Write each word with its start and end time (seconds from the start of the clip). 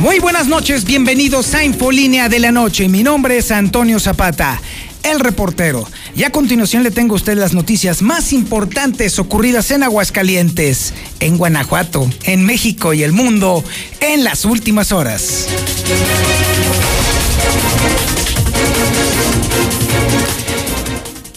Muy 0.00 0.18
buenas 0.18 0.48
noches, 0.48 0.86
bienvenidos 0.86 1.52
a 1.52 1.62
Infolínea 1.62 2.30
de 2.30 2.38
la 2.38 2.52
Noche. 2.52 2.88
Mi 2.88 3.02
nombre 3.02 3.36
es 3.36 3.50
Antonio 3.50 4.00
Zapata, 4.00 4.58
el 5.02 5.20
reportero. 5.20 5.86
Y 6.16 6.22
a 6.22 6.30
continuación 6.30 6.82
le 6.82 6.90
tengo 6.90 7.12
a 7.12 7.16
usted 7.16 7.36
las 7.36 7.52
noticias 7.52 8.00
más 8.00 8.32
importantes 8.32 9.18
ocurridas 9.18 9.70
en 9.70 9.82
Aguascalientes, 9.82 10.94
en 11.20 11.36
Guanajuato, 11.36 12.10
en 12.22 12.46
México 12.46 12.94
y 12.94 13.02
el 13.02 13.12
mundo 13.12 13.62
en 14.00 14.24
las 14.24 14.46
últimas 14.46 14.90
horas. 14.90 15.48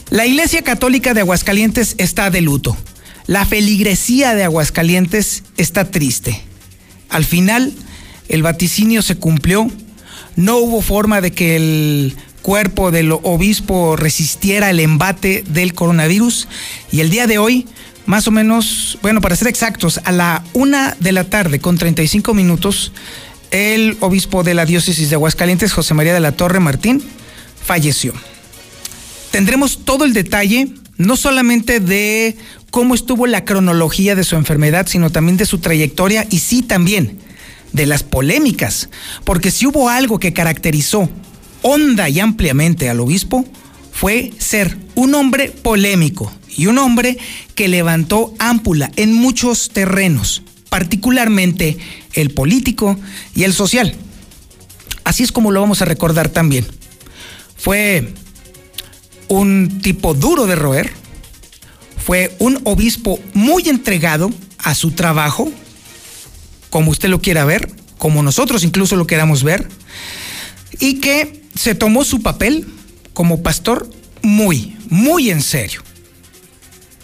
La 0.09 0.26
Iglesia 0.26 0.62
Católica 0.62 1.13
de 1.13 1.20
Aguascalientes 1.20 1.95
está 1.98 2.30
de 2.30 2.40
luto. 2.40 2.77
La 3.27 3.45
feligresía 3.45 4.35
de 4.35 4.45
Aguascalientes 4.45 5.43
está 5.57 5.91
triste. 5.91 6.41
Al 7.09 7.26
final, 7.26 7.73
el 8.30 8.44
vaticinio 8.44 9.02
se 9.02 9.16
cumplió, 9.16 9.70
no 10.35 10.57
hubo 10.57 10.82
forma 10.82 11.21
de 11.21 11.32
que 11.32 11.55
el 11.55 12.16
cuerpo 12.41 12.91
del 12.91 13.12
obispo 13.12 13.96
resistiera 13.96 14.70
el 14.70 14.80
embate 14.80 15.43
del 15.48 15.74
coronavirus 15.74 16.48
y 16.91 16.99
el 16.99 17.10
día 17.10 17.27
de 17.27 17.38
hoy, 17.38 17.68
más 18.05 18.27
o 18.27 18.32
menos, 18.32 18.98
bueno, 19.02 19.21
para 19.21 19.35
ser 19.35 19.48
exactos, 19.48 20.02
a 20.04 20.12
la 20.12 20.43
una 20.54 20.96
de 20.99 21.12
la 21.12 21.24
tarde 21.24 21.60
con 21.60 21.77
35 21.77 22.34
minutos, 22.34 22.91
el 23.52 23.98
obispo 24.02 24.43
de 24.43 24.54
la 24.54 24.65
diócesis 24.65 25.10
de 25.10 25.15
Aguascalientes, 25.15 25.74
José 25.74 25.93
María 25.93 26.13
de 26.13 26.20
la 26.20 26.34
Torre 26.34 26.60
Martín, 26.60 27.02
falleció. 27.63 28.13
Tendremos 29.32 29.85
todo 29.85 30.05
el 30.05 30.13
detalle, 30.13 30.70
no 30.98 31.15
solamente 31.15 31.80
de 31.80 32.35
cómo 32.71 32.93
estuvo 32.93 33.26
la 33.26 33.46
cronología 33.46 34.15
de 34.15 34.24
su 34.24 34.35
enfermedad, 34.35 34.87
sino 34.87 35.12
también 35.12 35.37
de 35.37 35.46
su 35.46 35.60
trayectoria 35.60 36.27
y 36.30 36.40
sí 36.40 36.62
también 36.62 37.20
de 37.74 37.85
las 37.85 38.04
polémicas, 38.04 38.90
porque 39.26 39.52
si 39.52 39.66
hubo 39.66 39.90
algo 39.90 40.20
que 40.20 40.34
caracterizó 40.34 41.10
honda 41.62 42.10
y 42.10 42.20
ampliamente 42.20 42.90
al 42.90 42.99
obispo, 42.99 43.46
fue 43.91 44.32
ser 44.38 44.77
un 44.96 45.15
hombre 45.15 45.49
polémico 45.49 46.32
y 46.55 46.68
un 46.68 46.77
hombre 46.77 47.18
que 47.55 47.68
levantó 47.68 48.34
ámpula 48.40 48.91
en 48.96 49.13
muchos 49.13 49.70
terrenos, 49.70 50.43
particularmente 50.70 51.77
el 52.13 52.32
político 52.32 52.98
y 53.35 53.43
el 53.43 53.54
social. 53.54 53.96
Así 55.04 55.24
es 55.24 55.32
como 55.32 55.52
lo 55.52 55.62
vamos 55.62 55.82
a 55.82 55.85
recordar 55.85 56.30
también. 56.30 56.65
Fue 57.55 58.13
un 59.27 59.80
tipo 59.82 60.13
duro 60.13 60.46
de 60.48 60.55
roer, 60.55 60.91
fue 61.98 62.35
un 62.40 62.60
obispo 62.65 63.20
muy 63.34 63.70
entregado 63.70 64.31
a 64.58 64.75
su 64.75 64.91
trabajo, 64.91 65.52
como 66.74 66.90
usted 66.90 67.07
lo 67.07 67.22
quiera 67.22 67.46
ver, 67.46 67.69
como 68.00 68.24
nosotros 68.24 68.63
incluso 68.63 68.96
lo 68.96 69.06
queramos 69.06 69.44
ver, 69.44 69.69
y 70.80 71.02
que 71.02 71.44
se 71.53 71.75
tomó 71.75 72.03
su 72.03 72.24
papel 72.24 72.66
como 73.13 73.44
pastor 73.44 73.88
muy, 74.24 74.75
muy 74.90 75.30
en 75.30 75.44
serio. 75.44 75.84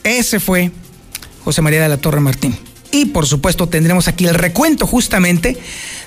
Ese 0.04 0.40
fue 0.40 0.72
José 1.44 1.62
María 1.62 1.84
de 1.84 1.90
la 1.90 1.98
Torre 1.98 2.20
Martín. 2.20 2.58
Y 2.92 3.06
por 3.06 3.28
supuesto 3.28 3.70
tendremos 3.70 4.08
aquí 4.08 4.26
el 4.26 4.34
recuento 4.34 4.88
justamente 4.88 5.58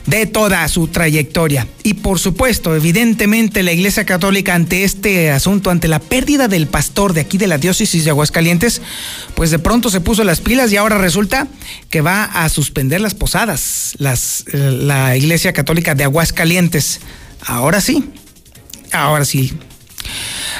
de 0.06 0.26
toda 0.26 0.66
su 0.66 0.88
trayectoria. 0.88 1.68
Y 1.84 1.94
por 1.94 2.18
supuesto, 2.18 2.74
evidentemente, 2.74 3.62
la 3.62 3.72
Iglesia 3.72 4.04
Católica 4.04 4.54
ante 4.54 4.82
este 4.82 5.30
asunto, 5.30 5.70
ante 5.70 5.86
la 5.86 6.00
pérdida 6.00 6.48
del 6.48 6.66
pastor 6.66 7.12
de 7.12 7.20
aquí 7.20 7.38
de 7.38 7.46
la 7.46 7.58
diócesis 7.58 8.04
de 8.04 8.10
Aguascalientes, 8.10 8.82
pues 9.34 9.50
de 9.50 9.60
pronto 9.60 9.90
se 9.90 10.00
puso 10.00 10.24
las 10.24 10.40
pilas 10.40 10.72
y 10.72 10.76
ahora 10.76 10.98
resulta 10.98 11.46
que 11.88 12.00
va 12.00 12.24
a 12.24 12.48
suspender 12.48 13.00
las 13.00 13.14
posadas, 13.14 13.94
las, 13.98 14.44
la 14.52 15.16
Iglesia 15.16 15.52
Católica 15.52 15.94
de 15.94 16.04
Aguascalientes. 16.04 17.00
Ahora 17.46 17.80
sí, 17.80 18.10
ahora 18.90 19.24
sí. 19.24 19.52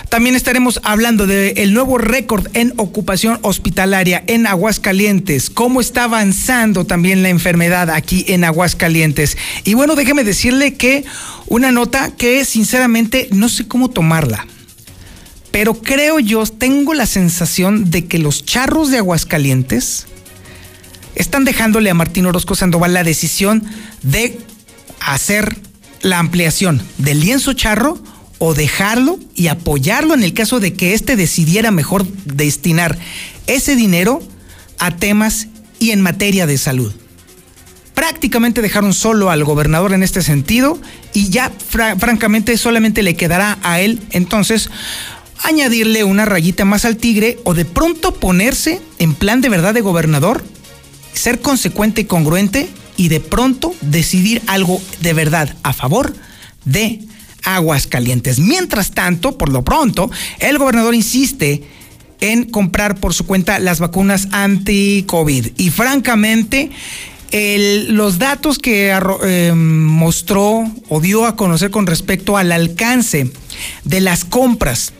También 0.08 0.36
estaremos 0.36 0.80
hablando 0.84 1.26
del 1.26 1.74
nuevo 1.74 1.98
récord 1.98 2.46
en 2.54 2.72
ocupación 2.76 3.38
hospitalaria 3.42 4.22
en 4.26 4.46
Aguascalientes, 4.46 5.50
cómo 5.50 5.80
está 5.80 6.04
avanzando 6.04 6.84
también 6.84 7.22
la 7.22 7.28
enfermedad 7.28 7.90
aquí 7.90 8.24
en 8.28 8.44
Aguascalientes. 8.44 9.36
Y 9.64 9.74
bueno, 9.74 9.94
déjeme 9.94 10.24
decirle 10.24 10.74
que 10.74 11.04
una 11.46 11.72
nota 11.72 12.14
que 12.16 12.44
sinceramente 12.44 13.28
no 13.32 13.48
sé 13.48 13.66
cómo 13.66 13.90
tomarla, 13.90 14.46
pero 15.50 15.74
creo 15.74 16.18
yo, 16.18 16.44
tengo 16.46 16.94
la 16.94 17.06
sensación 17.06 17.90
de 17.90 18.06
que 18.06 18.18
los 18.18 18.44
charros 18.44 18.90
de 18.90 18.98
Aguascalientes 18.98 20.06
están 21.14 21.44
dejándole 21.44 21.90
a 21.90 21.94
Martín 21.94 22.26
Orozco 22.26 22.54
Sandoval 22.54 22.94
la 22.94 23.04
decisión 23.04 23.62
de 24.02 24.38
hacer 25.00 25.56
la 26.00 26.18
ampliación 26.18 26.82
del 26.98 27.20
lienzo 27.20 27.52
charro 27.52 28.02
o 28.44 28.54
dejarlo 28.54 29.20
y 29.36 29.46
apoyarlo 29.46 30.14
en 30.14 30.24
el 30.24 30.34
caso 30.34 30.58
de 30.58 30.74
que 30.74 30.94
éste 30.94 31.14
decidiera 31.14 31.70
mejor 31.70 32.04
destinar 32.24 32.98
ese 33.46 33.76
dinero 33.76 34.20
a 34.80 34.96
temas 34.96 35.46
y 35.78 35.92
en 35.92 36.00
materia 36.00 36.44
de 36.44 36.58
salud. 36.58 36.92
Prácticamente 37.94 38.60
dejaron 38.60 38.94
solo 38.94 39.30
al 39.30 39.44
gobernador 39.44 39.92
en 39.92 40.02
este 40.02 40.22
sentido 40.22 40.76
y 41.12 41.28
ya 41.28 41.52
francamente 41.68 42.58
solamente 42.58 43.04
le 43.04 43.14
quedará 43.14 43.60
a 43.62 43.78
él 43.78 44.00
entonces 44.10 44.70
añadirle 45.44 46.02
una 46.02 46.24
rayita 46.24 46.64
más 46.64 46.84
al 46.84 46.96
tigre 46.96 47.38
o 47.44 47.54
de 47.54 47.64
pronto 47.64 48.12
ponerse 48.12 48.82
en 48.98 49.14
plan 49.14 49.40
de 49.40 49.50
verdad 49.50 49.72
de 49.72 49.82
gobernador, 49.82 50.42
ser 51.12 51.40
consecuente 51.40 52.00
y 52.00 52.04
congruente 52.06 52.68
y 52.96 53.06
de 53.06 53.20
pronto 53.20 53.72
decidir 53.82 54.42
algo 54.48 54.82
de 55.00 55.12
verdad 55.12 55.54
a 55.62 55.72
favor 55.72 56.12
de 56.64 57.06
aguas 57.42 57.86
calientes. 57.86 58.38
Mientras 58.38 58.92
tanto, 58.92 59.36
por 59.38 59.48
lo 59.48 59.62
pronto, 59.62 60.10
el 60.38 60.58
gobernador 60.58 60.94
insiste 60.94 61.62
en 62.20 62.44
comprar 62.44 63.00
por 63.00 63.14
su 63.14 63.26
cuenta 63.26 63.58
las 63.58 63.80
vacunas 63.80 64.28
anti-COVID. 64.30 65.48
Y 65.56 65.70
francamente, 65.70 66.70
los 67.88 68.18
datos 68.18 68.58
que 68.58 68.96
eh, 69.24 69.52
mostró 69.54 70.70
o 70.88 71.00
dio 71.00 71.26
a 71.26 71.34
conocer 71.36 71.70
con 71.70 71.86
respecto 71.86 72.36
al 72.36 72.52
alcance 72.52 73.30
de 73.84 74.00
las 74.00 74.24
compras 74.24 74.92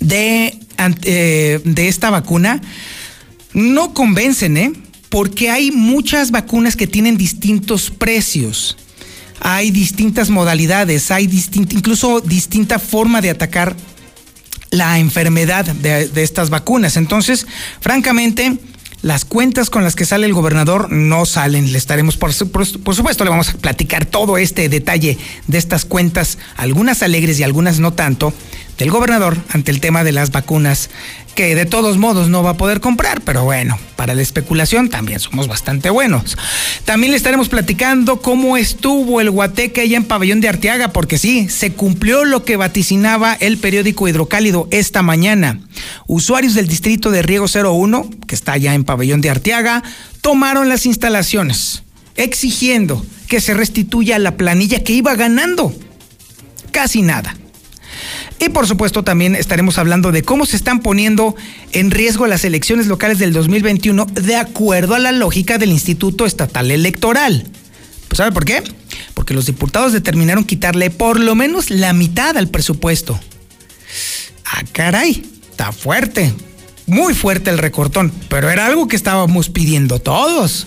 de, 0.00 0.58
eh, 1.02 1.60
de 1.64 1.88
esta 1.88 2.10
vacuna 2.10 2.60
no 3.52 3.94
convencen, 3.94 4.56
¿eh? 4.56 4.72
Porque 5.08 5.50
hay 5.50 5.70
muchas 5.72 6.30
vacunas 6.30 6.76
que 6.76 6.86
tienen 6.86 7.16
distintos 7.16 7.90
precios 7.90 8.76
hay 9.40 9.70
distintas 9.70 10.30
modalidades, 10.30 11.10
hay 11.10 11.28
incluso 11.54 12.20
distinta 12.20 12.78
forma 12.78 13.20
de 13.20 13.30
atacar 13.30 13.74
la 14.70 14.98
enfermedad 14.98 15.64
de, 15.64 16.10
estas 16.22 16.50
vacunas. 16.50 16.96
Entonces, 16.96 17.46
francamente, 17.80 18.58
las 19.02 19.24
cuentas 19.24 19.70
con 19.70 19.82
las 19.82 19.96
que 19.96 20.04
sale 20.04 20.26
el 20.26 20.34
gobernador 20.34 20.92
no 20.92 21.24
salen. 21.24 21.72
Le 21.72 21.78
estaremos, 21.78 22.16
por, 22.16 22.32
por, 22.50 22.94
supuesto, 22.94 23.24
le 23.24 23.30
vamos 23.30 23.48
a 23.48 23.54
platicar 23.54 24.04
todo 24.04 24.36
este 24.36 24.68
detalle 24.68 25.18
de 25.46 25.58
estas 25.58 25.84
cuentas, 25.84 26.38
algunas 26.56 27.02
alegres 27.02 27.40
y 27.40 27.42
algunas 27.42 27.80
no 27.80 27.92
tanto, 27.92 28.32
del 28.80 28.90
gobernador 28.90 29.36
ante 29.50 29.70
el 29.70 29.78
tema 29.78 30.04
de 30.04 30.12
las 30.12 30.32
vacunas 30.32 30.88
que 31.34 31.54
de 31.54 31.66
todos 31.66 31.98
modos 31.98 32.30
no 32.30 32.42
va 32.42 32.50
a 32.50 32.56
poder 32.56 32.80
comprar, 32.80 33.20
pero 33.20 33.44
bueno, 33.44 33.78
para 33.94 34.14
la 34.14 34.22
especulación 34.22 34.88
también 34.88 35.20
somos 35.20 35.48
bastante 35.48 35.90
buenos. 35.90 36.38
También 36.86 37.10
le 37.10 37.18
estaremos 37.18 37.50
platicando 37.50 38.22
cómo 38.22 38.56
estuvo 38.56 39.20
el 39.20 39.30
guateque 39.30 39.82
allá 39.82 39.98
en 39.98 40.04
Pabellón 40.04 40.40
de 40.40 40.48
Arteaga, 40.48 40.94
porque 40.94 41.18
sí, 41.18 41.50
se 41.50 41.74
cumplió 41.74 42.24
lo 42.24 42.42
que 42.44 42.56
vaticinaba 42.56 43.34
el 43.34 43.58
periódico 43.58 44.08
Hidrocálido 44.08 44.66
esta 44.70 45.02
mañana. 45.02 45.60
Usuarios 46.06 46.54
del 46.54 46.66
distrito 46.66 47.10
de 47.10 47.20
Riego 47.20 47.46
01, 47.52 48.08
que 48.26 48.34
está 48.34 48.52
allá 48.52 48.72
en 48.72 48.84
Pabellón 48.84 49.20
de 49.20 49.28
Arteaga, 49.28 49.82
tomaron 50.22 50.70
las 50.70 50.86
instalaciones, 50.86 51.82
exigiendo 52.16 53.04
que 53.28 53.42
se 53.42 53.52
restituya 53.52 54.18
la 54.18 54.38
planilla 54.38 54.82
que 54.82 54.94
iba 54.94 55.14
ganando. 55.16 55.70
Casi 56.72 57.02
nada. 57.02 57.36
Y 58.40 58.48
por 58.48 58.66
supuesto 58.66 59.04
también 59.04 59.36
estaremos 59.36 59.76
hablando 59.76 60.12
de 60.12 60.22
cómo 60.22 60.46
se 60.46 60.56
están 60.56 60.80
poniendo 60.80 61.36
en 61.72 61.90
riesgo 61.90 62.26
las 62.26 62.42
elecciones 62.44 62.86
locales 62.86 63.18
del 63.18 63.34
2021 63.34 64.06
de 64.06 64.36
acuerdo 64.36 64.94
a 64.94 64.98
la 64.98 65.12
lógica 65.12 65.58
del 65.58 65.70
Instituto 65.70 66.24
Estatal 66.24 66.70
Electoral. 66.70 67.46
Pues 68.08 68.16
¿sabe 68.16 68.32
por 68.32 68.46
qué? 68.46 68.62
Porque 69.12 69.34
los 69.34 69.44
diputados 69.44 69.92
determinaron 69.92 70.44
quitarle 70.44 70.88
por 70.88 71.20
lo 71.20 71.34
menos 71.34 71.68
la 71.68 71.92
mitad 71.92 72.34
al 72.38 72.48
presupuesto. 72.48 73.20
Ah, 74.46 74.64
caray, 74.72 75.22
está 75.50 75.70
fuerte, 75.70 76.32
muy 76.86 77.12
fuerte 77.12 77.50
el 77.50 77.58
recortón, 77.58 78.10
pero 78.30 78.48
era 78.48 78.64
algo 78.64 78.88
que 78.88 78.96
estábamos 78.96 79.50
pidiendo 79.50 79.98
todos. 79.98 80.66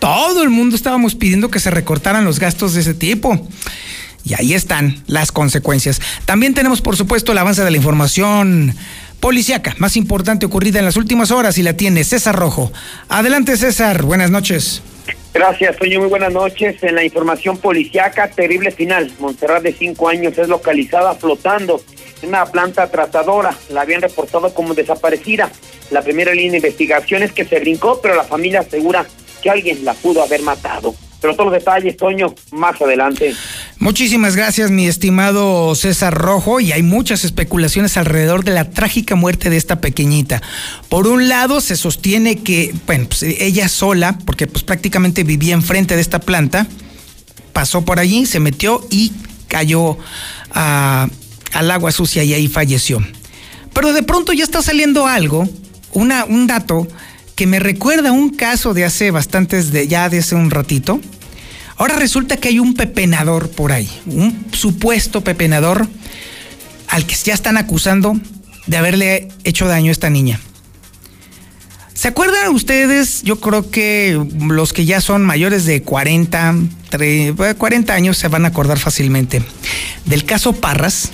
Todo 0.00 0.42
el 0.42 0.50
mundo 0.50 0.74
estábamos 0.74 1.14
pidiendo 1.14 1.52
que 1.52 1.60
se 1.60 1.70
recortaran 1.70 2.24
los 2.24 2.40
gastos 2.40 2.74
de 2.74 2.80
ese 2.80 2.94
tipo. 2.94 3.48
Y 4.26 4.34
ahí 4.34 4.54
están 4.54 5.04
las 5.06 5.30
consecuencias. 5.30 6.00
También 6.24 6.52
tenemos, 6.52 6.82
por 6.82 6.96
supuesto, 6.96 7.30
el 7.30 7.38
avance 7.38 7.62
de 7.62 7.70
la 7.70 7.76
información 7.76 8.74
policiaca 9.20 9.74
más 9.78 9.96
importante 9.96 10.46
ocurrida 10.46 10.80
en 10.80 10.84
las 10.84 10.96
últimas 10.96 11.30
horas 11.30 11.58
y 11.58 11.62
la 11.62 11.74
tiene 11.74 12.02
César 12.02 12.34
Rojo. 12.34 12.72
Adelante, 13.08 13.56
César. 13.56 14.02
Buenas 14.02 14.30
noches. 14.30 14.82
Gracias, 15.32 15.76
Toño. 15.76 16.00
Muy 16.00 16.08
buenas 16.08 16.32
noches. 16.32 16.82
En 16.82 16.96
la 16.96 17.04
información 17.04 17.56
policiaca, 17.58 18.28
terrible 18.28 18.72
final. 18.72 19.12
Montserrat 19.20 19.62
de 19.62 19.72
cinco 19.72 20.08
años 20.08 20.36
es 20.36 20.48
localizada 20.48 21.14
flotando 21.14 21.80
en 22.22 22.30
una 22.30 22.46
planta 22.46 22.90
tratadora. 22.90 23.56
La 23.70 23.82
habían 23.82 24.02
reportado 24.02 24.52
como 24.52 24.74
desaparecida. 24.74 25.50
La 25.90 26.02
primera 26.02 26.32
línea 26.32 26.52
de 26.52 26.56
investigación 26.56 27.22
es 27.22 27.32
que 27.32 27.44
se 27.44 27.60
brincó, 27.60 28.00
pero 28.02 28.16
la 28.16 28.24
familia 28.24 28.60
asegura 28.60 29.06
que 29.40 29.50
alguien 29.50 29.84
la 29.84 29.94
pudo 29.94 30.22
haber 30.22 30.42
matado. 30.42 30.94
Pero 31.26 31.34
todos 31.34 31.50
los 31.50 31.58
detalles, 31.58 31.96
Toño, 31.96 32.36
más 32.52 32.80
adelante. 32.80 33.34
Muchísimas 33.80 34.36
gracias, 34.36 34.70
mi 34.70 34.86
estimado 34.86 35.74
César 35.74 36.14
Rojo. 36.14 36.60
Y 36.60 36.70
hay 36.70 36.84
muchas 36.84 37.24
especulaciones 37.24 37.96
alrededor 37.96 38.44
de 38.44 38.52
la 38.52 38.70
trágica 38.70 39.16
muerte 39.16 39.50
de 39.50 39.56
esta 39.56 39.80
pequeñita. 39.80 40.40
Por 40.88 41.08
un 41.08 41.28
lado, 41.28 41.60
se 41.60 41.74
sostiene 41.74 42.36
que, 42.44 42.72
bueno, 42.86 43.06
pues 43.08 43.24
ella 43.24 43.68
sola, 43.68 44.18
porque 44.24 44.46
pues 44.46 44.62
prácticamente 44.62 45.24
vivía 45.24 45.54
enfrente 45.54 45.96
de 45.96 46.00
esta 46.00 46.20
planta, 46.20 46.68
pasó 47.52 47.84
por 47.84 47.98
allí, 47.98 48.24
se 48.24 48.38
metió 48.38 48.86
y 48.88 49.10
cayó 49.48 49.98
al 50.52 51.70
agua 51.72 51.90
sucia 51.90 52.22
y 52.22 52.34
ahí 52.34 52.46
falleció. 52.46 53.04
Pero 53.74 53.92
de 53.92 54.04
pronto 54.04 54.32
ya 54.32 54.44
está 54.44 54.62
saliendo 54.62 55.08
algo, 55.08 55.48
una, 55.92 56.24
un 56.24 56.46
dato 56.46 56.86
que 57.36 57.46
me 57.46 57.60
recuerda 57.60 58.12
un 58.12 58.30
caso 58.30 58.72
de 58.72 58.84
hace 58.84 59.10
bastantes, 59.10 59.70
de, 59.70 59.86
ya 59.86 60.08
de 60.08 60.18
hace 60.18 60.34
un 60.34 60.50
ratito. 60.50 61.00
Ahora 61.76 61.96
resulta 61.96 62.36
que 62.38 62.48
hay 62.48 62.58
un 62.58 62.74
pepenador 62.74 63.50
por 63.50 63.72
ahí, 63.72 63.90
un 64.06 64.46
supuesto 64.52 65.22
pepenador 65.22 65.88
al 66.88 67.06
que 67.06 67.14
ya 67.14 67.34
están 67.34 67.56
acusando 67.58 68.18
de 68.66 68.76
haberle 68.76 69.28
hecho 69.44 69.66
daño 69.66 69.90
a 69.90 69.92
esta 69.92 70.08
niña. 70.08 70.40
¿Se 71.92 72.08
acuerdan 72.08 72.54
ustedes? 72.54 73.22
Yo 73.22 73.40
creo 73.40 73.70
que 73.70 74.22
los 74.40 74.72
que 74.72 74.84
ya 74.84 75.00
son 75.00 75.24
mayores 75.24 75.64
de 75.64 75.82
40, 75.82 76.54
40 77.56 77.94
años 77.94 78.18
se 78.18 78.28
van 78.28 78.44
a 78.44 78.48
acordar 78.48 78.78
fácilmente 78.78 79.42
del 80.04 80.24
caso 80.24 80.52
Parras, 80.52 81.10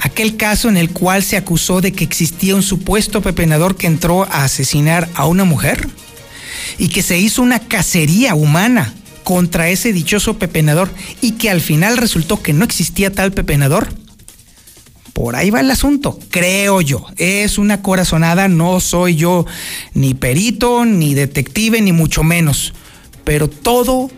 aquel 0.00 0.36
caso 0.36 0.68
en 0.68 0.76
el 0.76 0.90
cual 0.90 1.22
se 1.22 1.36
acusó 1.36 1.80
de 1.80 1.92
que 1.92 2.04
existía 2.04 2.54
un 2.54 2.62
supuesto 2.62 3.22
pepenador 3.22 3.76
que 3.76 3.86
entró 3.86 4.24
a 4.24 4.44
asesinar 4.44 5.08
a 5.14 5.26
una 5.26 5.44
mujer 5.44 5.88
y 6.78 6.88
que 6.88 7.02
se 7.02 7.18
hizo 7.18 7.42
una 7.42 7.60
cacería 7.60 8.34
humana 8.34 8.94
contra 9.24 9.68
ese 9.68 9.92
dichoso 9.92 10.38
pepenador 10.38 10.90
y 11.20 11.32
que 11.32 11.50
al 11.50 11.60
final 11.60 11.96
resultó 11.96 12.42
que 12.42 12.52
no 12.52 12.64
existía 12.64 13.12
tal 13.12 13.32
pepenador. 13.32 13.88
Por 15.12 15.36
ahí 15.36 15.50
va 15.50 15.60
el 15.60 15.70
asunto, 15.70 16.18
creo 16.30 16.80
yo. 16.80 17.06
Es 17.16 17.58
una 17.58 17.82
corazonada, 17.82 18.48
no 18.48 18.80
soy 18.80 19.16
yo 19.16 19.46
ni 19.94 20.14
perito, 20.14 20.84
ni 20.84 21.14
detective, 21.14 21.80
ni 21.80 21.92
mucho 21.92 22.22
menos. 22.22 22.72
Pero 23.24 23.48
todo 23.48 24.10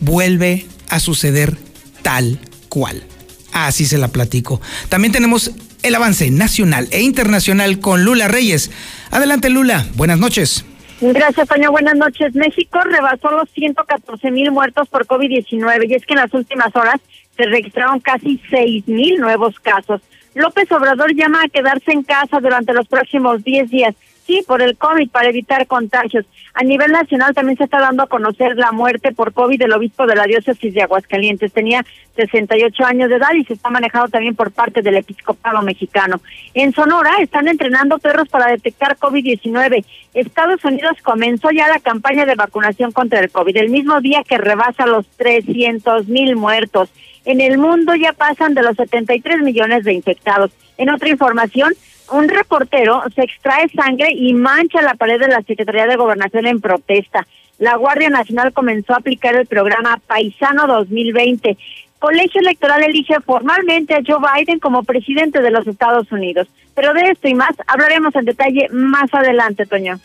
vuelve 0.00 0.66
a 0.90 1.00
suceder 1.00 1.56
tal 2.02 2.38
cual. 2.68 3.04
Así 3.52 3.86
se 3.86 3.98
la 3.98 4.08
platico. 4.08 4.60
También 4.88 5.12
tenemos 5.12 5.52
el 5.82 5.94
avance 5.94 6.30
nacional 6.30 6.88
e 6.90 7.00
internacional 7.00 7.80
con 7.80 8.04
Lula 8.04 8.28
Reyes. 8.28 8.70
Adelante, 9.10 9.48
Lula. 9.48 9.86
Buenas 9.94 10.18
noches. 10.18 10.64
Gracias, 11.00 11.48
Toño. 11.48 11.70
Buenas 11.70 11.96
noches. 11.96 12.34
México 12.34 12.80
rebasó 12.80 13.30
los 13.30 13.48
114 13.50 14.30
mil 14.32 14.50
muertos 14.50 14.88
por 14.88 15.06
COVID-19 15.06 15.88
y 15.88 15.94
es 15.94 16.04
que 16.04 16.14
en 16.14 16.20
las 16.20 16.34
últimas 16.34 16.74
horas 16.74 17.00
se 17.36 17.44
registraron 17.44 18.00
casi 18.00 18.40
6 18.50 18.88
mil 18.88 19.20
nuevos 19.20 19.60
casos. 19.60 20.00
López 20.34 20.70
Obrador 20.72 21.14
llama 21.14 21.42
a 21.42 21.48
quedarse 21.48 21.92
en 21.92 22.02
casa 22.02 22.40
durante 22.40 22.72
los 22.72 22.88
próximos 22.88 23.44
10 23.44 23.70
días 23.70 23.94
sí, 24.28 24.44
por 24.46 24.62
el 24.62 24.76
COVID, 24.76 25.10
para 25.10 25.30
evitar 25.30 25.66
contagios. 25.66 26.26
A 26.52 26.62
nivel 26.62 26.92
nacional 26.92 27.34
también 27.34 27.56
se 27.56 27.64
está 27.64 27.80
dando 27.80 28.02
a 28.02 28.08
conocer 28.08 28.56
la 28.56 28.72
muerte 28.72 29.12
por 29.12 29.32
COVID 29.32 29.58
del 29.58 29.72
obispo 29.72 30.06
de 30.06 30.14
la 30.14 30.24
diócesis 30.24 30.74
de 30.74 30.82
Aguascalientes. 30.82 31.52
Tenía 31.52 31.84
68 32.14 32.84
años 32.84 33.08
de 33.08 33.16
edad 33.16 33.32
y 33.34 33.44
se 33.44 33.54
está 33.54 33.70
manejando 33.70 34.08
también 34.08 34.36
por 34.36 34.52
parte 34.52 34.82
del 34.82 34.98
episcopado 34.98 35.62
mexicano. 35.62 36.20
En 36.52 36.72
Sonora 36.72 37.16
están 37.20 37.48
entrenando 37.48 37.98
perros 37.98 38.28
para 38.28 38.50
detectar 38.50 38.98
COVID-19. 38.98 39.84
Estados 40.12 40.62
Unidos 40.64 40.98
comenzó 41.02 41.50
ya 41.50 41.66
la 41.68 41.80
campaña 41.80 42.26
de 42.26 42.34
vacunación 42.34 42.92
contra 42.92 43.20
el 43.20 43.30
COVID, 43.30 43.56
el 43.56 43.70
mismo 43.70 44.00
día 44.02 44.22
que 44.24 44.36
rebasa 44.36 44.86
los 44.86 45.06
300 45.16 46.06
mil 46.08 46.36
muertos. 46.36 46.90
En 47.24 47.40
el 47.40 47.56
mundo 47.56 47.94
ya 47.94 48.12
pasan 48.12 48.54
de 48.54 48.62
los 48.62 48.76
73 48.76 49.40
millones 49.40 49.84
de 49.84 49.94
infectados. 49.94 50.50
En 50.76 50.90
otra 50.90 51.08
información, 51.08 51.72
un 52.10 52.28
reportero 52.28 53.02
se 53.14 53.22
extrae 53.22 53.68
sangre 53.68 54.12
y 54.12 54.32
mancha 54.32 54.82
la 54.82 54.94
pared 54.94 55.20
de 55.20 55.28
la 55.28 55.42
Secretaría 55.42 55.86
de 55.86 55.96
Gobernación 55.96 56.46
en 56.46 56.60
protesta. 56.60 57.26
La 57.58 57.76
Guardia 57.76 58.08
Nacional 58.08 58.52
comenzó 58.52 58.94
a 58.94 58.98
aplicar 58.98 59.34
el 59.34 59.46
programa 59.46 60.00
Paisano 60.06 60.66
2020. 60.66 61.56
Colegio 61.98 62.40
Electoral 62.40 62.84
elige 62.84 63.20
formalmente 63.20 63.94
a 63.94 64.02
Joe 64.06 64.18
Biden 64.20 64.60
como 64.60 64.84
presidente 64.84 65.42
de 65.42 65.50
los 65.50 65.66
Estados 65.66 66.10
Unidos. 66.12 66.48
Pero 66.74 66.94
de 66.94 67.10
esto 67.10 67.28
y 67.28 67.34
más 67.34 67.54
hablaremos 67.66 68.14
en 68.14 68.24
detalle 68.24 68.68
más 68.70 69.12
adelante, 69.12 69.66
Toño. 69.66 69.98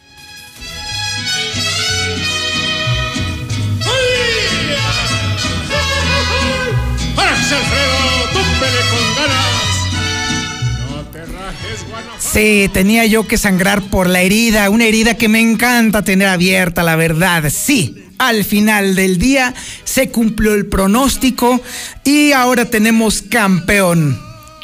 Sí, 12.19 12.69
tenía 12.74 13.06
yo 13.06 13.28
que 13.28 13.38
sangrar 13.38 13.81
por 13.84 14.07
la 14.07 14.22
herida, 14.22 14.69
una 14.69 14.86
herida 14.86 15.18
que 15.18 15.28
me 15.28 15.40
encanta 15.40 16.04
tener 16.04 16.28
abierta, 16.28 16.84
la 16.84 16.95
verdad. 16.95 17.50
Sí, 17.50 18.06
al 18.18 18.44
final 18.44 18.95
del 18.95 19.18
día 19.18 19.54
se 19.84 20.10
cumplió 20.10 20.53
el 20.53 20.67
pronóstico 20.67 21.62
y 22.03 22.32
ahora 22.32 22.65
tenemos 22.65 23.22
campeón. 23.22 24.20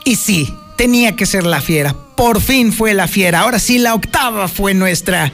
Y 0.06 0.16
sí, 0.16 0.52
tenía 0.78 1.16
que 1.16 1.26
ser 1.26 1.44
la 1.46 1.62
fiera. 1.62 1.96
Por 2.16 2.42
fin 2.42 2.72
fue 2.72 2.94
la 2.94 3.08
fiera. 3.08 3.42
Ahora 3.42 3.60
sí, 3.60 3.78
la 3.78 3.94
octava 3.94 4.48
fue 4.48 4.74
nuestra. 4.74 5.32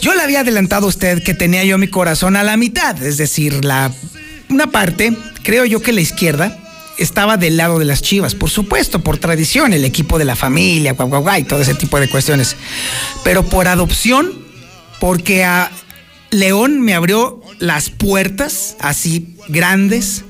Yo 0.00 0.14
le 0.14 0.22
había 0.22 0.40
adelantado 0.40 0.86
a 0.86 0.90
usted 0.90 1.22
que 1.22 1.34
tenía 1.34 1.64
yo 1.64 1.78
mi 1.78 1.88
corazón 1.88 2.36
a 2.36 2.42
la 2.42 2.56
mitad, 2.56 3.02
es 3.02 3.16
decir, 3.16 3.64
la 3.64 3.90
una 4.48 4.68
parte, 4.68 5.16
creo 5.42 5.64
yo 5.64 5.82
que 5.82 5.92
la 5.92 6.00
izquierda, 6.00 6.56
estaba 6.98 7.36
del 7.36 7.56
lado 7.56 7.78
de 7.78 7.84
las 7.84 8.02
Chivas, 8.02 8.34
por 8.34 8.50
supuesto, 8.50 9.00
por 9.00 9.18
tradición, 9.18 9.72
el 9.72 9.84
equipo 9.84 10.18
de 10.18 10.24
la 10.24 10.36
familia, 10.36 10.92
guau, 10.92 11.38
y 11.38 11.44
todo 11.44 11.60
ese 11.60 11.74
tipo 11.74 12.00
de 12.00 12.08
cuestiones. 12.08 12.56
Pero 13.24 13.44
por 13.44 13.68
adopción, 13.68 14.32
porque 15.00 15.44
a 15.44 15.70
León 16.30 16.80
me 16.80 16.94
abrió 16.94 17.40
las 17.58 17.90
puertas 17.90 18.76
así 18.80 19.36
grandes. 19.48 20.24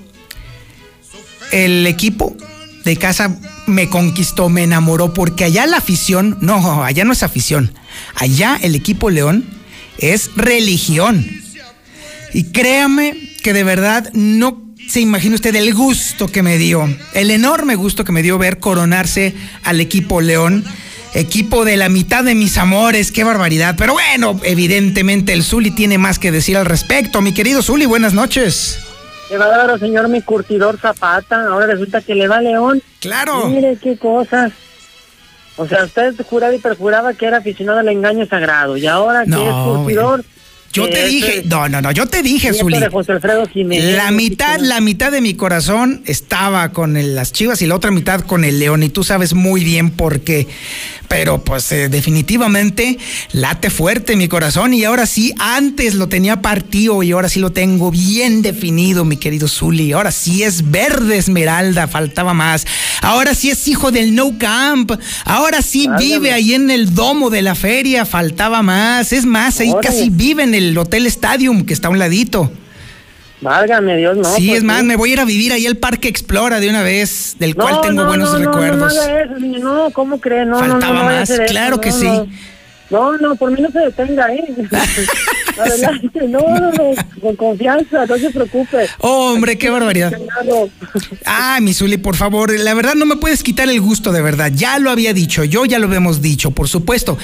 El 1.52 1.86
equipo 1.86 2.36
de 2.84 2.96
casa 2.96 3.38
me 3.66 3.88
conquistó, 3.88 4.48
me 4.48 4.62
enamoró, 4.62 5.12
porque 5.12 5.44
allá 5.44 5.66
la 5.66 5.78
afición, 5.78 6.38
no, 6.40 6.84
allá 6.84 7.04
no 7.04 7.12
es 7.12 7.22
afición, 7.22 7.72
allá 8.14 8.58
el 8.62 8.74
equipo 8.74 9.10
León 9.10 9.44
es 9.98 10.30
religión. 10.36 11.26
Y 12.32 12.44
créame 12.44 13.34
que 13.42 13.52
de 13.52 13.64
verdad 13.64 14.10
no 14.12 14.65
se 14.88 15.00
imagina 15.00 15.34
usted 15.34 15.54
el 15.54 15.74
gusto 15.74 16.28
que 16.28 16.42
me 16.42 16.58
dio, 16.58 16.88
el 17.14 17.30
enorme 17.30 17.74
gusto 17.74 18.04
que 18.04 18.12
me 18.12 18.22
dio 18.22 18.38
ver 18.38 18.58
coronarse 18.58 19.34
al 19.64 19.80
equipo 19.80 20.20
León, 20.20 20.64
equipo 21.14 21.64
de 21.64 21.76
la 21.76 21.88
mitad 21.88 22.24
de 22.24 22.34
mis 22.34 22.56
amores, 22.58 23.10
qué 23.10 23.24
barbaridad. 23.24 23.74
Pero 23.76 23.94
bueno, 23.94 24.38
evidentemente 24.44 25.32
el 25.32 25.42
Zuli 25.42 25.70
tiene 25.70 25.98
más 25.98 26.18
que 26.18 26.30
decir 26.30 26.56
al 26.56 26.66
respecto. 26.66 27.20
Mi 27.20 27.32
querido 27.32 27.62
Zuli, 27.62 27.86
buenas 27.86 28.14
noches. 28.14 28.78
Le 29.30 29.38
va 29.38 29.46
a 29.46 29.66
dar 29.66 29.78
señor 29.80 30.08
mi 30.08 30.22
curtidor 30.22 30.78
Zapata, 30.78 31.48
ahora 31.48 31.66
resulta 31.66 32.00
que 32.00 32.14
le 32.14 32.28
va 32.28 32.40
León. 32.40 32.82
Claro. 33.00 33.48
Mire 33.48 33.76
qué 33.82 33.96
cosas. 33.96 34.52
O 35.56 35.66
sea, 35.66 35.84
usted 35.84 36.14
juraba 36.28 36.54
y 36.54 36.58
perjuraba 36.58 37.14
que 37.14 37.26
era 37.26 37.38
aficionado 37.38 37.78
al 37.78 37.88
engaño 37.88 38.26
sagrado 38.26 38.76
y 38.76 38.86
ahora 38.86 39.24
que 39.24 39.30
es 39.32 39.54
curtidor 39.64 40.22
Yo 40.76 40.88
te 40.88 41.00
Ese 41.00 41.08
dije, 41.08 41.42
no, 41.46 41.68
no, 41.68 41.80
no, 41.82 41.90
yo 41.92 42.06
te 42.06 42.22
dije, 42.22 42.52
Zuli. 42.54 42.76
La 43.94 44.10
mitad, 44.10 44.58
la 44.60 44.80
mitad 44.80 45.10
de 45.10 45.20
mi 45.20 45.34
corazón 45.34 46.02
estaba 46.06 46.72
con 46.72 46.96
el- 46.96 47.14
las 47.14 47.32
Chivas 47.32 47.62
y 47.62 47.66
la 47.66 47.74
otra 47.74 47.90
mitad 47.90 48.20
con 48.20 48.44
el 48.44 48.58
León. 48.58 48.82
Y 48.82 48.88
tú 48.90 49.02
sabes 49.04 49.34
muy 49.34 49.64
bien 49.64 49.90
por 49.90 50.20
qué. 50.20 50.46
Pero 51.08 51.42
pues 51.44 51.70
eh, 51.70 51.88
definitivamente 51.88 52.98
late 53.32 53.70
fuerte 53.70 54.16
mi 54.16 54.26
corazón. 54.28 54.74
Y 54.74 54.84
ahora 54.84 55.06
sí, 55.06 55.32
antes 55.38 55.94
lo 55.94 56.08
tenía 56.08 56.42
partido 56.42 57.02
y 57.04 57.12
ahora 57.12 57.28
sí 57.28 57.38
lo 57.38 57.52
tengo 57.52 57.90
bien 57.92 58.42
definido, 58.42 59.04
mi 59.04 59.16
querido 59.16 59.46
Zuli. 59.46 59.92
Ahora 59.92 60.10
sí 60.10 60.42
es 60.42 60.68
verde 60.70 61.16
esmeralda, 61.16 61.86
faltaba 61.86 62.34
más. 62.34 62.66
Ahora 63.02 63.34
sí 63.34 63.50
es 63.50 63.68
hijo 63.68 63.92
del 63.92 64.14
No 64.16 64.36
Camp. 64.38 64.90
Ahora 65.24 65.62
sí 65.62 65.88
vive 65.98 66.32
ahí 66.32 66.54
en 66.54 66.70
el 66.70 66.92
domo 66.94 67.30
de 67.30 67.42
la 67.42 67.54
feria, 67.54 68.04
faltaba 68.04 68.62
más. 68.62 69.12
Es 69.12 69.24
más, 69.24 69.60
ahí 69.60 69.70
Órale. 69.70 69.86
casi 69.86 70.10
vive 70.10 70.42
en 70.42 70.54
el 70.54 70.65
Hotel 70.76 71.06
Stadium, 71.06 71.66
que 71.66 71.74
está 71.74 71.88
a 71.88 71.90
un 71.90 71.98
ladito. 71.98 72.50
Válgame 73.40 73.96
Dios, 73.98 74.16
no. 74.16 74.24
sí, 74.24 74.46
pues 74.46 74.58
es 74.58 74.64
más, 74.64 74.82
me 74.82 74.96
voy 74.96 75.10
a 75.10 75.12
ir 75.14 75.20
a 75.20 75.24
vivir 75.26 75.52
ahí 75.52 75.66
al 75.66 75.76
Parque 75.76 76.08
Explora 76.08 76.58
de 76.58 76.70
una 76.70 76.82
vez, 76.82 77.36
del 77.38 77.54
cual 77.54 77.74
No, 77.74 77.80
tengo 77.82 78.02
no, 78.02 78.08
buenos 78.08 78.32
no, 78.32 78.38
no, 78.38 78.50
recuerdos. 78.50 78.94
No, 78.94 79.38
niño, 79.38 79.58
no, 79.58 79.90
¿cómo 79.90 80.18
cree? 80.20 80.46
No, 80.46 80.58
Faltaba 80.58 80.78
no, 80.80 80.92
no, 80.94 80.98
no 80.98 81.04
más, 81.04 81.30
claro 81.46 81.76
no, 81.76 81.80
que 81.82 81.92
sí. 81.92 82.06
No. 82.06 82.26
no, 82.90 83.18
no, 83.18 83.36
por 83.36 83.50
mí 83.50 83.60
no 83.60 83.70
se 83.70 83.80
detenga, 83.80 84.32
¿eh? 84.32 84.44
Adelante, 85.58 86.28
no, 86.28 86.40
no, 86.40 86.72
no, 86.72 86.94
con 87.20 87.36
confianza, 87.36 88.06
no 88.06 88.16
se 88.16 88.30
preocupe. 88.30 88.88
Oh, 89.00 89.32
hombre, 89.32 89.58
qué 89.58 89.70
barbaridad. 89.70 90.12
Ah, 91.24 91.58
mi 91.60 91.74
Zuli, 91.74 91.96
por 91.96 92.16
favor, 92.16 92.58
la 92.58 92.74
verdad 92.74 92.94
no 92.94 93.04
me 93.04 93.16
puedes 93.16 93.42
quitar 93.42 93.68
el 93.68 93.80
gusto, 93.80 94.12
de 94.12 94.22
verdad. 94.22 94.52
Ya 94.54 94.78
lo 94.78 94.90
había 94.90 95.12
dicho, 95.12 95.44
yo 95.44 95.64
ya 95.64 95.78
lo 95.78 95.86
habíamos 95.86 96.22
dicho, 96.22 96.50
por 96.52 96.68
supuesto. 96.68 97.18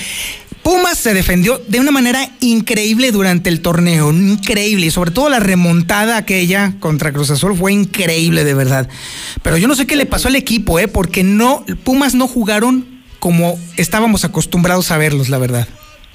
Pumas 0.63 0.97
se 0.97 1.13
defendió 1.13 1.61
de 1.67 1.81
una 1.81 1.91
manera 1.91 2.29
increíble 2.41 3.11
durante 3.11 3.51
el 3.51 3.61
torneo, 3.61 4.13
increíble, 4.13 4.87
y 4.87 4.91
sobre 4.91 5.11
todo 5.11 5.29
la 5.29 5.41
remontada 5.41 6.17
aquella 6.17 6.75
contra 6.79 7.13
Cruz 7.13 7.31
Azul 7.31 7.57
fue 7.57 7.73
increíble, 7.73 8.45
de 8.45 8.55
verdad. 8.55 8.89
Pero 9.43 9.57
yo 9.57 9.67
no 9.67 9.75
sé 9.75 9.87
qué 9.87 9.97
le 9.97 10.07
pasó 10.07 10.29
al 10.29 10.37
equipo, 10.37 10.79
¿eh? 10.79 10.87
Porque 10.87 11.25
no, 11.25 11.65
Pumas 11.83 12.15
no 12.15 12.29
jugaron 12.29 13.03
como 13.19 13.59
estábamos 13.77 14.25
acostumbrados 14.25 14.91
a 14.91 14.99
verlos, 14.99 15.29
la 15.29 15.39
verdad. 15.39 15.67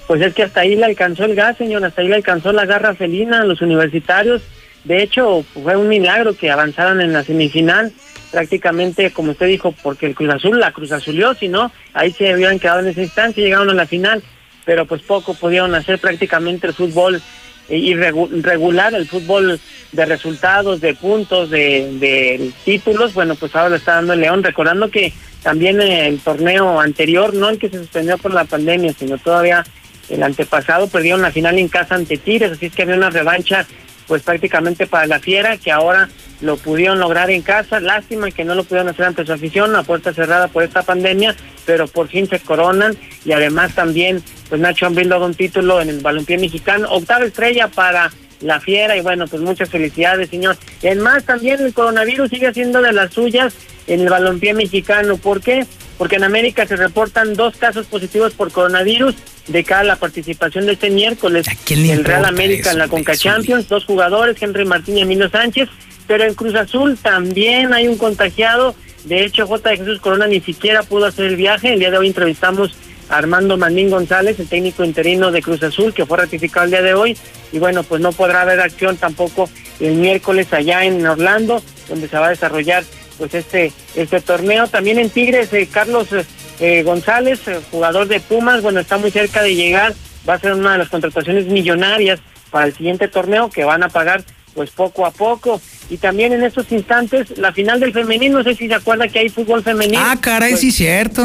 Pues 0.08 0.22
es 0.22 0.34
que 0.34 0.44
hasta 0.44 0.62
ahí 0.62 0.76
le 0.76 0.86
alcanzó 0.86 1.26
el 1.26 1.36
gas, 1.36 1.58
señor, 1.58 1.84
hasta 1.84 2.02
ahí 2.02 2.08
le 2.08 2.16
alcanzó 2.16 2.54
la 2.54 2.66
garra 2.66 2.96
felina 2.96 3.42
a 3.42 3.46
los 3.46 3.62
universitarios. 3.62 4.42
De 4.86 5.04
hecho, 5.04 5.44
fue 5.54 5.76
un 5.76 5.90
milagro 5.90 6.36
que 6.38 6.50
avanzaran 6.50 7.02
en 7.02 7.12
la 7.12 7.26
semifinal, 7.26 7.92
prácticamente, 8.32 9.12
como 9.12 9.32
usted 9.32 9.48
dijo, 9.48 9.74
porque 9.84 10.06
el 10.06 10.16
Cruz 10.16 10.30
Azul 10.30 10.60
la 10.60 10.72
Cruz 10.72 10.94
Azulió, 10.94 11.34
si 11.34 11.50
no, 11.50 11.72
ahí 11.94 12.14
se 12.14 12.34
hubieran 12.34 12.60
quedado 12.60 12.80
en 12.80 12.88
esa 12.88 13.02
instancia 13.02 13.42
y 13.42 13.46
llegaron 13.46 13.70
a 13.70 13.74
la 13.74 13.86
final, 13.86 14.24
pero 14.68 14.86
pues 14.86 15.02
poco 15.02 15.34
pudieron 15.34 15.74
hacer 15.76 15.98
prácticamente 15.98 16.68
el 16.68 16.74
fútbol 16.74 17.22
eh, 17.70 17.78
irregu- 17.78 18.30
irregular, 18.38 18.94
el 18.94 19.08
fútbol 19.08 19.62
de 19.94 20.06
resultados, 20.06 20.82
de 20.82 20.94
puntos, 20.94 21.50
de, 21.50 21.94
de 22.00 22.52
títulos, 22.66 23.14
bueno, 23.14 23.36
pues 23.36 23.56
ahora 23.56 23.70
lo 23.70 23.76
está 23.78 23.94
dando 23.96 24.12
el 24.12 24.20
León, 24.20 24.44
recordando 24.44 24.92
que 24.92 25.14
también 25.42 25.80
el 25.82 26.20
torneo 26.20 26.82
anterior, 26.82 27.34
no 27.34 27.48
el 27.50 27.60
que 27.60 27.70
se 27.70 27.78
suspendió 27.78 28.18
por 28.18 28.34
la 28.34 28.44
pandemia, 28.44 28.92
sino 29.00 29.18
todavía 29.18 29.64
el 30.10 30.22
antepasado 30.22 30.90
perdieron 30.90 31.22
la 31.22 31.32
final 31.32 31.58
en 31.58 31.70
casa 31.70 31.96
ante 31.96 32.18
Tigres, 32.18 32.52
así 32.52 32.66
es 32.66 32.76
que 32.76 32.82
había 32.82 32.96
una 32.96 33.10
revancha 33.10 33.66
pues 34.08 34.24
prácticamente 34.24 34.88
para 34.88 35.06
la 35.08 35.20
Fiera, 35.20 35.58
que 35.58 35.72
ahora 35.72 36.10
lo 36.42 36.58
pudieron 36.58 37.00
lograr 37.00 37.30
en 37.30 37.42
casa. 37.42 37.80
Lástima 37.80 38.32
que 38.32 38.46
no 38.46 38.56
lo 38.56 38.64
pudieron 38.64 38.90
hacer 38.90 39.06
ante 39.06 39.26
su 39.26 39.34
afición, 39.34 39.76
a 39.76 39.84
puerta 39.84 40.14
cerrada 40.14 40.48
por 40.48 40.64
esta 40.64 40.84
pandemia, 40.84 41.36
pero 41.66 41.88
por 41.88 42.08
fin 42.08 42.28
se 42.28 42.40
coronan 42.40 42.96
y 43.26 43.32
además 43.32 43.76
también 43.76 44.24
pues 44.50 44.62
Nacho 44.62 44.86
Ambriz 44.86 45.08
logra 45.08 45.26
un 45.26 45.36
título 45.36 45.82
en 45.82 45.90
el 45.90 46.00
balompié 46.00 46.38
mexicano, 46.38 46.88
octava 46.90 47.26
estrella 47.26 47.68
para 47.68 48.12
la 48.42 48.60
Fiera 48.60 48.96
y 48.96 49.02
bueno, 49.02 49.28
pues 49.28 49.42
muchas 49.42 49.70
felicidades, 49.70 50.30
señor. 50.30 50.58
Y 50.82 50.88
además 50.88 51.24
también 51.24 51.60
el 51.60 51.74
coronavirus 51.74 52.30
sigue 52.30 52.54
siendo 52.54 52.82
de 52.82 52.94
las 52.94 53.14
suyas 53.14 53.54
en 53.88 54.02
el 54.02 54.10
balompié 54.10 54.54
mexicano. 54.54 55.18
¿Por 55.18 55.42
qué? 55.42 55.66
Porque 55.98 56.18
en 56.18 56.24
América 56.24 56.68
se 56.68 56.76
reportan 56.76 57.34
dos 57.34 57.58
casos 57.58 57.88
positivos 57.88 58.34
por 58.34 58.52
coronavirus 58.52 59.16
de 59.48 59.64
cara 59.64 59.82
a 59.82 59.86
la 59.86 59.96
participación 59.96 60.66
de 60.66 60.74
este 60.74 60.90
miércoles. 60.90 61.48
¿A 61.48 61.56
quién 61.66 61.82
le 61.82 61.94
el 61.94 62.06
Real 62.06 62.26
América 62.26 62.72
en 62.72 62.80
la 62.80 62.88
Conca? 62.88 63.16
Champions, 63.16 63.68
dos 63.68 63.86
jugadores, 63.86 64.38
Henry 64.40 64.66
Martín 64.66 64.98
y 64.98 65.02
Emilio 65.02 65.30
Sánchez, 65.30 65.70
pero 66.06 66.24
en 66.24 66.36
Cruz 66.36 66.56
Azul 66.56 66.98
también 66.98 67.74
hay 67.74 67.88
un 67.88 67.98
contagiado. 67.98 68.76
De 69.06 69.24
hecho, 69.24 69.48
J. 69.48 69.78
Jesús 69.78 70.00
Corona 70.00 70.28
ni 70.28 70.42
siquiera 70.42 70.84
pudo 70.84 71.06
hacer 71.06 71.26
el 71.26 71.36
viaje. 71.38 71.74
El 71.74 71.80
día 71.80 71.92
de 71.92 71.98
hoy 71.98 72.08
entrevistamos 72.08 72.76
Armando 73.10 73.58
Mandín 73.58 73.90
González, 73.90 74.40
el 74.40 74.48
técnico 74.48 74.84
interino 74.84 75.32
de 75.32 75.42
Cruz 75.42 75.64
Azul, 75.64 75.94
que 75.94 76.06
fue 76.06 76.18
ratificado 76.18 76.66
el 76.66 76.72
día 76.72 76.82
de 76.82 76.94
hoy. 76.94 77.18
Y 77.52 77.60
bueno, 77.60 77.84
pues 77.84 78.02
no 78.02 78.12
podrá 78.12 78.42
haber 78.42 78.60
acción 78.60 78.98
tampoco 78.98 79.50
el 79.80 79.96
miércoles 79.96 80.52
allá 80.52 80.84
en 80.84 81.06
Orlando, 81.06 81.62
donde 81.88 82.08
se 82.08 82.18
va 82.18 82.28
a 82.28 82.32
desarrollar 82.32 82.84
pues 83.18 83.34
este 83.34 83.72
este 83.96 84.22
torneo. 84.22 84.68
También 84.68 85.00
en 85.00 85.10
Tigres, 85.10 85.52
eh, 85.54 85.68
Carlos 85.72 86.12
eh, 86.12 86.26
eh, 86.60 86.84
González, 86.84 87.40
eh, 87.48 87.60
jugador 87.72 88.08
de 88.08 88.20
Pumas, 88.20 88.62
bueno, 88.62 88.80
está 88.80 88.98
muy 88.98 89.12
cerca 89.12 89.42
de 89.42 89.56
llegar. 89.56 89.94
Va 90.28 90.34
a 90.34 90.40
ser 90.40 90.54
una 90.54 90.74
de 90.74 90.80
las 90.80 90.90
contrataciones 90.90 91.46
millonarias 91.46 92.20
para 92.52 92.66
el 92.66 92.76
siguiente 92.76 93.08
torneo 93.08 93.50
que 93.50 93.64
van 93.64 93.84
a 93.84 93.90
pagar 93.90 94.24
pues 94.54 94.72
poco 94.72 95.06
a 95.06 95.12
poco. 95.12 95.62
Y 95.90 95.98
también 95.98 96.34
en 96.34 96.44
estos 96.44 96.70
instantes, 96.72 97.38
la 97.38 97.54
final 97.54 97.80
del 97.80 97.94
femenino, 97.94 98.40
no 98.40 98.44
sé 98.44 98.56
si 98.56 98.68
se 98.68 98.74
acuerda 98.74 99.08
que 99.08 99.20
hay 99.20 99.30
fútbol 99.30 99.64
femenino. 99.64 100.02
Ah, 100.04 100.18
caray, 100.20 100.52
Pues, 100.52 100.62
sí, 100.62 100.72
cierto. 100.72 101.22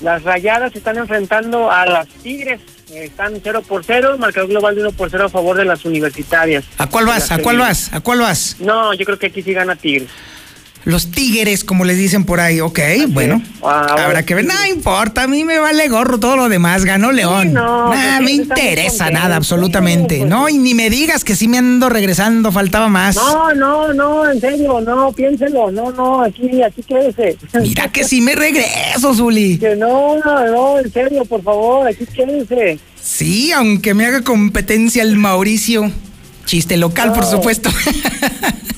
Las 0.00 0.22
rayadas 0.22 0.72
se 0.72 0.78
están 0.78 0.96
enfrentando 0.98 1.70
a 1.70 1.84
las 1.86 2.08
Tigres. 2.08 2.60
están 2.92 3.40
0 3.42 3.62
por 3.66 3.84
0, 3.84 4.16
marcador 4.18 4.48
global 4.48 4.74
de 4.74 4.82
1 4.82 4.92
por 4.92 5.10
0 5.10 5.26
a 5.26 5.28
favor 5.28 5.56
de 5.56 5.64
las 5.64 5.84
universitarias. 5.84 6.64
¿A 6.78 6.88
cuál 6.88 7.06
vas? 7.06 7.30
¿A 7.30 7.38
cuál 7.38 7.58
vas? 7.58 7.92
¿A 7.92 8.00
cuál 8.00 8.20
vas? 8.20 8.56
No, 8.60 8.94
yo 8.94 9.04
creo 9.04 9.18
que 9.18 9.26
aquí 9.26 9.42
sí 9.42 9.52
gana 9.52 9.76
Tigres. 9.76 10.08
Los 10.88 11.10
tigres, 11.10 11.64
como 11.64 11.84
les 11.84 11.98
dicen 11.98 12.24
por 12.24 12.40
ahí. 12.40 12.60
Ok, 12.62 12.80
bueno. 13.08 13.42
Ah, 13.62 13.94
Habrá 14.06 14.24
que 14.24 14.34
ver. 14.34 14.46
No 14.46 14.54
importa, 14.66 15.24
a 15.24 15.26
mí 15.28 15.44
me 15.44 15.58
vale 15.58 15.86
gorro 15.88 16.18
todo 16.18 16.34
lo 16.36 16.48
demás. 16.48 16.86
Ganó 16.86 17.12
León. 17.12 17.52
no, 17.52 17.90
Nah, 17.94 18.16
pues 18.16 18.20
me 18.22 18.26
sí, 18.30 18.40
está 18.40 18.54
muy 18.54 18.62
interesa 18.62 19.10
nada, 19.10 19.36
absolutamente. 19.36 20.14
Sí, 20.14 20.20
pues 20.22 20.30
no, 20.30 20.48
y 20.48 20.56
ni 20.56 20.72
me 20.72 20.88
digas 20.88 21.24
que 21.24 21.36
sí 21.36 21.46
me 21.46 21.58
ando 21.58 21.90
regresando, 21.90 22.50
faltaba 22.52 22.88
más. 22.88 23.16
No, 23.16 23.52
no, 23.54 23.92
no, 23.92 24.30
en 24.30 24.40
serio, 24.40 24.80
no, 24.80 25.12
piénselo, 25.12 25.70
no, 25.70 25.90
no, 25.92 26.22
aquí, 26.22 26.62
aquí 26.62 26.82
quédese. 26.82 27.36
Mira 27.60 27.92
que 27.92 28.04
sí 28.04 28.22
me 28.22 28.34
regreso, 28.34 29.14
Zuli. 29.14 29.58
Que 29.60 29.76
no, 29.76 30.16
no, 30.24 30.46
no, 30.46 30.78
en 30.78 30.90
serio, 30.90 31.22
por 31.26 31.42
favor, 31.42 31.86
aquí 31.86 32.06
quédese. 32.06 32.78
Sí, 32.98 33.52
aunque 33.52 33.92
me 33.92 34.06
haga 34.06 34.22
competencia 34.22 35.02
el 35.02 35.16
Mauricio. 35.16 35.92
Chiste 36.46 36.78
local, 36.78 37.12
por 37.12 37.24
No. 37.24 37.30
supuesto. 37.30 37.68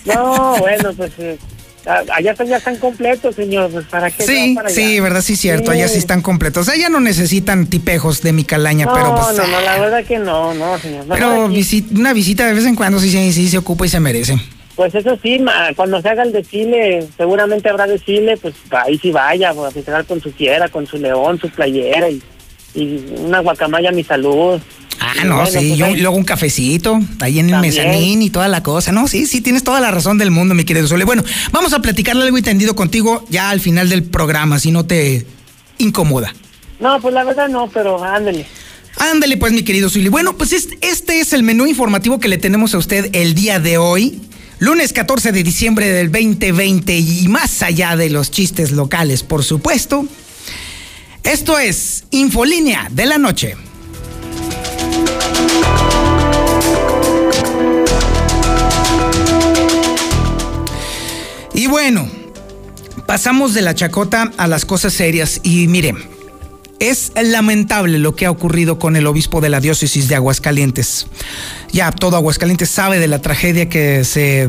No, 0.06 0.56
bueno, 0.58 0.90
pues 0.96 1.12
eh, 1.18 1.38
allá 1.86 2.32
están, 2.32 2.46
ya 2.46 2.56
están 2.58 2.76
completos, 2.76 3.34
señor, 3.34 3.70
pues 3.70 3.86
para 3.86 4.10
qué 4.10 4.22
Sí, 4.24 4.52
para 4.54 4.68
sí, 4.70 4.82
allá? 4.94 5.02
verdad, 5.02 5.20
sí, 5.22 5.36
cierto. 5.36 5.70
Allá 5.70 5.88
sí 5.88 5.98
están 5.98 6.22
completos. 6.22 6.66
Ya 6.78 6.88
no 6.88 7.00
necesitan 7.00 7.66
tipejos 7.66 8.22
de 8.22 8.32
mi 8.32 8.44
calaña, 8.44 8.86
No, 8.86 8.94
pero 8.94 9.14
pues. 9.14 9.36
no, 9.36 9.46
no, 9.46 9.60
la 9.60 9.78
verdad 9.78 10.04
que 10.04 10.18
no, 10.18 10.54
no, 10.54 10.78
señor. 10.78 11.04
Pero 11.08 11.46
aquí. 11.46 11.54
visi- 11.56 11.98
una 11.98 12.12
visita 12.12 12.46
de 12.46 12.54
vez 12.54 12.66
en 12.66 12.76
cuando 12.76 12.98
sí, 13.00 13.10
sí, 13.10 13.32
sí 13.32 13.48
se 13.48 13.58
ocupa 13.58 13.86
y 13.86 13.88
se 13.88 14.00
merece. 14.00 14.36
Pues 14.76 14.94
eso 14.94 15.18
sí, 15.22 15.38
ma, 15.38 15.74
cuando 15.76 16.00
se 16.00 16.08
haga 16.08 16.22
el 16.22 16.32
desfile, 16.32 17.06
seguramente 17.16 17.68
habrá 17.68 17.86
desfile, 17.86 18.36
pues 18.38 18.54
ahí 18.70 18.98
sí 18.98 19.10
vaya, 19.10 19.52
pues, 19.52 19.68
a 19.68 19.70
festejar 19.72 20.04
con 20.06 20.20
su 20.22 20.32
fiera, 20.32 20.68
con 20.68 20.86
su 20.86 20.96
león, 20.96 21.38
su 21.38 21.50
playera 21.50 22.08
y, 22.08 22.22
y 22.74 23.00
una 23.18 23.40
guacamaya 23.40 23.88
a 23.90 23.92
mi 23.92 24.04
salud. 24.04 24.60
Ah, 25.02 25.24
no, 25.24 25.36
bueno, 25.36 25.50
sí, 25.50 25.56
pues, 25.68 25.76
yo, 25.78 25.86
ahí- 25.86 25.94
y 25.94 26.00
luego 26.00 26.16
un 26.16 26.24
cafecito 26.24 27.00
ahí 27.20 27.38
en 27.38 27.46
el 27.46 27.52
También. 27.52 27.74
mezanín 27.74 28.22
y 28.22 28.30
toda 28.30 28.48
la 28.48 28.62
cosa. 28.62 28.92
No, 28.92 29.08
sí, 29.08 29.26
sí, 29.26 29.40
tienes 29.40 29.64
toda 29.64 29.80
la 29.80 29.90
razón 29.90 30.18
del 30.18 30.30
mundo, 30.30 30.54
mi 30.54 30.64
querido 30.64 30.86
Sole. 30.86 31.04
Bueno, 31.04 31.24
vamos 31.52 31.72
a 31.72 31.80
platicarle 31.80 32.22
algo 32.24 32.36
entendido 32.36 32.74
contigo 32.76 33.24
ya 33.30 33.48
al 33.50 33.60
final 33.60 33.88
del 33.88 34.02
programa, 34.04 34.58
si 34.58 34.70
no 34.72 34.84
te 34.84 35.24
incomoda. 35.78 36.34
No, 36.80 37.00
pues 37.00 37.14
la 37.14 37.24
verdad 37.24 37.48
no, 37.48 37.68
pero 37.72 38.02
ándele. 38.04 38.46
Ándale, 38.98 39.36
pues, 39.38 39.52
mi 39.52 39.62
querido 39.62 39.88
Zully. 39.88 40.08
Bueno, 40.08 40.36
pues 40.36 40.52
es- 40.52 40.68
este 40.82 41.20
es 41.20 41.32
el 41.32 41.42
menú 41.42 41.66
informativo 41.66 42.20
que 42.20 42.28
le 42.28 42.36
tenemos 42.38 42.74
a 42.74 42.78
usted 42.78 43.08
el 43.14 43.34
día 43.34 43.58
de 43.58 43.78
hoy. 43.78 44.20
Lunes 44.58 44.92
14 44.92 45.32
de 45.32 45.42
diciembre 45.42 45.86
del 45.88 46.12
2020 46.12 46.98
y 46.98 47.26
más 47.28 47.62
allá 47.62 47.96
de 47.96 48.10
los 48.10 48.30
chistes 48.30 48.72
locales, 48.72 49.22
por 49.22 49.42
supuesto. 49.44 50.06
Esto 51.22 51.58
es 51.58 52.04
Infolínea 52.10 52.88
de 52.90 53.06
la 53.06 53.18
Noche. 53.18 53.56
Y 61.52 61.66
bueno, 61.66 62.08
pasamos 63.06 63.52
de 63.52 63.60
la 63.60 63.74
chacota 63.74 64.32
a 64.38 64.48
las 64.48 64.64
cosas 64.64 64.94
serias 64.94 65.40
y 65.42 65.68
miren, 65.68 65.98
es 66.78 67.12
lamentable 67.22 67.98
lo 67.98 68.16
que 68.16 68.24
ha 68.24 68.30
ocurrido 68.30 68.78
con 68.78 68.96
el 68.96 69.06
obispo 69.06 69.42
de 69.42 69.50
la 69.50 69.60
diócesis 69.60 70.08
de 70.08 70.14
Aguascalientes. 70.14 71.06
Ya 71.70 71.92
todo 71.92 72.16
Aguascalientes 72.16 72.70
sabe 72.70 72.98
de 72.98 73.08
la 73.08 73.20
tragedia 73.20 73.68
que 73.68 74.04
se 74.04 74.48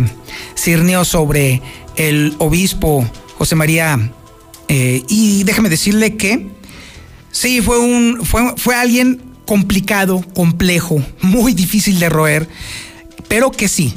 cirnió 0.55 1.03
sobre 1.03 1.61
el 1.97 2.33
obispo 2.37 3.05
José 3.37 3.55
María. 3.55 3.99
eh, 4.69 5.03
y 5.09 5.43
déjeme 5.43 5.67
decirle 5.67 6.15
que 6.15 6.60
sí, 7.31 7.61
fue, 7.61 7.79
un, 7.79 8.25
fue, 8.25 8.53
fue 8.57 8.75
alguien 8.75 9.21
complicado, 9.45 10.23
complejo, 10.33 11.03
muy 11.21 11.53
difícil 11.53 11.99
de 11.99 12.09
roer, 12.09 12.47
pero 13.27 13.51
que 13.51 13.67
sí, 13.67 13.93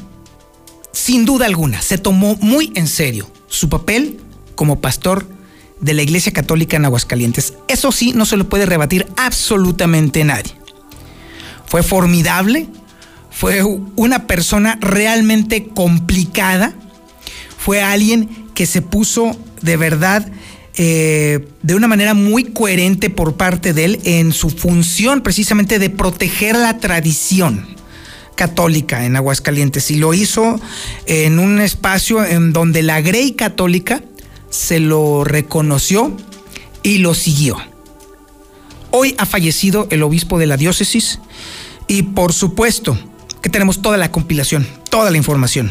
sin 0.93 1.25
duda 1.25 1.47
alguna, 1.47 1.83
se 1.83 1.99
tomó 1.99 2.37
muy 2.41 2.73
en 2.75 2.87
serio 2.89 3.31
su 3.49 3.69
papel 3.69 4.21
como 4.55 4.81
pastor 4.81 5.27
de 5.81 5.95
la 5.95 6.03
Iglesia 6.03 6.33
Católica 6.33 6.77
en 6.77 6.85
Aguascalientes. 6.85 7.55
Eso 7.69 7.93
sí, 7.93 8.13
no 8.15 8.25
se 8.27 8.37
lo 8.37 8.49
puede 8.49 8.67
rebatir 8.67 9.07
absolutamente 9.17 10.25
nadie. 10.25 10.53
Fue 11.67 11.83
formidable, 11.83 12.69
fue 13.31 13.63
una 13.97 14.27
persona 14.27 14.79
realmente 14.81 15.69
complicada, 15.69 16.75
fue 17.59 17.83
alguien 17.83 18.47
que 18.55 18.67
se 18.67 18.83
puso 18.83 19.37
de 19.63 19.77
verdad 19.77 20.31
eh, 20.77 21.47
de 21.63 21.75
una 21.75 21.87
manera 21.87 22.15
muy 22.15 22.45
coherente 22.45 23.09
por 23.11 23.37
parte 23.37 23.73
de 23.73 23.85
él 23.85 24.01
en 24.05 24.33
su 24.33 24.51
función 24.51 25.23
precisamente 25.23 25.79
de 25.79 25.91
proteger 25.91 26.57
la 26.57 26.79
tradición 26.79 27.77
católica 28.35 29.05
en 29.05 29.15
Aguascalientes 29.15 29.91
y 29.93 29.97
lo 29.97 30.15
hizo 30.15 30.61
en 31.07 31.39
un 31.39 31.61
espacio 31.61 32.25
en 32.25 32.53
donde 32.53 32.83
la 32.83 33.01
Grey 33.01 33.33
católica 33.33 34.03
se 34.51 34.81
lo 34.81 35.25
reconoció 35.25 36.17
y 36.83 36.99
lo 36.99 37.15
siguió. 37.15 37.57
Hoy 38.91 39.15
ha 39.19 39.27
fallecido 39.27 39.87
el 39.91 40.03
obispo 40.03 40.39
de 40.39 40.47
la 40.47 40.57
diócesis 40.57 41.21
y 41.87 42.03
por 42.03 42.33
supuesto 42.33 42.99
que 43.43 43.51
tenemos 43.51 43.83
toda 43.83 43.97
la 43.97 44.11
compilación, 44.11 44.67
toda 44.91 45.11
la 45.11 45.17
información. 45.17 45.71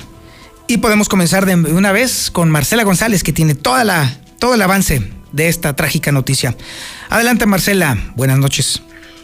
Y 0.67 0.77
podemos 0.77 1.10
comenzar 1.10 1.45
de 1.45 1.55
una 1.55 1.91
vez 1.91 2.31
con 2.31 2.50
Marcela 2.50 2.83
González, 2.83 3.24
que 3.24 3.33
tiene 3.33 3.55
toda 3.55 3.83
la, 3.83 4.19
todo 4.43 4.55
el 4.55 4.62
avance 4.62 5.00
de 5.31 5.47
esta 5.47 5.73
trágica 5.73 6.12
noticia. 6.12 6.53
Adelante, 7.09 7.45
Marcela. 7.45 7.97
Buenas 8.17 8.38
noches. 8.38 8.83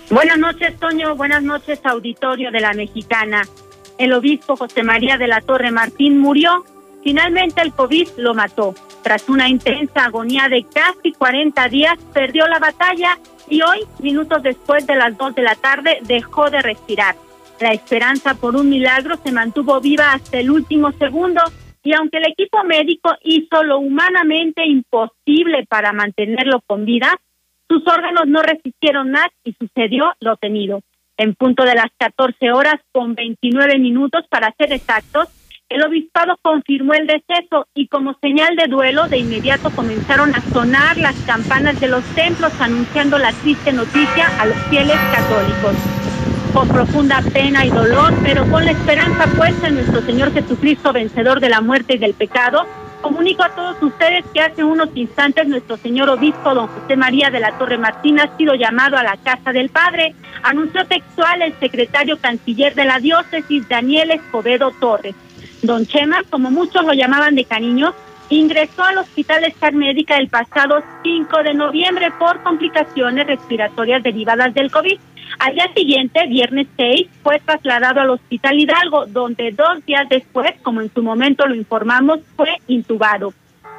Buenas 0.10 0.38
noches, 0.38 0.80
Toño. 0.80 1.14
Buenas 1.18 1.44
noches, 1.44 1.82
auditorio 1.84 2.52
de 2.52 2.62
la 2.62 2.72
Mexicana. 2.72 3.42
El 3.98 4.14
obispo 4.14 4.56
José 4.56 4.82
María 4.82 5.18
de 5.18 5.28
la 5.28 5.42
Torre 5.42 5.72
Martín 5.72 6.20
murió. 6.20 6.64
Finalmente 7.04 7.62
el 7.62 7.74
COVID 7.74 8.08
lo 8.16 8.34
mató. 8.34 8.74
Tras 9.04 9.28
una 9.28 9.50
intensa 9.50 10.06
agonía 10.06 10.48
de 10.48 10.64
casi 10.64 11.12
40 11.12 11.68
días, 11.68 11.98
perdió 12.14 12.48
la 12.48 12.60
batalla 12.60 13.20
y 13.50 13.62
hoy, 13.62 13.80
minutos 14.02 14.42
después 14.42 14.88
de 14.88 14.96
las 14.96 15.18
2 15.18 15.36
de 15.36 15.42
la 15.42 15.56
tarde, 15.56 15.98
dejó 16.04 16.50
de 16.50 16.62
respirar. 16.62 17.18
La 17.60 17.74
esperanza 17.74 18.36
por 18.36 18.56
un 18.56 18.70
milagro 18.70 19.20
se 19.22 19.34
mantuvo 19.34 19.82
viva 19.82 20.14
hasta 20.14 20.40
el 20.40 20.50
último 20.50 20.94
segundo 20.94 21.42
y 21.84 21.94
aunque 21.94 22.18
el 22.18 22.28
equipo 22.28 22.64
médico 22.64 23.16
hizo 23.24 23.64
lo 23.64 23.80
humanamente 23.80 24.66
imposible 24.66 25.66
para 25.68 25.94
mantenerlo 25.94 26.62
con 26.66 26.86
vida, 26.86 27.20
sus 27.68 27.86
órganos 27.88 28.28
no 28.28 28.42
resistieron 28.42 29.12
más 29.12 29.28
y 29.44 29.54
sucedió 29.54 30.14
lo 30.20 30.38
temido. 30.38 30.82
En 31.18 31.36
punto 31.36 31.64
de 31.64 31.76
las 31.76 31.92
14 31.98 32.52
horas 32.52 32.76
con 32.92 33.14
29 33.14 33.78
minutos 33.78 34.26
para 34.30 34.54
ser 34.58 34.72
exactos, 34.74 35.28
el 35.70 35.84
obispado 35.84 36.36
confirmó 36.42 36.94
el 36.94 37.06
deceso 37.06 37.68
y 37.76 37.88
como 37.88 38.18
señal 38.22 38.56
de 38.56 38.68
duelo 38.68 39.08
de 39.08 39.20
inmediato 39.20 39.70
comenzaron 39.70 40.34
a 40.34 40.42
sonar 40.42 40.98
las 40.98 41.16
campanas 41.26 41.80
de 41.80 41.90
los 41.90 42.04
templos 42.16 42.52
anunciando 42.60 43.20
la 43.20 43.32
triste 43.34 43.72
noticia 43.72 44.28
a 44.40 44.48
los 44.48 44.58
fieles 44.70 44.98
católicos. 45.14 46.09
Con 46.54 46.68
profunda 46.68 47.22
pena 47.32 47.66
y 47.66 47.70
dolor, 47.70 48.14
pero 48.24 48.50
con 48.50 48.66
la 48.66 48.72
esperanza 48.72 49.28
puesta 49.38 49.68
en 49.68 49.76
nuestro 49.76 50.02
Señor 50.02 50.34
Jesucristo, 50.34 50.92
vencedor 50.92 51.40
de 51.40 51.50
la 51.50 51.62
muerte 51.62 51.94
y 51.94 51.98
del 51.98 52.14
pecado, 52.14 52.66
comunico 53.02 53.44
a 53.44 53.50
todos 53.50 53.82
ustedes 53.82 54.26
que 54.34 54.42
hace 54.42 54.64
unos 54.64 54.90
instantes 54.96 55.48
nuestro 55.48 55.78
señor 55.78 56.10
obispo 56.10 56.54
don 56.54 56.68
José 56.68 56.96
María 56.96 57.30
de 57.30 57.40
la 57.40 57.58
Torre 57.58 57.78
Martín 57.78 58.20
ha 58.20 58.36
sido 58.38 58.56
llamado 58.56 58.98
a 58.98 59.04
la 59.04 59.18
casa 59.18 59.52
del 59.52 59.70
Padre. 59.70 60.16
Anunció 60.44 60.86
textual 60.86 61.42
el 61.42 61.54
secretario 61.60 62.18
canciller 62.20 62.76
de 62.76 62.86
la 62.86 63.00
diócesis, 63.00 63.68
Daniel 63.70 64.12
Escobedo 64.12 64.72
Torres. 64.80 65.16
Don 65.62 65.86
Chema, 65.86 66.24
como 66.30 66.52
muchos 66.52 66.84
lo 66.84 66.94
llamaban 66.94 67.36
de 67.36 67.46
cariño, 67.46 67.94
ingresó 68.30 68.84
al 68.84 69.00
Hospital 69.00 69.44
Star 69.46 69.74
Médica 69.74 70.18
el 70.18 70.30
pasado 70.30 70.82
5 71.04 71.44
de 71.44 71.54
noviembre 71.54 72.12
por 72.18 72.42
complicaciones 72.44 73.28
respiratorias 73.28 74.04
derivadas 74.04 74.54
del 74.54 74.72
COVID. 74.72 75.00
Al 75.38 75.54
día 75.54 75.72
siguiente, 75.76 76.26
viernes 76.28 76.68
6, 76.76 77.08
fue 77.24 77.40
trasladado 77.40 78.02
al 78.02 78.10
Hospital 78.10 78.60
Hidalgo, 78.60 79.06
donde 79.06 79.52
dos 79.52 79.86
días 79.86 80.08
después, 80.10 80.54
como 80.64 80.82
en 80.82 80.92
su 80.92 81.04
momento 81.04 81.46
lo 81.48 81.56
informamos, 81.56 82.20
fue 82.36 82.58
intubado. 82.68 83.34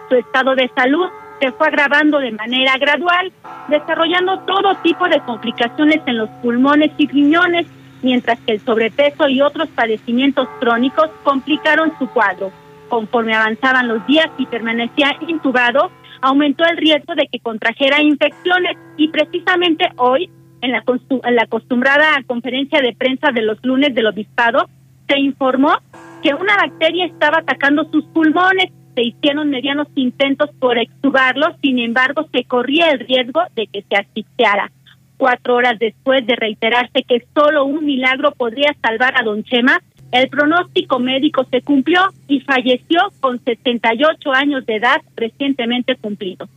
Su 0.08 0.16
estado 0.16 0.54
de 0.54 0.70
salud 0.74 1.06
se 1.40 1.52
fue 1.52 1.66
agravando 1.66 2.18
de 2.18 2.32
manera 2.32 2.76
gradual, 2.78 3.32
desarrollando 3.68 4.40
todo 4.40 4.76
tipo 4.82 5.08
de 5.08 5.20
complicaciones 5.20 6.00
en 6.06 6.18
los 6.18 6.30
pulmones 6.42 6.92
y 6.98 7.06
riñones, 7.08 7.66
mientras 8.02 8.38
que 8.40 8.52
el 8.52 8.60
sobrepeso 8.60 9.28
y 9.28 9.40
otros 9.40 9.68
padecimientos 9.68 10.48
crónicos 10.60 11.10
complicaron 11.24 11.92
su 11.98 12.08
cuadro. 12.08 12.52
Conforme 12.88 13.34
avanzaban 13.34 13.88
los 13.88 14.06
días 14.06 14.28
y 14.38 14.46
permanecía 14.46 15.16
intubado, 15.26 15.90
aumentó 16.20 16.64
el 16.64 16.76
riesgo 16.76 17.14
de 17.14 17.26
que 17.28 17.40
contrajera 17.40 18.02
infecciones 18.02 18.76
y 18.96 19.08
precisamente 19.08 19.88
hoy, 19.96 20.30
en 20.60 20.72
la, 20.72 20.82
en 20.86 21.34
la 21.34 21.42
acostumbrada 21.42 22.22
conferencia 22.26 22.80
de 22.80 22.94
prensa 22.94 23.30
de 23.32 23.42
los 23.42 23.58
lunes 23.64 23.94
del 23.94 24.06
obispado, 24.06 24.68
se 25.08 25.18
informó 25.18 25.78
que 26.22 26.34
una 26.34 26.56
bacteria 26.56 27.06
estaba 27.06 27.38
atacando 27.38 27.84
sus 27.90 28.04
pulmones. 28.06 28.70
Se 28.94 29.02
hicieron 29.02 29.50
medianos 29.50 29.88
intentos 29.94 30.50
por 30.58 30.78
extubarlo, 30.78 31.46
sin 31.62 31.78
embargo, 31.78 32.28
se 32.32 32.44
corría 32.44 32.90
el 32.90 33.00
riesgo 33.00 33.40
de 33.54 33.66
que 33.66 33.82
se 33.82 33.96
asfixiara 33.96 34.70
cuatro 35.20 35.56
horas 35.56 35.78
después 35.78 36.26
de 36.26 36.34
reiterarse 36.34 37.02
que 37.02 37.22
solo 37.34 37.66
un 37.66 37.84
milagro 37.84 38.32
podría 38.32 38.74
salvar 38.82 39.20
a 39.20 39.22
don 39.22 39.44
Chema, 39.44 39.78
el 40.12 40.28
pronóstico 40.28 40.98
médico 40.98 41.46
se 41.50 41.60
cumplió 41.60 42.00
y 42.26 42.40
falleció 42.40 43.12
con 43.20 43.38
78 43.38 44.32
años 44.32 44.64
de 44.64 44.76
edad 44.76 45.02
recientemente 45.14 45.94
cumplido. 45.94 46.48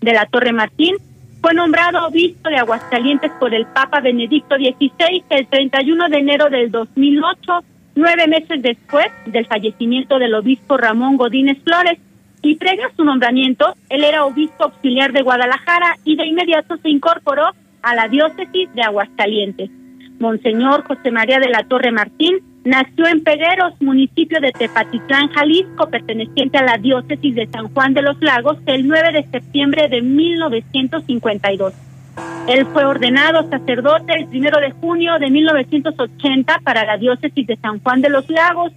De 0.00 0.12
la 0.12 0.26
Torre 0.26 0.52
Martín 0.52 0.96
fue 1.40 1.54
nombrado 1.54 2.06
obispo 2.06 2.48
de 2.48 2.56
Aguascalientes 2.56 3.30
por 3.38 3.54
el 3.54 3.66
Papa 3.66 4.00
Benedicto 4.00 4.56
XVI 4.56 5.22
el 5.30 5.46
31 5.46 6.08
de 6.08 6.18
enero 6.18 6.50
del 6.50 6.70
2008, 6.70 7.64
nueve 7.94 8.26
meses 8.26 8.60
después 8.60 9.06
del 9.26 9.46
fallecimiento 9.46 10.18
del 10.18 10.34
obispo 10.34 10.76
Ramón 10.76 11.16
Godínez 11.16 11.58
Flores, 11.62 11.98
y 12.42 12.56
previo 12.56 12.88
su 12.96 13.04
nombramiento, 13.04 13.74
él 13.88 14.04
era 14.04 14.24
obispo 14.24 14.64
auxiliar 14.64 15.12
de 15.12 15.22
Guadalajara 15.22 15.96
y 16.04 16.16
de 16.16 16.26
inmediato 16.26 16.76
se 16.76 16.88
incorporó 16.88 17.50
a 17.82 17.94
la 17.94 18.08
diócesis 18.08 18.72
de 18.74 18.82
Aguascalientes. 18.82 19.70
Monseñor 20.18 20.84
José 20.84 21.10
María 21.10 21.38
de 21.38 21.48
la 21.48 21.64
Torre 21.64 21.92
Martín 21.92 22.38
nació 22.68 23.06
en 23.06 23.24
Pegueros, 23.24 23.80
municipio 23.80 24.40
de 24.40 24.52
Tepatitlán, 24.52 25.28
Jalisco, 25.28 25.88
perteneciente 25.88 26.58
a 26.58 26.64
la 26.64 26.76
diócesis 26.76 27.34
de 27.34 27.46
San 27.46 27.68
Juan 27.72 27.94
de 27.94 28.02
los 28.02 28.20
Lagos, 28.20 28.58
el 28.66 28.86
9 28.86 29.12
de 29.12 29.24
septiembre 29.30 29.88
de 29.88 30.02
1952. 30.02 31.72
Él 32.46 32.66
fue 32.66 32.84
ordenado 32.84 33.48
sacerdote 33.48 34.12
el 34.14 34.24
1 34.24 34.60
de 34.60 34.70
junio 34.72 35.18
de 35.18 35.30
1980 35.30 36.60
para 36.62 36.84
la 36.84 36.98
diócesis 36.98 37.46
de 37.46 37.56
San 37.56 37.80
Juan 37.80 38.02
de 38.02 38.10
los 38.10 38.28
Lagos. 38.28 38.72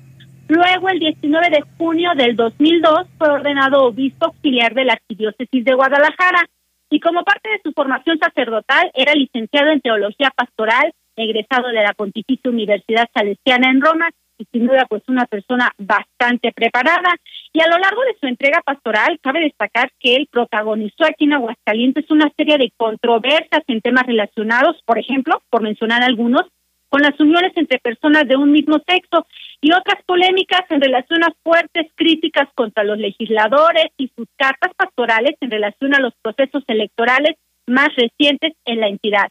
Luego, 0.47 0.89
el 0.89 0.99
19 0.99 1.49
de 1.49 1.63
junio 1.77 2.11
del 2.15 2.37
2002, 2.37 3.07
fue 3.17 3.29
ordenado 3.29 3.83
obispo 3.83 4.27
auxiliar 4.27 4.73
de 4.73 4.85
la 4.85 4.93
arquidiócesis 4.93 5.65
de 5.65 5.73
Guadalajara 5.73 6.47
y 6.89 6.99
como 7.01 7.23
parte 7.23 7.49
de 7.49 7.61
su 7.63 7.73
formación 7.73 8.17
sacerdotal 8.19 8.89
era 8.93 9.13
licenciado 9.15 9.71
en 9.71 9.81
Teología 9.81 10.31
Pastoral, 10.35 10.93
egresado 11.21 11.69
de 11.69 11.83
la 11.83 11.93
Pontificia 11.93 12.51
Universidad 12.51 13.09
Salesiana 13.13 13.69
en 13.69 13.81
Roma 13.81 14.09
y 14.37 14.45
sin 14.51 14.67
duda 14.67 14.85
pues 14.89 15.03
una 15.07 15.25
persona 15.25 15.71
bastante 15.77 16.51
preparada 16.51 17.15
y 17.53 17.61
a 17.61 17.67
lo 17.67 17.77
largo 17.77 18.01
de 18.01 18.17
su 18.19 18.27
entrega 18.27 18.61
pastoral 18.61 19.19
cabe 19.21 19.41
destacar 19.41 19.91
que 19.99 20.15
él 20.15 20.27
protagonizó 20.31 21.05
aquí 21.05 21.25
en 21.25 21.33
Aguascalientes 21.33 22.09
una 22.09 22.31
serie 22.35 22.57
de 22.57 22.71
controversias 22.75 23.61
en 23.67 23.81
temas 23.81 24.05
relacionados, 24.05 24.81
por 24.85 24.97
ejemplo, 24.97 25.41
por 25.49 25.61
mencionar 25.61 26.01
algunos, 26.01 26.43
con 26.89 27.01
las 27.01 27.17
uniones 27.21 27.53
entre 27.55 27.79
personas 27.79 28.27
de 28.27 28.35
un 28.35 28.51
mismo 28.51 28.77
sexo 28.85 29.25
y 29.61 29.71
otras 29.71 30.03
polémicas 30.05 30.63
en 30.69 30.81
relación 30.81 31.23
a 31.23 31.33
fuertes 31.41 31.87
críticas 31.95 32.49
contra 32.53 32.83
los 32.83 32.97
legisladores 32.97 33.85
y 33.97 34.11
sus 34.13 34.27
cartas 34.35 34.71
pastorales 34.75 35.37
en 35.39 35.51
relación 35.51 35.95
a 35.95 36.01
los 36.01 36.13
procesos 36.21 36.63
electorales 36.67 37.37
más 37.65 37.89
recientes 37.95 38.53
en 38.65 38.81
la 38.81 38.89
entidad. 38.89 39.29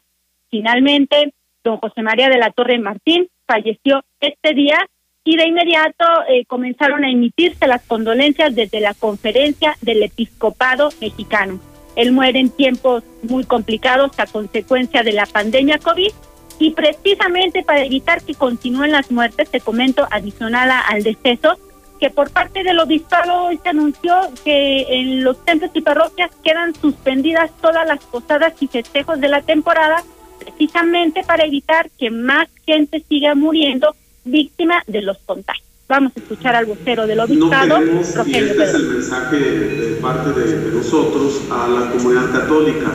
Finalmente, 0.50 1.34
don 1.64 1.78
José 1.78 2.02
María 2.02 2.28
de 2.28 2.38
la 2.38 2.50
Torre 2.50 2.78
Martín 2.78 3.28
falleció 3.46 4.02
este 4.20 4.54
día 4.54 4.78
y 5.24 5.36
de 5.36 5.48
inmediato 5.48 6.04
eh, 6.28 6.44
comenzaron 6.46 7.04
a 7.04 7.10
emitirse 7.10 7.66
las 7.66 7.82
condolencias 7.82 8.54
desde 8.54 8.80
la 8.80 8.94
conferencia 8.94 9.76
del 9.82 10.02
episcopado 10.02 10.88
mexicano. 11.00 11.60
Él 11.96 12.12
muere 12.12 12.40
en 12.40 12.50
tiempos 12.50 13.04
muy 13.22 13.44
complicados 13.44 14.18
a 14.18 14.26
consecuencia 14.26 15.02
de 15.02 15.12
la 15.12 15.26
pandemia 15.26 15.78
COVID 15.78 16.10
y 16.58 16.70
precisamente 16.70 17.62
para 17.62 17.84
evitar 17.84 18.22
que 18.22 18.34
continúen 18.34 18.92
las 18.92 19.10
muertes, 19.10 19.50
te 19.50 19.60
comento 19.60 20.06
adicional 20.10 20.70
al 20.70 21.02
deceso, 21.02 21.58
que 21.98 22.10
por 22.10 22.30
parte 22.30 22.62
del 22.62 22.78
obispado 22.78 23.44
hoy 23.44 23.58
se 23.62 23.68
anunció 23.68 24.14
que 24.44 24.86
en 24.88 25.22
los 25.22 25.44
templos 25.44 25.70
y 25.74 25.80
parroquias 25.82 26.30
quedan 26.42 26.74
suspendidas 26.74 27.50
todas 27.60 27.86
las 27.86 28.02
posadas 28.04 28.54
y 28.60 28.68
festejos 28.68 29.20
de 29.20 29.28
la 29.28 29.42
temporada 29.42 30.02
precisamente 30.40 31.22
para 31.26 31.44
evitar 31.44 31.90
que 31.98 32.10
más 32.10 32.48
gente 32.66 33.04
siga 33.08 33.34
muriendo 33.34 33.94
víctima 34.24 34.82
de 34.86 35.02
los 35.02 35.18
contagios. 35.18 35.66
Vamos 35.88 36.12
a 36.16 36.20
escuchar 36.20 36.54
al 36.54 36.66
vocero 36.66 37.06
del 37.06 37.18
obispado, 37.18 37.80
no 37.80 38.00
Rogelio 38.14 38.46
y 38.46 38.50
este 38.50 38.62
es 38.62 38.74
el 38.74 38.86
mensaje 38.88 39.36
de 39.36 39.96
parte 39.96 40.38
de, 40.38 40.70
nosotros 40.72 41.40
a 41.50 41.66
la 41.68 41.90
comunidad 41.90 42.30
católica. 42.30 42.92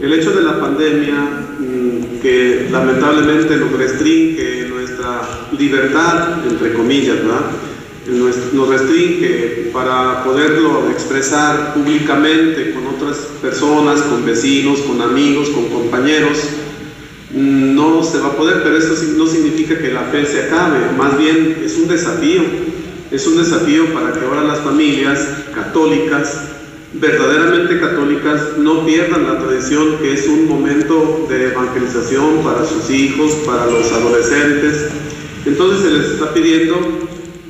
El 0.00 0.12
hecho 0.12 0.32
de 0.32 0.42
la 0.42 0.60
pandemia 0.60 1.14
mm, 1.14 2.20
que 2.20 2.66
lamentablemente 2.70 3.56
nos 3.56 3.72
restringe 3.72 4.68
nuestra 4.68 5.20
libertad, 5.56 6.44
entre 6.50 6.72
comillas, 6.72 7.16
¿verdad? 7.16 7.50
nos 8.08 8.68
restringe 8.68 9.70
para 9.72 10.24
poderlo 10.24 10.90
expresar 10.90 11.74
públicamente 11.74 12.72
con 12.72 12.86
otras 12.86 13.16
personas, 13.42 14.00
con 14.02 14.24
vecinos, 14.24 14.80
con 14.80 15.00
amigos, 15.00 15.50
con 15.50 15.66
compañeros, 15.66 16.38
no 17.34 18.02
se 18.02 18.18
va 18.18 18.28
a 18.28 18.36
poder, 18.36 18.62
pero 18.62 18.76
eso 18.76 18.94
no 19.16 19.26
significa 19.26 19.78
que 19.78 19.92
la 19.92 20.02
fe 20.02 20.24
se 20.26 20.44
acabe, 20.44 20.78
más 20.96 21.18
bien 21.18 21.62
es 21.64 21.76
un 21.76 21.88
desafío, 21.88 22.42
es 23.10 23.26
un 23.26 23.36
desafío 23.36 23.92
para 23.92 24.12
que 24.12 24.20
ahora 24.20 24.44
las 24.44 24.60
familias 24.60 25.26
católicas, 25.54 26.40
verdaderamente 26.92 27.80
católicas, 27.80 28.58
no 28.58 28.86
pierdan 28.86 29.24
la 29.24 29.38
tradición 29.38 29.98
que 30.00 30.12
es 30.12 30.26
un 30.28 30.48
momento 30.48 31.26
de 31.28 31.48
evangelización 31.48 32.42
para 32.44 32.64
sus 32.64 32.90
hijos, 32.90 33.32
para 33.46 33.66
los 33.66 33.90
adolescentes. 33.92 34.88
Entonces 35.44 35.82
se 35.82 35.90
les 35.90 36.06
está 36.12 36.32
pidiendo 36.32 36.76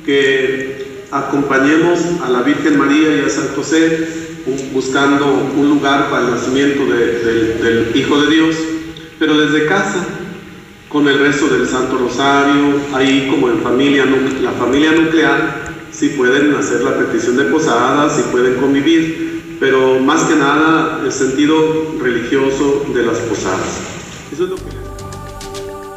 que 0.05 1.05
acompañemos 1.11 1.99
a 2.23 2.29
la 2.29 2.41
Virgen 2.41 2.77
María 2.77 3.15
y 3.15 3.25
a 3.25 3.29
San 3.29 3.47
José 3.55 4.07
buscando 4.73 5.51
un 5.57 5.69
lugar 5.69 6.09
para 6.09 6.25
el 6.25 6.31
nacimiento 6.31 6.85
del 6.85 7.91
Hijo 7.95 8.21
de 8.21 8.27
Dios 8.27 8.55
pero 9.19 9.37
desde 9.37 9.67
casa, 9.67 10.05
con 10.89 11.07
el 11.07 11.19
resto 11.19 11.47
del 11.47 11.67
Santo 11.67 11.97
Rosario, 11.97 12.81
ahí 12.93 13.27
como 13.29 13.49
en 13.49 13.59
familia, 13.59 14.05
la 14.05 14.51
familia 14.51 14.91
nuclear, 14.91 15.73
sí 15.91 16.09
pueden 16.09 16.55
hacer 16.55 16.81
la 16.81 16.97
petición 16.97 17.37
de 17.37 17.45
posadas, 17.45 18.15
sí 18.15 18.23
pueden 18.31 18.55
convivir, 18.55 19.57
pero 19.59 19.99
más 19.99 20.23
que 20.23 20.35
nada 20.35 21.01
el 21.03 21.11
sentido 21.11 21.95
religioso 21.99 22.85
de 22.93 23.03
las 23.03 23.17
posadas. 23.19 23.81
Eso 24.31 24.43
es 24.43 24.49
lo 24.49 24.55
que... 24.55 24.87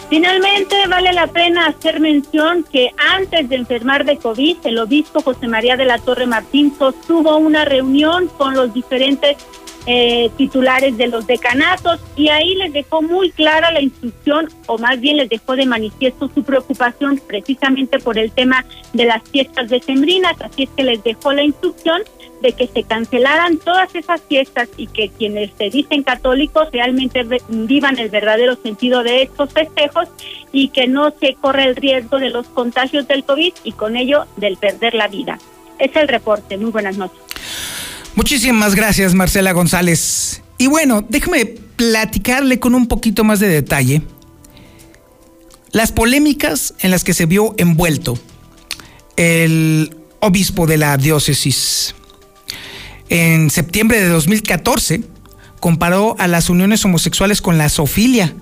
Finalmente, 0.09 0.75
vale 0.89 1.13
la 1.13 1.29
pena 1.29 1.67
hacer 1.69 2.01
mención 2.01 2.65
que 2.65 2.91
antes 2.97 3.49
de 3.49 3.55
enfermar 3.55 4.05
de 4.05 4.17
COVID, 4.17 4.57
el 4.65 4.79
obispo 4.79 5.21
José 5.23 5.47
María 5.47 5.77
de 5.77 5.85
la 5.85 5.99
Torre 5.99 6.27
Martín 6.27 6.75
sostuvo 6.77 7.37
una 7.37 7.65
reunión 7.65 8.27
con 8.37 8.55
los 8.55 8.75
diferentes 8.75 9.37
eh, 9.87 10.31
titulares 10.37 10.97
de 10.97 11.09
los 11.09 11.27
decanatos 11.27 12.01
y 12.17 12.29
ahí 12.29 12.55
les 12.55 12.73
dejó 12.73 13.03
muy 13.03 13.31
clara 13.31 13.71
la 13.71 13.81
instrucción 13.81 14.49
o 14.67 14.79
más 14.79 15.01
bien 15.01 15.17
les 15.17 15.29
dejó 15.29 15.57
de 15.57 15.67
manifiesto 15.67 16.31
su 16.35 16.43
preocupación 16.43 17.21
precisamente 17.27 17.99
por 17.99 18.19
el 18.19 18.31
tema 18.33 18.65
de 18.93 19.05
las 19.07 19.23
fiestas 19.31 19.71
decembrinas, 19.71 20.41
así 20.41 20.65
es 20.65 20.71
que 20.77 20.85
les 20.85 21.03
dejó 21.03 21.33
la 21.33 21.43
instrucción 21.43 22.03
de 22.41 22.53
que 22.53 22.67
se 22.67 22.83
cancelaran 22.83 23.59
todas 23.59 23.95
esas 23.95 24.21
fiestas 24.23 24.69
y 24.77 24.87
que 24.87 25.09
quienes 25.11 25.51
se 25.59 25.71
dicen 25.71 26.03
católicos 26.03 26.69
realmente 26.73 27.25
vivan 27.49 27.99
el 27.99 28.09
verdadero 28.09 28.57
sentido 28.57 29.03
de 29.03 29.23
estos 29.23 29.53
festejos 29.53 30.09
y 30.53 30.69
que 30.69 30.87
no 30.87 31.11
se 31.11 31.35
corre 31.35 31.65
el 31.65 31.77
riesgo 31.77 32.19
de 32.19 32.31
los 32.31 32.47
contagios 32.49 33.07
del 33.09 33.25
COVID 33.25 33.53
y 33.65 33.73
con 33.73 33.97
ello 33.97 34.25
del 34.37 34.57
perder 34.57 34.95
la 34.95 35.09
vida. 35.09 35.39
Es 35.79 35.95
el 35.97 36.09
reporte. 36.09 36.57
Muy 36.57 36.71
buenas 36.71 36.97
noches. 36.97 37.30
Muchísimas 38.15 38.75
gracias, 38.75 39.15
Marcela 39.15 39.53
González. 39.53 40.43
Y 40.59 40.67
bueno, 40.67 41.05
déjame 41.09 41.47
platicarle 41.47 42.59
con 42.59 42.75
un 42.75 42.87
poquito 42.87 43.25
más 43.25 43.41
de 43.41 43.49
detalle 43.49 44.03
las 45.73 45.93
polémicas 45.93 46.75
en 46.81 46.91
las 46.91 47.05
que 47.05 47.15
se 47.15 47.27
vio 47.27 47.55
envuelto 47.57 48.19
el 49.17 49.97
obispo 50.21 50.67
de 50.67 50.77
la 50.77 50.97
diócesis. 50.97 51.95
En 53.09 53.51
septiembre 53.51 54.01
de 54.01 54.09
2014 54.09 55.03
comparó 55.61 56.17
a 56.19 56.27
las 56.27 56.51
uniones 56.51 56.85
homosexuales 56.85 57.41
con 57.41 57.59
la 57.59 57.69
zoofilia. 57.69 58.35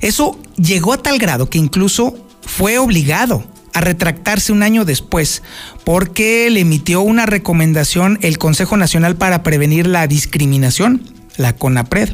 Eso 0.00 0.38
llegó 0.56 0.92
a 0.92 1.02
tal 1.02 1.18
grado 1.18 1.48
que 1.48 1.58
incluso 1.58 2.26
fue 2.42 2.78
obligado 2.78 3.44
a 3.72 3.80
retractarse 3.80 4.52
un 4.52 4.62
año 4.62 4.84
después 4.84 5.42
porque 5.84 6.48
le 6.50 6.60
emitió 6.60 7.00
una 7.00 7.26
recomendación 7.26 8.18
el 8.22 8.38
Consejo 8.38 8.76
Nacional 8.76 9.16
para 9.16 9.42
Prevenir 9.42 9.86
la 9.86 10.06
Discriminación, 10.06 11.02
la 11.36 11.54
CONAPRED. 11.54 12.10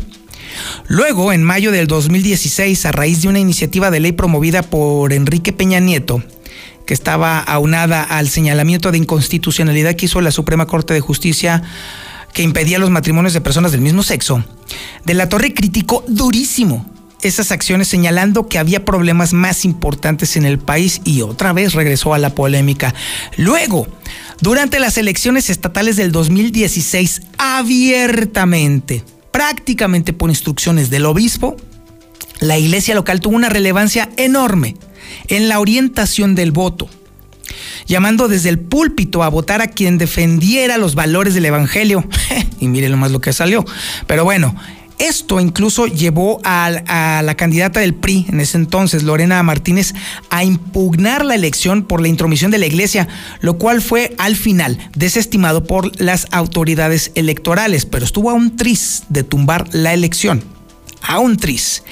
Luego, 0.86 1.32
en 1.32 1.42
mayo 1.42 1.72
del 1.72 1.86
2016, 1.86 2.86
a 2.86 2.92
raíz 2.92 3.22
de 3.22 3.28
una 3.28 3.38
iniciativa 3.38 3.90
de 3.90 4.00
ley 4.00 4.12
promovida 4.12 4.62
por 4.62 5.12
Enrique 5.12 5.52
Peña 5.52 5.80
Nieto, 5.80 6.22
que 6.86 6.94
estaba 6.94 7.38
aunada 7.38 8.02
al 8.02 8.28
señalamiento 8.28 8.90
de 8.90 8.98
inconstitucionalidad 8.98 9.94
que 9.94 10.06
hizo 10.06 10.20
la 10.20 10.30
Suprema 10.30 10.66
Corte 10.66 10.94
de 10.94 11.00
Justicia 11.00 11.62
que 12.32 12.42
impedía 12.42 12.78
los 12.78 12.90
matrimonios 12.90 13.32
de 13.32 13.40
personas 13.40 13.72
del 13.72 13.80
mismo 13.80 14.02
sexo, 14.02 14.44
De 15.04 15.14
la 15.14 15.28
Torre 15.28 15.54
criticó 15.54 16.04
durísimo 16.08 16.86
esas 17.22 17.52
acciones 17.52 17.88
señalando 17.88 18.48
que 18.48 18.58
había 18.58 18.84
problemas 18.84 19.32
más 19.32 19.64
importantes 19.64 20.36
en 20.36 20.44
el 20.44 20.58
país 20.58 21.00
y 21.04 21.22
otra 21.22 21.52
vez 21.52 21.74
regresó 21.74 22.14
a 22.14 22.18
la 22.18 22.34
polémica. 22.34 22.94
Luego, 23.36 23.88
durante 24.40 24.78
las 24.78 24.98
elecciones 24.98 25.50
estatales 25.50 25.96
del 25.96 26.12
2016, 26.12 27.22
abiertamente, 27.38 29.04
prácticamente 29.32 30.12
por 30.12 30.30
instrucciones 30.30 30.90
del 30.90 31.06
obispo, 31.06 31.56
la 32.40 32.56
iglesia 32.56 32.94
local 32.94 33.20
tuvo 33.20 33.36
una 33.36 33.48
relevancia 33.48 34.10
enorme 34.16 34.76
en 35.26 35.48
la 35.48 35.58
orientación 35.58 36.34
del 36.34 36.52
voto 36.52 36.88
llamando 37.86 38.28
desde 38.28 38.50
el 38.50 38.58
púlpito 38.58 39.22
a 39.22 39.28
votar 39.28 39.62
a 39.62 39.68
quien 39.68 39.98
defendiera 39.98 40.76
los 40.76 40.94
valores 40.94 41.34
del 41.34 41.46
Evangelio. 41.46 42.06
y 42.60 42.68
mire 42.68 42.88
lo 42.88 42.96
más 42.96 43.10
lo 43.10 43.20
que 43.20 43.32
salió. 43.32 43.64
Pero 44.06 44.24
bueno, 44.24 44.54
esto 44.98 45.40
incluso 45.40 45.86
llevó 45.86 46.40
a, 46.44 46.70
la 47.22 47.34
candidata 47.36 47.80
del 47.80 47.94
PRI 47.94 48.26
en 48.28 48.40
ese 48.40 48.56
entonces, 48.56 49.02
Lorena 49.02 49.42
Martínez, 49.42 49.94
a 50.30 50.44
impugnar 50.44 51.24
la 51.24 51.34
elección 51.34 51.84
por 51.84 52.00
la 52.00 52.08
intromisión 52.08 52.50
de 52.50 52.58
la 52.58 52.66
iglesia, 52.66 53.08
lo 53.40 53.58
cual 53.58 53.80
fue 53.80 54.14
al 54.18 54.36
final 54.36 54.78
desestimado 54.94 55.64
por 55.64 56.00
las 56.00 56.26
autoridades 56.30 57.12
electorales, 57.14 57.86
pero 57.86 58.04
estuvo 58.04 58.30
a 58.30 58.34
un 58.34 58.56
tris 58.56 59.04
de 59.08 59.22
tumbar 59.22 59.68
la 59.72 59.94
elección 59.94 60.42
a 61.00 61.20
un 61.20 61.36
tris. 61.36 61.84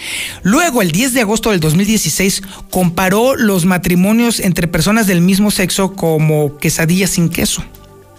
Luego, 0.42 0.82
el 0.82 0.90
10 0.90 1.14
de 1.14 1.20
agosto 1.20 1.52
del 1.52 1.60
2016, 1.60 2.42
comparó 2.70 3.36
los 3.36 3.64
matrimonios 3.64 4.40
entre 4.40 4.66
personas 4.66 5.06
del 5.06 5.20
mismo 5.20 5.50
sexo 5.52 5.94
como 5.94 6.58
quesadillas 6.58 7.10
sin 7.10 7.28
queso. 7.28 7.62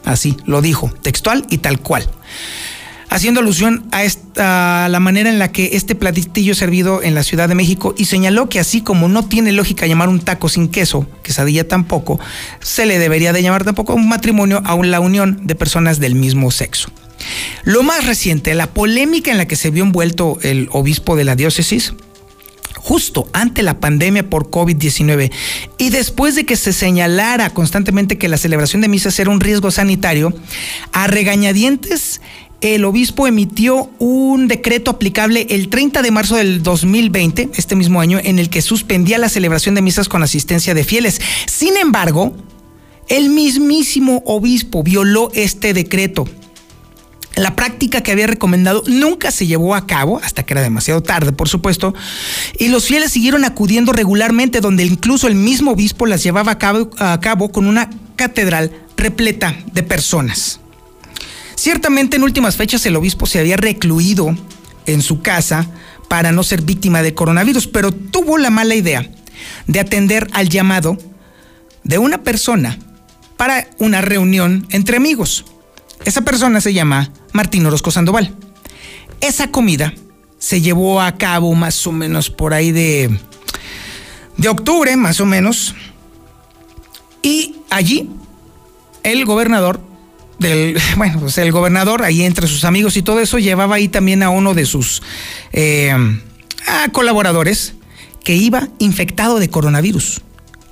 Así 0.05 0.37
lo 0.45 0.61
dijo, 0.61 0.89
textual 1.01 1.45
y 1.49 1.57
tal 1.57 1.79
cual 1.79 2.09
haciendo 3.09 3.39
alusión 3.39 3.87
a, 3.91 4.87
la 4.89 4.99
manera 4.99 5.29
en 5.29 5.39
la 5.39 5.51
que 5.51 5.71
este 5.73 5.95
platillo 5.95 6.51
es 6.51 6.57
servido 6.57 7.01
en 7.01 7.15
la 7.15 7.23
Ciudad 7.23 7.49
de 7.49 7.55
México 7.55 7.95
y 7.97 8.05
señaló 8.05 8.49
que 8.49 8.59
así 8.59 8.81
como 8.81 9.07
no 9.07 9.25
tiene 9.25 9.51
lógica 9.51 9.87
llamar 9.87 10.09
un 10.09 10.19
taco 10.19 10.49
sin 10.49 10.67
queso, 10.67 11.07
quesadilla 11.23 11.67
tampoco, 11.67 12.19
se 12.61 12.85
le 12.85 12.99
debería 12.99 13.33
de 13.33 13.41
llamar 13.41 13.63
tampoco 13.63 13.93
un 13.93 14.07
matrimonio 14.07 14.61
a 14.65 14.75
la 14.77 14.99
unión 14.99 15.47
de 15.47 15.55
personas 15.55 15.99
del 15.99 16.15
mismo 16.15 16.51
sexo. 16.51 16.91
Lo 17.63 17.83
más 17.83 18.05
reciente, 18.05 18.53
la 18.53 18.67
polémica 18.67 19.31
en 19.31 19.37
la 19.37 19.47
que 19.47 19.55
se 19.55 19.71
vio 19.71 19.83
envuelto 19.83 20.37
el 20.43 20.69
obispo 20.71 21.15
de 21.15 21.23
la 21.23 21.35
diócesis, 21.35 21.93
justo 22.75 23.27
ante 23.33 23.63
la 23.63 23.79
pandemia 23.79 24.29
por 24.29 24.49
COVID-19 24.49 25.31
y 25.77 25.89
después 25.89 26.35
de 26.35 26.45
que 26.45 26.55
se 26.55 26.71
señalara 26.71 27.49
constantemente 27.49 28.17
que 28.17 28.29
la 28.29 28.37
celebración 28.37 28.81
de 28.81 28.87
misas 28.87 29.19
era 29.19 29.29
un 29.29 29.41
riesgo 29.41 29.71
sanitario, 29.71 30.33
a 30.93 31.07
regañadientes 31.07 32.21
el 32.61 32.85
obispo 32.85 33.27
emitió 33.27 33.89
un 33.99 34.47
decreto 34.47 34.91
aplicable 34.91 35.47
el 35.49 35.69
30 35.69 36.01
de 36.01 36.11
marzo 36.11 36.35
del 36.35 36.63
2020, 36.63 37.51
este 37.55 37.75
mismo 37.75 38.01
año, 38.01 38.19
en 38.23 38.39
el 38.39 38.49
que 38.49 38.61
suspendía 38.61 39.17
la 39.17 39.29
celebración 39.29 39.75
de 39.75 39.81
misas 39.81 40.09
con 40.09 40.23
asistencia 40.23 40.73
de 40.73 40.83
fieles. 40.83 41.21
Sin 41.45 41.77
embargo, 41.77 42.35
el 43.09 43.29
mismísimo 43.29 44.23
obispo 44.25 44.83
violó 44.83 45.29
este 45.33 45.73
decreto. 45.73 46.25
La 47.35 47.55
práctica 47.55 48.01
que 48.01 48.11
había 48.11 48.25
recomendado 48.25 48.81
nunca 48.87 49.29
se 49.29 49.45
llevó 49.45 49.75
a 49.75 49.85
cabo, 49.85 50.19
hasta 50.23 50.43
que 50.43 50.55
era 50.55 50.61
demasiado 50.61 51.03
tarde, 51.03 51.33
por 51.33 51.47
supuesto, 51.47 51.93
y 52.57 52.69
los 52.69 52.87
fieles 52.87 53.11
siguieron 53.11 53.45
acudiendo 53.45 53.93
regularmente, 53.93 54.59
donde 54.59 54.83
incluso 54.83 55.27
el 55.27 55.35
mismo 55.35 55.71
obispo 55.71 56.07
las 56.07 56.23
llevaba 56.23 56.53
a 56.53 56.57
cabo, 56.57 56.89
a 56.97 57.19
cabo 57.19 57.51
con 57.51 57.67
una 57.67 57.91
catedral 58.15 58.71
repleta 58.97 59.55
de 59.71 59.83
personas. 59.83 60.59
Ciertamente 61.57 62.17
en 62.17 62.23
últimas 62.23 62.55
fechas 62.55 62.85
el 62.85 62.95
obispo 62.95 63.25
se 63.25 63.39
había 63.39 63.57
recluido 63.57 64.33
en 64.85 65.01
su 65.01 65.23
casa 65.23 65.67
para 66.07 66.31
no 66.31 66.43
ser 66.43 66.61
víctima 66.61 67.01
de 67.01 67.15
coronavirus, 67.15 67.65
pero 67.65 67.91
tuvo 67.91 68.37
la 68.37 68.51
mala 68.51 68.75
idea 68.75 69.09
de 69.65 69.79
atender 69.79 70.27
al 70.33 70.49
llamado 70.49 70.99
de 71.83 71.97
una 71.97 72.19
persona 72.19 72.77
para 73.37 73.67
una 73.79 74.01
reunión 74.01 74.67
entre 74.69 74.97
amigos. 74.97 75.45
Esa 76.05 76.21
persona 76.21 76.61
se 76.61 76.73
llama 76.73 77.11
Martín 77.33 77.65
Orozco 77.65 77.89
Sandoval. 77.89 78.35
Esa 79.19 79.49
comida 79.49 79.95
se 80.37 80.61
llevó 80.61 81.01
a 81.01 81.17
cabo 81.17 81.55
más 81.55 81.87
o 81.87 81.91
menos 81.91 82.29
por 82.29 82.53
ahí 82.53 82.71
de, 82.71 83.19
de 84.37 84.47
octubre, 84.47 84.95
más 84.95 85.19
o 85.21 85.25
menos. 85.25 85.73
Y 87.23 87.55
allí 87.71 88.11
el 89.01 89.25
gobernador 89.25 89.86
del, 90.39 90.77
bueno, 90.97 91.19
pues 91.19 91.37
el 91.37 91.51
gobernador, 91.51 92.03
ahí 92.03 92.23
entre 92.23 92.47
sus 92.47 92.63
amigos 92.63 92.97
y 92.97 93.01
todo 93.01 93.19
eso, 93.19 93.39
llevaba 93.39 93.75
ahí 93.75 93.87
también 93.87 94.23
a 94.23 94.29
uno 94.29 94.53
de 94.53 94.65
sus 94.65 95.01
eh, 95.53 95.93
colaboradores 96.91 97.73
que 98.23 98.35
iba 98.35 98.67
infectado 98.79 99.39
de 99.39 99.49
coronavirus 99.49 100.21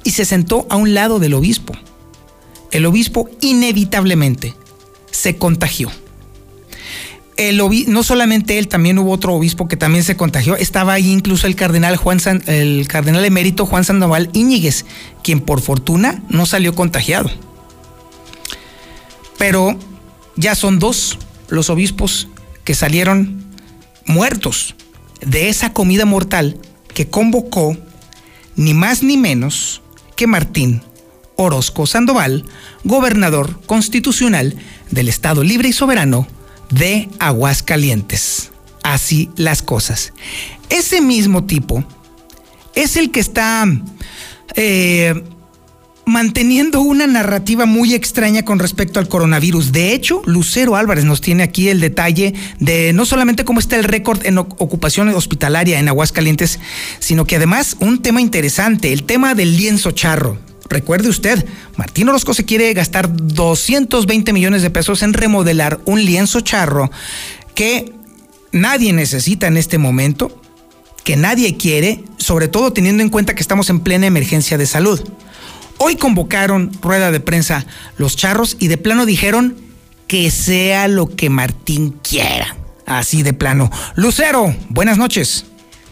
y 0.03 0.11
se 0.11 0.25
sentó 0.25 0.67
a 0.69 0.75
un 0.75 0.93
lado 0.93 1.19
del 1.19 1.33
obispo. 1.33 1.73
El 2.71 2.85
obispo 2.85 3.29
inevitablemente 3.41 4.53
se 5.11 5.37
contagió. 5.37 5.89
El 7.37 7.61
no 7.87 8.03
solamente 8.03 8.57
él, 8.57 8.67
también 8.69 8.97
hubo 8.97 9.11
otro 9.11 9.33
obispo 9.33 9.67
que 9.67 9.75
también 9.75 10.03
se 10.03 10.15
contagió. 10.15 10.55
Estaba 10.55 10.93
ahí 10.93 11.11
incluso 11.11 11.47
el 11.47 11.55
cardenal 11.55 11.97
Juan 11.97 12.19
el 12.47 12.87
cardenal 12.87 13.25
emérito 13.25 13.65
Juan 13.65 13.83
Sandoval 13.83 14.29
Íñiguez, 14.33 14.85
quien 15.23 15.41
por 15.41 15.61
fortuna 15.61 16.23
no 16.29 16.45
salió 16.45 16.75
contagiado. 16.75 17.29
Pero 19.47 19.77
ya 20.35 20.55
son 20.55 20.79
dos 20.79 21.19
los 21.49 21.69
obispos 21.69 22.29
que 22.63 22.73
salieron 22.73 23.45
muertos 24.07 24.73
de 25.23 25.49
esa 25.49 25.71
comida 25.71 26.03
mortal 26.05 26.57
que 26.95 27.11
convocó 27.11 27.77
ni 28.55 28.73
más 28.73 29.03
ni 29.03 29.17
menos 29.17 29.83
que 30.15 30.25
Martín 30.25 30.81
Orozco 31.35 31.85
Sandoval, 31.85 32.43
gobernador 32.85 33.61
constitucional 33.67 34.55
del 34.89 35.09
Estado 35.09 35.43
Libre 35.43 35.69
y 35.69 35.73
Soberano 35.73 36.25
de 36.71 37.07
Aguascalientes. 37.19 38.49
Así 38.81 39.29
las 39.35 39.61
cosas. 39.61 40.11
Ese 40.69 41.01
mismo 41.01 41.43
tipo 41.43 41.83
es 42.73 42.97
el 42.97 43.11
que 43.11 43.19
está 43.19 43.67
eh, 44.55 45.23
manteniendo 46.05 46.81
una 46.81 47.07
narrativa 47.07 47.65
muy 47.65 47.93
extraña 47.93 48.45
con 48.45 48.59
respecto 48.59 48.99
al 48.99 49.07
coronavirus. 49.07 49.71
De 49.71 49.93
hecho, 49.93 50.21
Lucero 50.25 50.75
Álvarez 50.75 51.03
nos 51.03 51.21
tiene 51.21 51.43
aquí 51.43 51.69
el 51.69 51.79
detalle 51.79 52.33
de 52.59 52.93
no 52.93 53.05
solamente 53.05 53.43
cómo 53.43 53.59
está 53.59 53.75
el 53.75 53.83
récord 53.83 54.25
en 54.25 54.37
ocupación 54.37 55.09
hospitalaria 55.09 55.79
en 55.79 55.87
Aguascalientes, 55.87 56.59
sino 56.99 57.25
que 57.25 57.37
además 57.37 57.75
un 57.79 58.01
tema 58.01 58.21
interesante, 58.21 58.93
el 58.93 59.03
tema 59.03 59.33
del 59.35 59.57
lienzo 59.57 59.91
charro. 59.91 60.37
Recuerde 60.69 61.09
usted, 61.09 61.45
Martín 61.77 62.09
Orozco 62.09 62.33
se 62.33 62.45
quiere 62.45 62.73
gastar 62.73 63.09
220 63.11 64.33
millones 64.33 64.61
de 64.61 64.69
pesos 64.69 65.03
en 65.03 65.13
remodelar 65.13 65.79
un 65.85 66.03
lienzo 66.03 66.41
charro 66.41 66.91
que 67.53 67.93
nadie 68.51 68.91
necesita 68.93 69.47
en 69.47 69.57
este 69.57 69.77
momento, 69.77 70.41
que 71.03 71.17
nadie 71.17 71.55
quiere, 71.57 72.03
sobre 72.17 72.47
todo 72.47 72.73
teniendo 72.73 73.03
en 73.03 73.09
cuenta 73.09 73.35
que 73.35 73.41
estamos 73.41 73.69
en 73.69 73.79
plena 73.79 74.07
emergencia 74.07 74.57
de 74.57 74.65
salud. 74.65 75.01
Hoy 75.77 75.97
convocaron 75.97 76.71
rueda 76.81 77.11
de 77.11 77.19
prensa 77.19 77.65
los 77.97 78.15
charros 78.15 78.55
y 78.59 78.67
de 78.67 78.77
plano 78.77 79.05
dijeron 79.05 79.57
que 80.07 80.31
sea 80.31 80.87
lo 80.87 81.07
que 81.15 81.29
Martín 81.29 81.99
quiera. 82.01 82.55
Así 82.85 83.23
de 83.23 83.33
plano. 83.33 83.69
Lucero, 83.95 84.53
buenas 84.69 84.97
noches. 84.97 85.45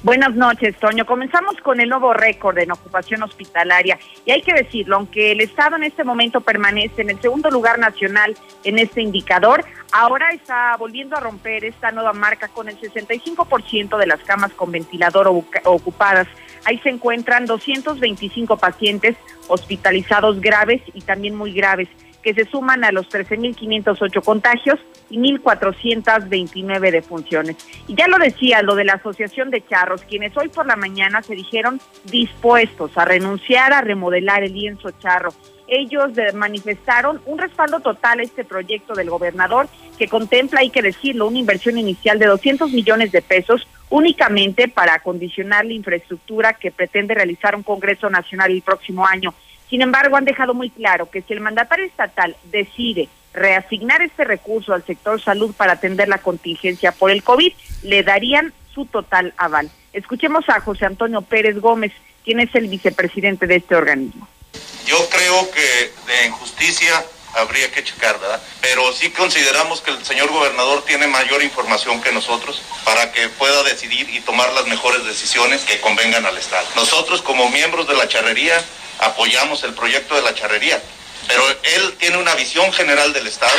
Buenas 0.04 0.36
noches, 0.36 0.76
Toño. 0.80 1.06
Comenzamos 1.06 1.56
con 1.64 1.80
el 1.80 1.88
nuevo 1.88 2.14
récord 2.14 2.58
en 2.58 2.72
ocupación 2.72 3.24
hospitalaria. 3.24 3.98
Y 4.26 4.32
hay 4.32 4.42
que 4.42 4.54
decirlo, 4.54 4.98
aunque 4.98 5.32
el 5.32 5.40
Estado 5.40 5.78
en 5.78 5.84
este 5.84 6.04
momento 6.04 6.42
permanece 6.42 7.04
en 7.04 7.10
el 7.10 7.22
segundo 7.22 7.50
lugar 7.50 7.80
nacional 7.80 8.36
en 8.66 8.80
este 8.80 9.02
indicador, 9.02 9.64
ahora 9.94 10.32
está 10.32 10.76
volviendo 10.78 11.16
a 11.16 11.22
romper 11.22 11.64
esta 11.64 11.94
nueva 11.94 12.12
marca 12.12 12.50
con 12.50 12.68
el 12.68 12.78
65% 12.82 13.98
de 13.98 14.08
las 14.08 14.20
camas 14.24 14.52
con 14.52 14.74
ventilador 14.74 15.28
ocupadas. 15.64 16.28
Ahí 16.66 16.80
se 16.80 16.90
encuentran 16.90 17.46
225 17.46 18.58
pacientes 18.58 19.16
hospitalizados 19.48 20.40
graves 20.40 20.82
y 20.94 21.02
también 21.02 21.36
muy 21.36 21.54
graves, 21.54 21.90
que 22.22 22.34
se 22.34 22.46
suman 22.46 22.84
a 22.84 22.92
los 22.92 23.10
13.508 23.10 24.24
contagios 24.24 24.80
y 25.10 25.18
1.429 25.20 26.92
defunciones. 26.92 27.58
Y 27.88 27.96
ya 27.96 28.08
lo 28.08 28.18
decía, 28.18 28.62
lo 28.62 28.76
de 28.76 28.86
la 28.86 28.94
Asociación 28.94 29.50
de 29.50 29.66
Charros, 29.66 30.04
quienes 30.04 30.36
hoy 30.38 30.48
por 30.48 30.66
la 30.66 30.78
mañana 30.78 31.22
se 31.22 31.36
dijeron 31.36 31.82
dispuestos 32.06 32.98
a 32.98 33.06
renunciar 33.06 33.74
a 33.74 33.82
remodelar 33.82 34.44
el 34.44 34.54
lienzo 34.54 34.92
charro 34.92 35.34
ellos 35.80 36.12
manifestaron 36.34 37.22
un 37.26 37.38
respaldo 37.38 37.80
total 37.80 38.20
a 38.20 38.24
este 38.24 38.44
proyecto 38.44 38.94
del 38.94 39.10
gobernador 39.10 39.68
que 39.98 40.08
contempla, 40.08 40.62
hay 40.62 40.70
que 40.70 40.82
decirlo, 40.82 41.28
una 41.28 41.40
inversión 41.40 41.78
inicial 41.78 42.20
de 42.20 42.26
200 42.26 42.72
millones 42.72 43.12
de 43.12 43.22
pesos 43.22 43.68
únicamente 43.90 44.68
para 44.68 44.96
acondicionar 44.96 45.66
la 45.66 45.74
infraestructura 45.74 46.54
que 46.54 46.72
pretende 46.72 47.14
realizar 47.14 47.56
un 47.56 47.64
Congreso 47.64 48.10
Nacional 48.10 48.52
el 48.52 48.62
próximo 48.62 49.06
año. 49.06 49.34
Sin 49.70 49.82
embargo, 49.82 50.16
han 50.16 50.26
dejado 50.26 50.54
muy 50.54 50.70
claro 50.70 51.10
que 51.10 51.22
si 51.22 51.34
el 51.34 51.42
mandatario 51.42 51.86
estatal 51.86 52.36
decide 52.52 53.10
reasignar 53.34 54.02
este 54.02 54.24
recurso 54.24 54.74
al 54.74 54.84
sector 54.84 55.20
salud 55.22 55.54
para 55.56 55.74
atender 55.74 56.08
la 56.08 56.20
contingencia 56.20 56.92
por 56.92 57.12
el 57.12 57.24
COVID, 57.24 57.54
le 57.84 58.04
darían 58.04 58.54
su 58.74 58.86
total 58.86 59.34
aval. 59.38 59.70
Escuchemos 59.94 60.48
a 60.50 60.60
José 60.60 60.86
Antonio 60.86 61.22
Pérez 61.22 61.60
Gómez, 61.60 61.92
quien 62.24 62.40
es 62.40 62.54
el 62.56 62.68
vicepresidente 62.68 63.48
de 63.48 63.58
este 63.58 63.76
organismo. 63.76 64.28
Yo 64.86 65.10
creo 65.10 65.50
que 65.52 65.94
de 66.08 66.26
injusticia 66.26 67.06
habría 67.36 67.72
que 67.72 67.84
checar, 67.84 68.20
¿verdad? 68.20 68.42
Pero 68.62 68.94
sí 68.94 69.10
consideramos 69.12 69.82
que 69.82 69.92
el 69.92 70.06
señor 70.06 70.30
gobernador 70.30 70.84
tiene 70.86 71.08
mayor 71.08 71.42
información 71.42 72.02
que 72.02 72.12
nosotros 72.12 72.62
para 72.86 73.12
que 73.12 73.30
pueda 73.30 73.64
decidir 73.64 74.10
y 74.10 74.22
tomar 74.22 74.52
las 74.54 74.68
mejores 74.68 75.04
decisiones 75.06 75.62
que 75.62 75.80
convengan 75.82 76.26
al 76.26 76.38
Estado. 76.38 76.68
Nosotros 76.76 77.22
como 77.22 77.50
miembros 77.50 77.88
de 77.88 77.96
la 77.96 78.08
charrería 78.08 78.64
apoyamos 79.00 79.64
el 79.64 79.74
proyecto 79.74 80.16
de 80.16 80.22
la 80.22 80.36
charrería, 80.36 80.82
pero 81.28 81.44
él 81.64 81.96
tiene 82.00 82.18
una 82.18 82.36
visión 82.36 82.72
general 82.74 83.14
del 83.14 83.28
Estado 83.28 83.58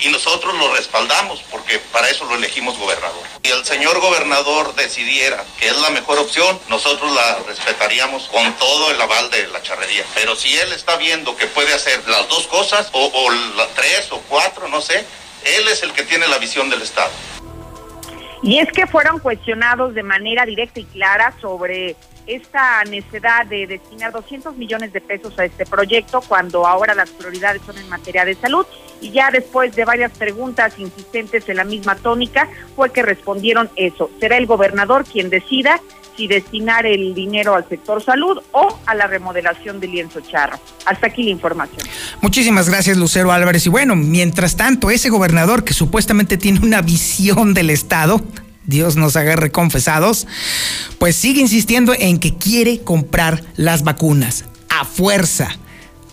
y 0.00 0.08
nosotros 0.08 0.54
lo 0.54 0.74
respaldamos 0.74 1.42
porque 1.50 1.78
para 1.92 2.08
eso 2.08 2.24
lo 2.24 2.34
elegimos 2.34 2.78
gobernador. 2.78 3.22
Si 3.42 3.50
el 3.50 3.64
señor 3.64 4.00
gobernador 4.00 4.74
decidiera 4.74 5.44
que 5.58 5.68
es 5.68 5.76
la 5.78 5.90
mejor 5.90 6.18
opción, 6.18 6.58
nosotros 6.68 7.12
la 7.14 7.38
respetaríamos 7.46 8.28
con 8.28 8.52
todo 8.54 8.90
el 8.90 9.00
aval 9.00 9.30
de 9.30 9.46
la 9.48 9.62
charrería. 9.62 10.04
Pero 10.14 10.36
si 10.36 10.56
él 10.56 10.72
está 10.72 10.96
viendo 10.96 11.36
que 11.36 11.46
puede 11.46 11.72
hacer 11.72 12.06
las 12.08 12.28
dos 12.28 12.46
cosas, 12.46 12.88
o, 12.92 13.06
o 13.06 13.66
tres 13.74 14.08
o 14.10 14.20
cuatro, 14.28 14.68
no 14.68 14.80
sé, 14.80 15.04
él 15.44 15.68
es 15.68 15.82
el 15.82 15.92
que 15.92 16.02
tiene 16.02 16.26
la 16.28 16.38
visión 16.38 16.68
del 16.68 16.82
Estado. 16.82 17.10
Y 18.42 18.58
es 18.58 18.70
que 18.70 18.86
fueron 18.86 19.18
cuestionados 19.18 19.94
de 19.94 20.02
manera 20.02 20.44
directa 20.44 20.80
y 20.80 20.84
clara 20.84 21.34
sobre 21.40 21.96
esta 22.26 22.82
necesidad 22.84 23.46
de 23.46 23.66
destinar 23.66 24.12
200 24.12 24.56
millones 24.56 24.92
de 24.92 25.00
pesos 25.00 25.38
a 25.38 25.44
este 25.44 25.64
proyecto 25.64 26.20
cuando 26.20 26.66
ahora 26.66 26.94
las 26.94 27.10
prioridades 27.10 27.62
son 27.64 27.78
en 27.78 27.88
materia 27.88 28.24
de 28.24 28.34
salud 28.34 28.66
y 29.00 29.10
ya 29.10 29.30
después 29.30 29.74
de 29.74 29.84
varias 29.84 30.12
preguntas 30.12 30.74
insistentes 30.78 31.48
en 31.48 31.56
la 31.56 31.64
misma 31.64 31.96
tónica 31.96 32.48
fue 32.74 32.92
que 32.92 33.02
respondieron 33.02 33.70
eso. 33.76 34.10
Será 34.20 34.36
el 34.36 34.46
gobernador 34.46 35.04
quien 35.04 35.30
decida 35.30 35.80
si 36.16 36.26
destinar 36.26 36.86
el 36.86 37.14
dinero 37.14 37.54
al 37.54 37.68
sector 37.68 38.02
salud 38.02 38.38
o 38.52 38.78
a 38.86 38.94
la 38.94 39.06
remodelación 39.06 39.80
del 39.80 39.92
lienzo 39.92 40.20
charro. 40.20 40.58
Hasta 40.86 41.08
aquí 41.08 41.22
la 41.22 41.30
información. 41.30 41.86
Muchísimas 42.22 42.68
gracias, 42.68 42.96
Lucero 42.96 43.32
Álvarez. 43.32 43.66
Y 43.66 43.68
bueno, 43.68 43.94
mientras 43.96 44.56
tanto, 44.56 44.90
ese 44.90 45.10
gobernador 45.10 45.64
que 45.64 45.74
supuestamente 45.74 46.38
tiene 46.38 46.60
una 46.60 46.80
visión 46.80 47.54
del 47.54 47.70
Estado, 47.70 48.22
Dios 48.64 48.96
nos 48.96 49.16
agarre 49.16 49.50
confesados, 49.50 50.26
pues 50.98 51.16
sigue 51.16 51.40
insistiendo 51.40 51.94
en 51.96 52.18
que 52.18 52.36
quiere 52.36 52.80
comprar 52.80 53.42
las 53.56 53.84
vacunas 53.84 54.44
a 54.68 54.84
fuerza. 54.84 55.56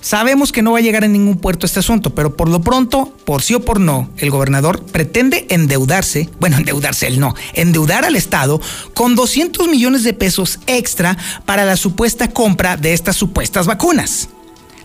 Sabemos 0.03 0.51
que 0.51 0.61
no 0.61 0.73
va 0.73 0.79
a 0.79 0.81
llegar 0.81 1.05
a 1.05 1.07
ningún 1.07 1.37
puerto 1.37 1.65
este 1.65 1.79
asunto, 1.79 2.13
pero 2.13 2.35
por 2.35 2.49
lo 2.49 2.59
pronto, 2.59 3.13
por 3.23 3.41
sí 3.41 3.53
o 3.53 3.61
por 3.61 3.79
no, 3.79 4.09
el 4.17 4.31
gobernador 4.31 4.83
pretende 4.83 5.47
endeudarse, 5.49 6.29
bueno, 6.41 6.57
endeudarse 6.59 7.07
él 7.07 7.21
no, 7.21 7.33
endeudar 7.53 8.03
al 8.03 8.17
Estado 8.17 8.59
con 8.93 9.15
200 9.15 9.69
millones 9.69 10.03
de 10.03 10.11
pesos 10.11 10.59
extra 10.67 11.17
para 11.45 11.63
la 11.63 11.77
supuesta 11.77 12.29
compra 12.29 12.75
de 12.75 12.91
estas 12.91 13.15
supuestas 13.15 13.65
vacunas. 13.65 14.27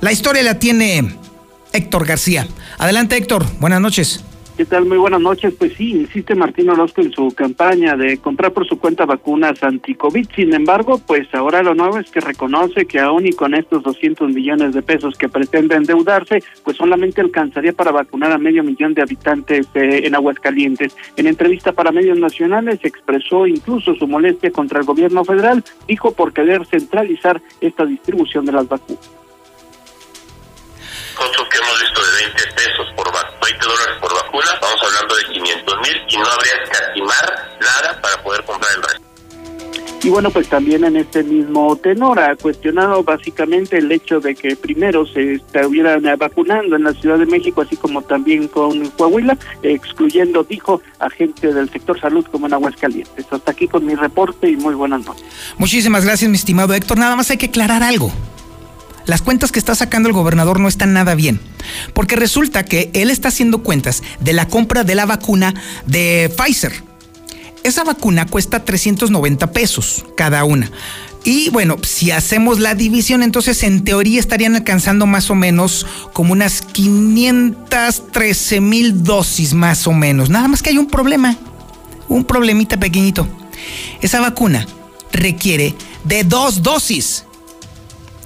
La 0.01 0.13
historia 0.13 0.45
la 0.45 0.61
tiene 0.61 1.17
Héctor 1.73 2.07
García. 2.07 2.47
Adelante 2.79 3.17
Héctor, 3.17 3.45
buenas 3.59 3.81
noches. 3.81 4.23
¿Qué 4.59 4.65
tal? 4.65 4.87
Muy 4.87 4.99
buenas 4.99 5.21
noches. 5.21 5.55
Pues 5.57 5.75
sí, 5.75 5.93
insiste 5.93 6.35
Martín 6.35 6.69
Orozco 6.69 7.01
en 7.01 7.13
su 7.13 7.29
campaña 7.29 7.95
de 7.95 8.19
comprar 8.19 8.53
por 8.53 8.67
su 8.67 8.77
cuenta 8.77 9.07
vacunas 9.07 9.63
anti-COVID. 9.63 10.27
Sin 10.35 10.53
embargo, 10.53 10.99
pues 10.99 11.33
ahora 11.33 11.63
lo 11.63 11.77
nuevo 11.77 11.97
es 11.97 12.11
que 12.11 12.19
reconoce 12.19 12.85
que 12.85 12.99
aún 12.99 13.29
y 13.29 13.33
con 13.35 13.55
estos 13.55 13.85
200 13.85 14.33
millones 14.33 14.75
de 14.75 14.83
pesos 14.83 15.17
que 15.17 15.29
pretende 15.29 15.77
endeudarse, 15.77 16.43
pues 16.65 16.77
solamente 16.77 17.21
alcanzaría 17.21 17.73
para 17.73 17.93
vacunar 17.93 18.33
a 18.33 18.39
medio 18.39 18.65
millón 18.65 18.95
de 18.95 19.03
habitantes 19.03 19.69
eh, 19.75 20.01
en 20.03 20.17
Aguascalientes. 20.17 20.97
En 21.17 21.29
entrevista 21.29 21.71
para 21.71 21.93
medios 21.93 22.19
nacionales 22.19 22.81
expresó 22.83 23.47
incluso 23.47 23.95
su 23.95 24.09
molestia 24.09 24.51
contra 24.51 24.81
el 24.81 24.87
gobierno 24.87 25.25
federal, 25.25 25.63
dijo 25.87 26.11
por 26.11 26.33
querer 26.33 26.67
centralizar 26.67 27.41
esta 27.61 27.87
distribución 27.87 28.45
de 28.45 28.51
las 28.51 28.67
vacunas 28.67 29.09
visto 31.19 31.43
de 31.43 31.48
20 34.33 34.41
pesos 34.41 34.41
por 34.41 34.43
20 34.43 34.43
dólares 34.43 34.43
por 34.43 34.45
vacuna, 34.45 34.55
estamos 34.55 34.81
hablando 34.83 35.17
de 35.17 35.25
500 35.35 35.77
mil 35.79 36.03
y 36.09 36.17
no 36.17 36.27
habría 36.27 36.59
que 36.59 36.65
escatimar 36.65 37.59
nada 37.61 38.01
para 38.01 38.23
poder 38.23 38.45
comprar 38.45 38.73
el 38.77 38.83
resto. 38.83 39.09
Y 40.01 40.11
bueno, 40.11 40.31
pues 40.31 40.49
también 40.49 40.85
en 40.85 40.97
este 40.97 41.25
mismo 41.25 41.75
tenor 41.75 42.21
ha 42.21 42.37
cuestionado 42.37 43.03
básicamente 43.03 43.79
el 43.79 43.91
hecho 43.91 44.21
de 44.21 44.37
que 44.37 44.55
primero 44.55 45.05
se 45.05 45.35
estuvieran 45.35 46.05
vacunando 46.17 46.77
en 46.77 46.85
la 46.85 46.93
Ciudad 46.93 47.19
de 47.19 47.27
México, 47.27 47.63
así 47.63 47.77
como 47.77 48.03
también 48.03 48.47
con 48.47 48.91
Coahuila, 48.91 49.37
excluyendo, 49.63 50.45
dijo, 50.45 50.81
a 51.01 51.11
gente 51.11 51.53
del 51.53 51.69
sector 51.71 52.01
salud 52.01 52.25
como 52.31 52.47
en 52.47 52.55
Aguascalientes. 52.55 53.27
Hasta 53.29 53.51
aquí 53.51 53.67
con 53.67 53.85
mi 53.85 53.97
reporte 53.97 54.49
y 54.49 54.57
muy 54.57 54.75
buenas 54.75 55.05
noches. 55.05 55.25
Muchísimas 55.57 56.05
gracias, 56.05 56.31
mi 56.31 56.37
estimado 56.37 56.75
Héctor. 56.75 56.97
Nada 56.97 57.17
más 57.17 57.31
hay 57.31 57.37
que 57.37 57.47
aclarar 57.47 57.83
algo. 57.83 58.13
Las 59.09 59.23
cuentas 59.23 59.51
que 59.51 59.59
está 59.59 59.75
sacando 59.75 60.09
el 60.09 60.15
gobernador 60.15 60.61
no 60.61 60.69
están 60.69 60.93
nada 60.93 61.17
bien, 61.17 61.41
porque 61.95 62.15
resulta 62.15 62.65
que 62.65 62.91
él 62.93 63.11
está 63.11 63.29
haciendo 63.29 63.65
cuentas 63.65 64.05
de 64.21 64.35
la 64.35 64.47
compra 64.47 64.85
de 64.85 64.95
la 64.95 65.07
vacuna 65.07 65.53
de 65.87 66.33
Pfizer 66.37 66.89
esa 67.69 67.85
vacuna 67.85 68.27
cuesta 68.27 68.65
390 68.65 69.53
pesos 69.53 70.05
cada 70.17 70.45
una. 70.45 70.71
Y 71.25 71.51
bueno, 71.51 71.77
si 71.83 72.11
hacemos 72.11 72.61
la 72.61 72.75
división, 72.75 73.23
entonces 73.23 73.63
en 73.63 73.85
teoría 73.85 74.19
estarían 74.21 74.57
alcanzando 74.57 75.05
más 75.07 75.31
o 75.31 75.35
menos 75.35 75.87
como 76.13 76.33
unas 76.33 76.63
513 76.63 78.61
mil 78.61 79.03
dosis 79.03 79.53
más 79.53 79.87
o 79.87 79.93
menos. 79.93 80.31
Nada 80.31 80.49
más 80.49 80.63
que 80.63 80.71
hay 80.71 80.79
un 80.79 80.89
problema, 80.89 81.37
un 82.09 82.25
problemita 82.25 82.79
pequeñito. 82.79 83.29
Esa 84.01 84.21
vacuna 84.21 84.67
requiere 85.13 85.75
de 86.05 86.25
dos 86.25 86.63
dosis. 86.63 87.25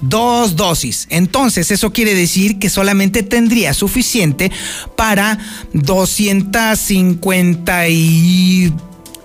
Dos 0.03 0.57
dosis. 0.57 1.07
Entonces, 1.11 1.71
eso 1.71 1.93
quiere 1.93 2.15
decir 2.15 2.59
que 2.59 2.69
solamente 2.69 3.23
tendría 3.23 3.73
suficiente 3.73 4.51
para 4.97 5.39
250 5.73 7.89
y 7.89 8.73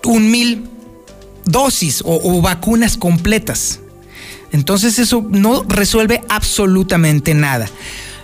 un 0.03 0.31
mil 0.31 0.69
dosis 1.45 2.03
o, 2.05 2.41
vacunas 2.41 2.97
completas. 2.97 3.79
Entonces 4.51 4.99
eso 4.99 5.25
no 5.29 5.63
resuelve 5.67 6.21
absolutamente 6.29 7.33
nada. 7.33 7.67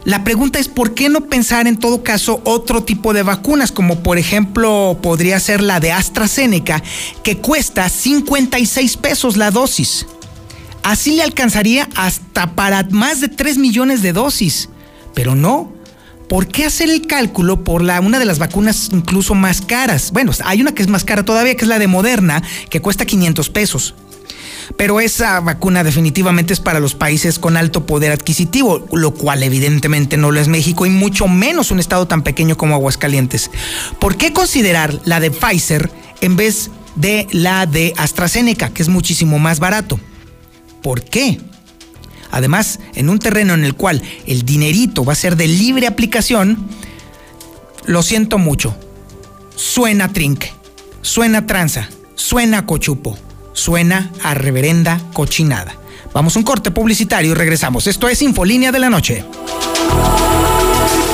La 0.05 0.23
pregunta 0.23 0.59
es 0.59 0.67
por 0.67 0.93
qué 0.93 1.07
no 1.07 1.27
pensar 1.27 1.65
en 1.65 1.79
todo 1.79 2.03
caso 2.03 2.41
otro 2.43 2.83
tipo 2.83 3.13
de 3.13 3.23
vacunas, 3.23 3.71
como 3.71 4.03
por 4.03 4.17
ejemplo 4.17 4.99
podría 5.01 5.39
ser 5.39 5.61
la 5.61 5.79
de 5.79 5.93
AstraZeneca, 5.93 6.83
que 7.23 7.37
cuesta 7.37 7.87
56 7.87 8.97
pesos 8.97 9.37
la 9.37 9.49
dosis. 9.49 10.05
Así 10.83 11.15
le 11.15 11.23
alcanzaría 11.23 11.87
hasta 11.95 12.55
para 12.55 12.83
más 12.91 13.21
de 13.21 13.29
3 13.29 13.57
millones 13.57 14.01
de 14.01 14.13
dosis. 14.13 14.69
Pero 15.13 15.33
no, 15.33 15.71
¿por 16.27 16.47
qué 16.47 16.65
hacer 16.65 16.89
el 16.89 17.07
cálculo 17.07 17.63
por 17.63 17.81
la, 17.81 18.01
una 18.01 18.19
de 18.19 18.25
las 18.25 18.37
vacunas 18.37 18.89
incluso 18.91 19.33
más 19.33 19.61
caras? 19.61 20.11
Bueno, 20.11 20.33
hay 20.43 20.61
una 20.61 20.73
que 20.73 20.81
es 20.81 20.89
más 20.89 21.05
cara 21.05 21.23
todavía, 21.23 21.55
que 21.55 21.63
es 21.63 21.69
la 21.69 21.79
de 21.79 21.87
Moderna, 21.87 22.43
que 22.69 22.81
cuesta 22.81 23.05
500 23.05 23.49
pesos. 23.49 23.95
Pero 24.77 24.99
esa 24.99 25.39
vacuna 25.39 25.83
definitivamente 25.83 26.53
es 26.53 26.59
para 26.59 26.79
los 26.79 26.95
países 26.95 27.39
con 27.39 27.57
alto 27.57 27.85
poder 27.85 28.11
adquisitivo, 28.11 28.85
lo 28.91 29.13
cual 29.13 29.43
evidentemente 29.43 30.17
no 30.17 30.31
lo 30.31 30.39
es 30.39 30.47
México 30.47 30.85
y 30.85 30.89
mucho 30.89 31.27
menos 31.27 31.71
un 31.71 31.79
estado 31.79 32.07
tan 32.07 32.23
pequeño 32.23 32.57
como 32.57 32.75
Aguascalientes. 32.75 33.51
¿Por 33.99 34.17
qué 34.17 34.33
considerar 34.33 34.99
la 35.05 35.19
de 35.19 35.31
Pfizer 35.31 35.91
en 36.21 36.35
vez 36.35 36.71
de 36.95 37.27
la 37.31 37.65
de 37.65 37.93
AstraZeneca, 37.97 38.69
que 38.69 38.81
es 38.81 38.89
muchísimo 38.89 39.39
más 39.39 39.59
barato? 39.59 39.99
¿Por 40.83 41.03
qué? 41.03 41.39
Además, 42.29 42.79
en 42.93 43.09
un 43.09 43.19
terreno 43.19 43.53
en 43.53 43.63
el 43.63 43.75
cual 43.75 44.01
el 44.27 44.43
dinerito 44.43 45.05
va 45.05 45.13
a 45.13 45.15
ser 45.15 45.37
de 45.37 45.47
libre 45.47 45.87
aplicación, 45.87 46.67
lo 47.85 48.03
siento 48.03 48.37
mucho. 48.37 48.75
Suena 49.55 50.11
trinque, 50.11 50.51
suena 51.01 51.45
tranza, 51.45 51.87
suena 52.15 52.65
cochupo, 52.65 53.17
suena 53.53 54.11
a 54.23 54.33
reverenda 54.33 54.99
cochinada. 55.13 55.75
Vamos 56.13 56.35
a 56.35 56.39
un 56.39 56.45
corte 56.45 56.71
publicitario 56.71 57.31
y 57.31 57.35
regresamos. 57.35 57.87
Esto 57.87 58.09
es 58.09 58.21
Infolínea 58.21 58.71
de 58.71 58.79
la 58.79 58.89
Noche. 58.89 59.23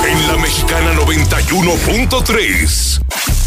En 0.08 0.26
la 0.26 0.36
Mexicana 0.36 0.92
91.3, 0.94 3.00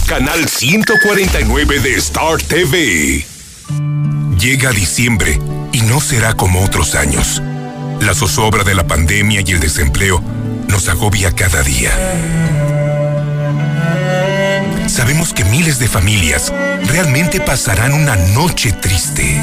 canal 0.07 0.47
149 0.47 1.79
de 1.79 1.95
Star 1.95 2.41
TV. 2.41 3.32
Llega 4.37 4.71
diciembre 4.71 5.39
y 5.71 5.81
no 5.81 5.99
será 5.99 6.33
como 6.33 6.63
otros 6.63 6.95
años 6.95 7.41
la 8.03 8.13
zozobra 8.13 8.63
de 8.63 8.75
la 8.75 8.85
pandemia 8.85 9.41
y 9.45 9.51
el 9.51 9.59
desempleo 9.61 10.21
nos 10.67 10.89
agobia 10.89 11.31
cada 11.31 11.63
día. 11.63 11.91
Sabemos 14.87 15.33
que 15.33 15.45
miles 15.45 15.79
de 15.79 15.87
familias 15.87 16.51
realmente 16.87 17.39
pasarán 17.39 17.93
una 17.93 18.15
noche 18.15 18.73
triste. 18.73 19.39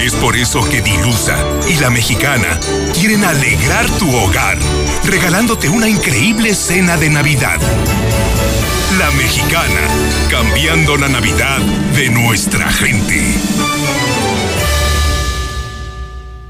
Es 0.00 0.12
por 0.14 0.36
eso 0.36 0.66
que 0.68 0.80
Dilusa 0.80 1.36
y 1.68 1.74
la 1.80 1.90
mexicana 1.90 2.58
quieren 2.94 3.24
alegrar 3.24 3.90
tu 3.98 4.14
hogar, 4.14 4.58
regalándote 5.04 5.68
una 5.68 5.88
increíble 5.88 6.54
cena 6.54 6.96
de 6.96 7.10
Navidad. 7.10 7.58
La 8.92 9.10
mexicana, 9.10 9.88
cambiando 10.30 10.96
la 10.96 11.08
Navidad 11.08 11.58
de 11.94 12.08
nuestra 12.08 12.70
gente. 12.70 13.34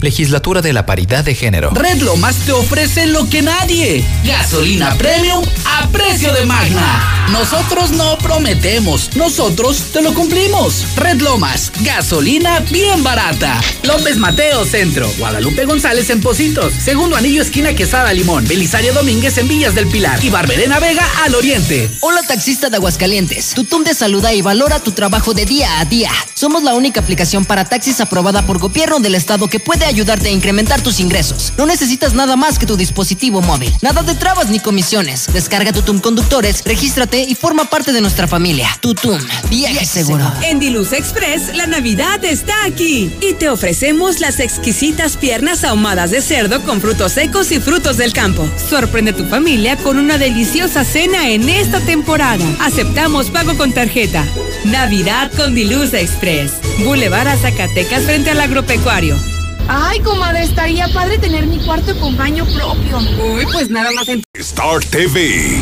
Legislatura 0.00 0.62
de 0.62 0.72
la 0.72 0.86
Paridad 0.86 1.24
de 1.24 1.34
Género. 1.34 1.70
Red 1.70 2.02
Lomas 2.02 2.36
te 2.46 2.52
ofrece 2.52 3.06
lo 3.06 3.28
que 3.28 3.42
nadie. 3.42 4.04
Gasolina 4.24 4.94
premium 4.96 5.44
a 5.64 5.88
precio 5.88 6.32
de 6.32 6.44
magna. 6.44 7.26
Nosotros 7.32 7.90
no 7.90 8.16
prometemos, 8.18 9.16
nosotros 9.16 9.90
te 9.92 10.00
lo 10.02 10.14
cumplimos. 10.14 10.86
Red 10.96 11.20
Lomas, 11.22 11.72
gasolina 11.80 12.60
bien 12.70 13.02
barata. 13.02 13.60
López 13.82 14.16
Mateo 14.16 14.64
Centro, 14.64 15.10
Guadalupe 15.18 15.64
González 15.64 16.08
en 16.10 16.20
Positos, 16.20 16.72
Segundo 16.72 17.16
Anillo 17.16 17.42
Esquina 17.42 17.74
Quesada 17.74 18.12
Limón, 18.12 18.46
Belisario 18.46 18.92
Domínguez 18.92 19.38
en 19.38 19.48
Villas 19.48 19.74
del 19.74 19.88
Pilar 19.88 20.24
y 20.24 20.30
Barberena 20.30 20.78
Vega 20.78 21.04
al 21.24 21.34
Oriente. 21.34 21.90
Hola 22.00 22.22
taxista 22.22 22.70
de 22.70 22.76
Aguascalientes, 22.76 23.54
Tutum 23.54 23.82
te 23.82 23.94
saluda 23.94 24.32
y 24.32 24.42
valora 24.42 24.78
tu 24.78 24.92
trabajo 24.92 25.34
de 25.34 25.46
día 25.46 25.80
a 25.80 25.84
día. 25.84 26.10
Somos 26.34 26.62
la 26.62 26.74
única 26.74 27.00
aplicación 27.00 27.44
para 27.44 27.64
taxis 27.64 28.00
aprobada 28.00 28.46
por 28.46 28.58
gobierno 28.58 29.00
del 29.00 29.14
estado 29.14 29.48
que 29.48 29.58
puede 29.58 29.85
ayudarte 29.86 30.28
a 30.28 30.32
incrementar 30.32 30.80
tus 30.80 31.00
ingresos. 31.00 31.52
No 31.56 31.66
necesitas 31.66 32.14
nada 32.14 32.36
más 32.36 32.58
que 32.58 32.66
tu 32.66 32.76
dispositivo 32.76 33.40
móvil, 33.42 33.72
nada 33.82 34.02
de 34.02 34.14
trabas 34.14 34.48
ni 34.48 34.60
comisiones. 34.60 35.26
Descarga 35.32 35.72
Tutum 35.72 36.00
Conductores, 36.00 36.62
regístrate 36.64 37.22
y 37.22 37.34
forma 37.34 37.64
parte 37.64 37.92
de 37.92 38.00
nuestra 38.00 38.28
familia. 38.28 38.68
Tutum, 38.80 39.20
viaje 39.48 39.84
seguro. 39.84 40.30
En 40.42 40.58
Diluz 40.58 40.92
Express, 40.92 41.54
la 41.54 41.66
Navidad 41.66 42.24
está 42.24 42.64
aquí 42.64 43.10
y 43.20 43.34
te 43.34 43.48
ofrecemos 43.48 44.20
las 44.20 44.40
exquisitas 44.40 45.16
piernas 45.16 45.64
ahumadas 45.64 46.10
de 46.10 46.22
cerdo 46.22 46.62
con 46.62 46.80
frutos 46.80 47.12
secos 47.12 47.52
y 47.52 47.60
frutos 47.60 47.96
del 47.96 48.12
campo. 48.12 48.48
Sorprende 48.68 49.12
a 49.12 49.16
tu 49.16 49.24
familia 49.26 49.76
con 49.76 49.98
una 49.98 50.18
deliciosa 50.18 50.84
cena 50.84 51.30
en 51.30 51.48
esta 51.48 51.80
temporada. 51.80 52.44
Aceptamos 52.60 53.30
pago 53.30 53.56
con 53.56 53.72
tarjeta. 53.72 54.24
Navidad 54.64 55.30
con 55.36 55.54
Diluz 55.54 55.94
Express. 55.94 56.52
Boulevard 56.84 57.28
a 57.28 57.36
Zacatecas 57.36 58.04
frente 58.04 58.30
al 58.30 58.40
agropecuario. 58.40 59.35
Ay, 59.68 60.00
comadre, 60.00 60.44
estaría 60.44 60.88
padre 60.88 61.18
tener 61.18 61.46
mi 61.46 61.58
cuarto 61.58 61.98
con 61.98 62.16
baño 62.16 62.44
propio. 62.44 62.98
Uy, 63.34 63.44
pues 63.52 63.68
nada 63.68 63.90
más 63.92 64.08
en... 64.08 64.22
Star 64.34 64.84
TV. 64.84 65.60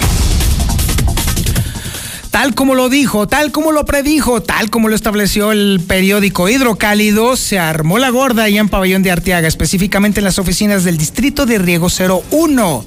Tal 2.31 2.55
como 2.55 2.75
lo 2.75 2.89
dijo, 2.89 3.29
tal 3.29 3.53
como 3.53 3.73
lo 3.73 3.87
predijo, 3.87 4.43
tal 4.43 4.69
como 4.69 4.89
lo 4.89 4.97
estableció 4.97 5.53
el 5.53 5.81
periódico 5.87 6.49
Hidrocálido, 6.49 7.37
se 7.37 7.59
armó 7.59 7.99
la 7.99 8.11
gorda 8.11 8.43
allá 8.43 8.61
en 8.61 8.69
Pabellón 8.69 9.03
de 9.03 9.13
Arteaga, 9.13 9.49
específicamente 9.49 10.21
en 10.21 10.25
las 10.25 10.39
oficinas 10.39 10.85
del 10.85 10.99
Distrito 10.99 11.47
de 11.47 11.59
Riego 11.59 11.87
01. 11.89 12.85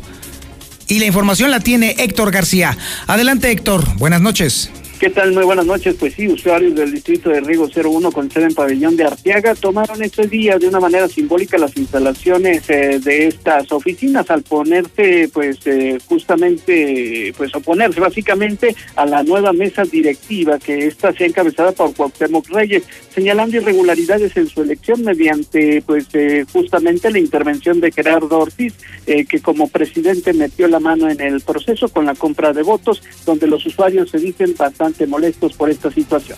Y 0.90 1.00
la 1.00 1.06
información 1.06 1.50
la 1.50 1.62
tiene 1.62 1.96
Héctor 1.98 2.32
García. 2.32 2.78
Adelante 3.08 3.50
Héctor, 3.50 3.86
buenas 3.98 4.22
noches. 4.22 4.70
¿Qué 5.00 5.12
tal? 5.12 5.32
Muy 5.32 5.44
buenas 5.44 5.68
noches. 5.68 5.96
Pues 6.00 6.16
sí, 6.16 6.28
usuarios 6.28 6.74
del 6.74 6.92
distrito 6.92 7.30
de 7.30 7.40
Riego 7.40 7.68
01 7.68 8.12
con 8.12 8.32
sede 8.32 8.46
en 8.46 8.56
Pabellón 8.56 8.98
de 8.98 9.04
Arteaga 9.04 9.54
tomaron 9.54 10.02
este 10.02 10.26
día 10.26 10.58
de 10.58 10.68
una 10.68 10.80
manera 10.80 11.08
simbólica 11.08 11.60
las 11.60 11.78
instalaciones 11.78 12.68
eh, 12.68 13.00
de 13.00 13.28
estas 13.28 13.72
oficinas 13.72 14.32
al 14.32 14.42
ponerse, 14.42 15.30
pues 15.32 15.60
eh, 15.68 16.00
justamente, 16.08 17.32
pues 17.38 17.54
oponerse 17.54 18.00
básicamente 18.00 18.76
a 18.96 19.06
la 19.06 19.22
nueva 19.22 19.54
mesa 19.54 19.84
directiva 19.84 20.58
que 20.58 20.88
esta 20.88 21.14
sea 21.14 21.28
encabezada 21.28 21.74
por 21.74 21.94
Cuauhtémoc 21.94 22.50
Reyes, 22.50 22.84
señalando 23.14 23.58
irregularidades 23.58 24.36
en 24.36 24.48
su 24.48 24.64
elección 24.64 25.04
mediante, 25.04 25.84
pues 25.86 26.08
eh, 26.14 26.44
justamente 26.52 27.12
la 27.12 27.20
intervención 27.20 27.80
de 27.82 27.92
Gerardo 27.92 28.40
Ortiz, 28.40 28.74
que 29.06 29.40
como 29.42 29.70
presidente 29.70 30.34
metió 30.34 30.68
la 30.68 30.80
mano 30.80 31.10
en 31.10 31.22
el 31.22 31.40
proceso 31.42 31.88
con 31.88 32.06
la 32.06 32.14
compra 32.14 32.52
de 32.52 32.62
votos, 32.62 33.02
donde 33.26 33.48
los 33.48 33.66
usuarios 33.66 34.10
se 34.10 34.18
dicen 34.18 34.54
bastante 34.58 34.87
molestos 35.08 35.54
por 35.54 35.70
esta 35.70 35.92
situación. 35.92 36.38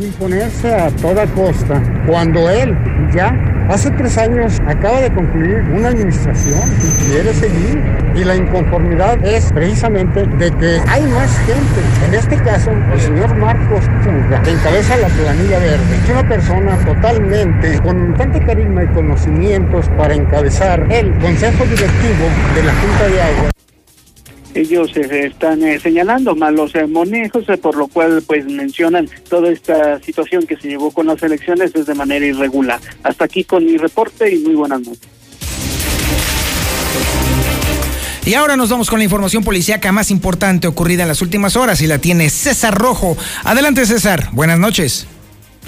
Imponerse 0.00 0.74
a 0.74 0.90
toda 0.90 1.26
costa 1.28 1.82
cuando 2.06 2.48
él 2.50 2.76
ya 3.14 3.32
hace 3.68 3.90
tres 3.92 4.16
años 4.18 4.60
acaba 4.66 5.00
de 5.00 5.12
concluir 5.12 5.60
una 5.74 5.88
administración 5.88 6.60
y 6.78 7.10
quiere 7.10 7.34
seguir 7.34 7.82
y 8.14 8.24
la 8.24 8.36
inconformidad 8.36 9.24
es 9.24 9.50
precisamente 9.52 10.26
de 10.26 10.50
que 10.52 10.80
hay 10.88 11.02
más 11.02 11.30
gente. 11.40 12.06
En 12.06 12.14
este 12.14 12.36
caso, 12.42 12.70
el 12.92 13.00
señor 13.00 13.34
Marcos 13.36 13.84
que 14.44 14.50
encabeza 14.50 14.96
la 14.96 15.08
planilla 15.08 15.58
verde, 15.58 15.96
es 16.04 16.10
una 16.10 16.28
persona 16.28 16.76
totalmente 16.84 17.80
con 17.80 18.14
tanto 18.14 18.40
carisma 18.46 18.84
y 18.84 18.88
conocimientos 18.88 19.88
para 19.96 20.14
encabezar 20.14 20.86
el 20.90 21.12
consejo 21.18 21.64
directivo 21.64 22.26
de 22.54 22.62
la 22.62 22.72
Junta 22.74 23.08
de 23.08 23.22
Agua 23.22 23.57
ellos 24.54 24.96
eh, 24.96 25.26
están 25.26 25.62
eh, 25.62 25.78
señalando 25.78 26.34
malos 26.34 26.74
eh, 26.74 26.86
manejos, 26.86 27.44
por 27.60 27.76
lo 27.76 27.88
cual 27.88 28.22
pues 28.26 28.44
mencionan 28.46 29.08
toda 29.28 29.50
esta 29.50 30.00
situación 30.00 30.46
que 30.46 30.56
se 30.56 30.68
llevó 30.68 30.90
con 30.90 31.06
las 31.06 31.22
elecciones 31.22 31.74
es 31.74 31.86
de 31.86 31.94
manera 31.94 32.24
irregular. 32.26 32.80
Hasta 33.02 33.24
aquí 33.24 33.44
con 33.44 33.64
mi 33.64 33.76
reporte 33.76 34.34
y 34.34 34.38
muy 34.38 34.54
buenas 34.54 34.80
noches. 34.80 35.08
Y 38.24 38.34
ahora 38.34 38.56
nos 38.56 38.68
vamos 38.68 38.90
con 38.90 38.98
la 38.98 39.04
información 39.04 39.42
policíaca 39.42 39.90
más 39.90 40.10
importante 40.10 40.66
ocurrida 40.66 41.02
en 41.02 41.08
las 41.08 41.22
últimas 41.22 41.56
horas 41.56 41.80
y 41.80 41.86
la 41.86 41.98
tiene 41.98 42.28
César 42.28 42.74
Rojo. 42.74 43.16
Adelante 43.44 43.86
César, 43.86 44.28
buenas 44.32 44.58
noches. 44.58 45.06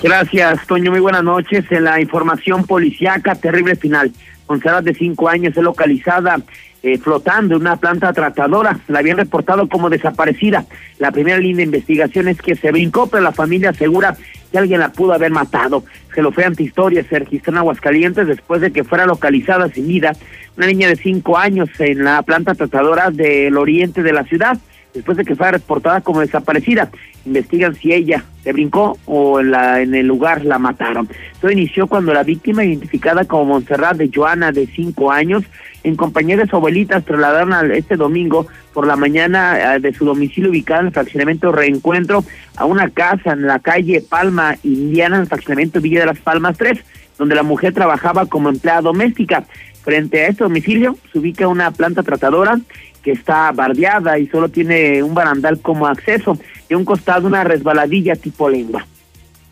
Gracias, 0.03 0.67
Toño. 0.67 0.91
Muy 0.91 1.01
buenas 1.01 1.25
noches. 1.25 1.65
En 1.71 1.85
la 1.85 2.01
información 2.01 2.65
policíaca, 2.65 3.35
terrible 3.35 3.77
final. 3.77 4.13
Montserrat 4.49 4.85
de 4.85 4.95
cinco 4.95 5.29
años 5.29 5.57
es 5.57 5.63
localizada 5.63 6.39
eh, 6.83 6.99
flotando 6.99 7.57
en 7.57 7.63
una 7.63 7.77
planta 7.77 8.13
tratadora. 8.13 8.81
La 8.89 9.01
habían 9.01 9.19
reportado 9.19 9.69
como 9.69 9.91
desaparecida. 9.91 10.65
La 10.99 11.11
primera 11.11 11.39
línea 11.39 11.59
de 11.59 11.65
investigación 11.65 12.29
es 12.29 12.41
que 12.41 12.57
se 12.57 12.71
brincó, 12.73 13.07
pero 13.07 13.23
la 13.23 13.33
familia 13.33 13.71
asegura 13.71 14.17
que 14.51 14.59
alguien 14.59 14.81
la 14.81 14.93
pudo 14.93 15.13
haber 15.13 15.31
matado. 15.31 15.85
Se 16.15 16.23
lo 16.23 16.33
fue 16.33 16.45
ante 16.45 16.63
historia, 16.63 17.05
se 17.09 17.19
registró 17.19 17.53
en 17.53 17.59
Aguascalientes 17.59 18.27
después 18.27 18.61
de 18.61 18.73
que 18.73 18.85
fuera 18.85 19.07
localizada 19.07 19.69
sin 19.69 19.87
vida 19.87 20.13
una 20.57 20.67
niña 20.67 20.89
de 20.89 20.97
cinco 20.97 21.39
años 21.39 21.69
en 21.79 22.05
la 22.05 22.23
planta 22.23 22.55
tratadora 22.55 23.11
del 23.11 23.57
oriente 23.57 24.03
de 24.03 24.13
la 24.13 24.25
ciudad 24.25 24.59
después 24.95 25.17
de 25.17 25.25
que 25.25 25.37
fuera 25.37 25.53
reportada 25.53 26.01
como 26.01 26.21
desaparecida. 26.21 26.91
Investigan 27.25 27.75
si 27.75 27.93
ella 27.93 28.25
se 28.43 28.53
brincó 28.53 28.99
o 29.07 29.43
la, 29.43 29.81
en 29.83 29.95
el 29.95 30.07
lugar 30.07 30.45
la 30.45 30.59
mataron. 30.59 31.09
Todo 31.41 31.51
inició 31.51 31.87
cuando 31.87 32.15
la 32.15 32.23
víctima, 32.23 32.65
identificada 32.65 33.25
como 33.25 33.45
Montserrat 33.45 33.97
de 33.97 34.11
Joana, 34.13 34.53
de 34.53 34.67
cinco 34.67 35.11
años, 35.11 35.45
en 35.83 35.97
compañía 35.97 36.37
de 36.37 36.47
su 36.47 36.57
abuelita, 36.57 37.01
trasladaron 37.01 37.73
este 37.73 37.97
domingo 37.97 38.47
por 38.73 38.87
la 38.87 38.97
mañana 38.97 39.77
eh, 39.77 39.81
de 39.81 39.95
su 39.95 40.05
domicilio 40.05 40.51
ubicado 40.51 40.81
en 40.81 40.87
el 40.89 40.93
fraccionamiento 40.93 41.53
Reencuentro 41.53 42.25
a 42.57 42.65
una 42.65 42.91
casa 42.91 43.33
en 43.33 43.47
la 43.47 43.59
calle 43.59 44.05
Palma 44.07 44.57
Indiana, 44.63 45.17
en 45.17 45.23
el 45.23 45.29
fraccionamiento 45.29 45.81
Villa 45.81 46.01
de 46.01 46.07
las 46.07 46.19
Palmas 46.19 46.57
3, 46.59 46.79
donde 47.19 47.35
la 47.35 47.43
mujer 47.43 47.75
trabajaba 47.75 48.27
como 48.27 48.49
empleada 48.49 48.83
doméstica. 48.83 49.45
Frente 49.83 50.23
a 50.23 50.29
este 50.29 50.45
domicilio 50.45 50.99
se 51.11 51.19
ubica 51.19 51.49
una 51.49 51.71
planta 51.71 52.03
tratadora 52.03 52.61
que 53.03 53.13
está 53.13 53.51
bardeada 53.53 54.19
y 54.19 54.27
solo 54.27 54.49
tiene 54.49 55.03
un 55.03 55.15
barandal 55.15 55.61
como 55.61 55.87
acceso 55.87 56.39
y 56.69 56.75
un 56.75 56.85
costado 56.85 57.27
una 57.27 57.45
resbaladilla 57.45 58.17
tipo 58.17 58.49
lengua. 58.49 58.87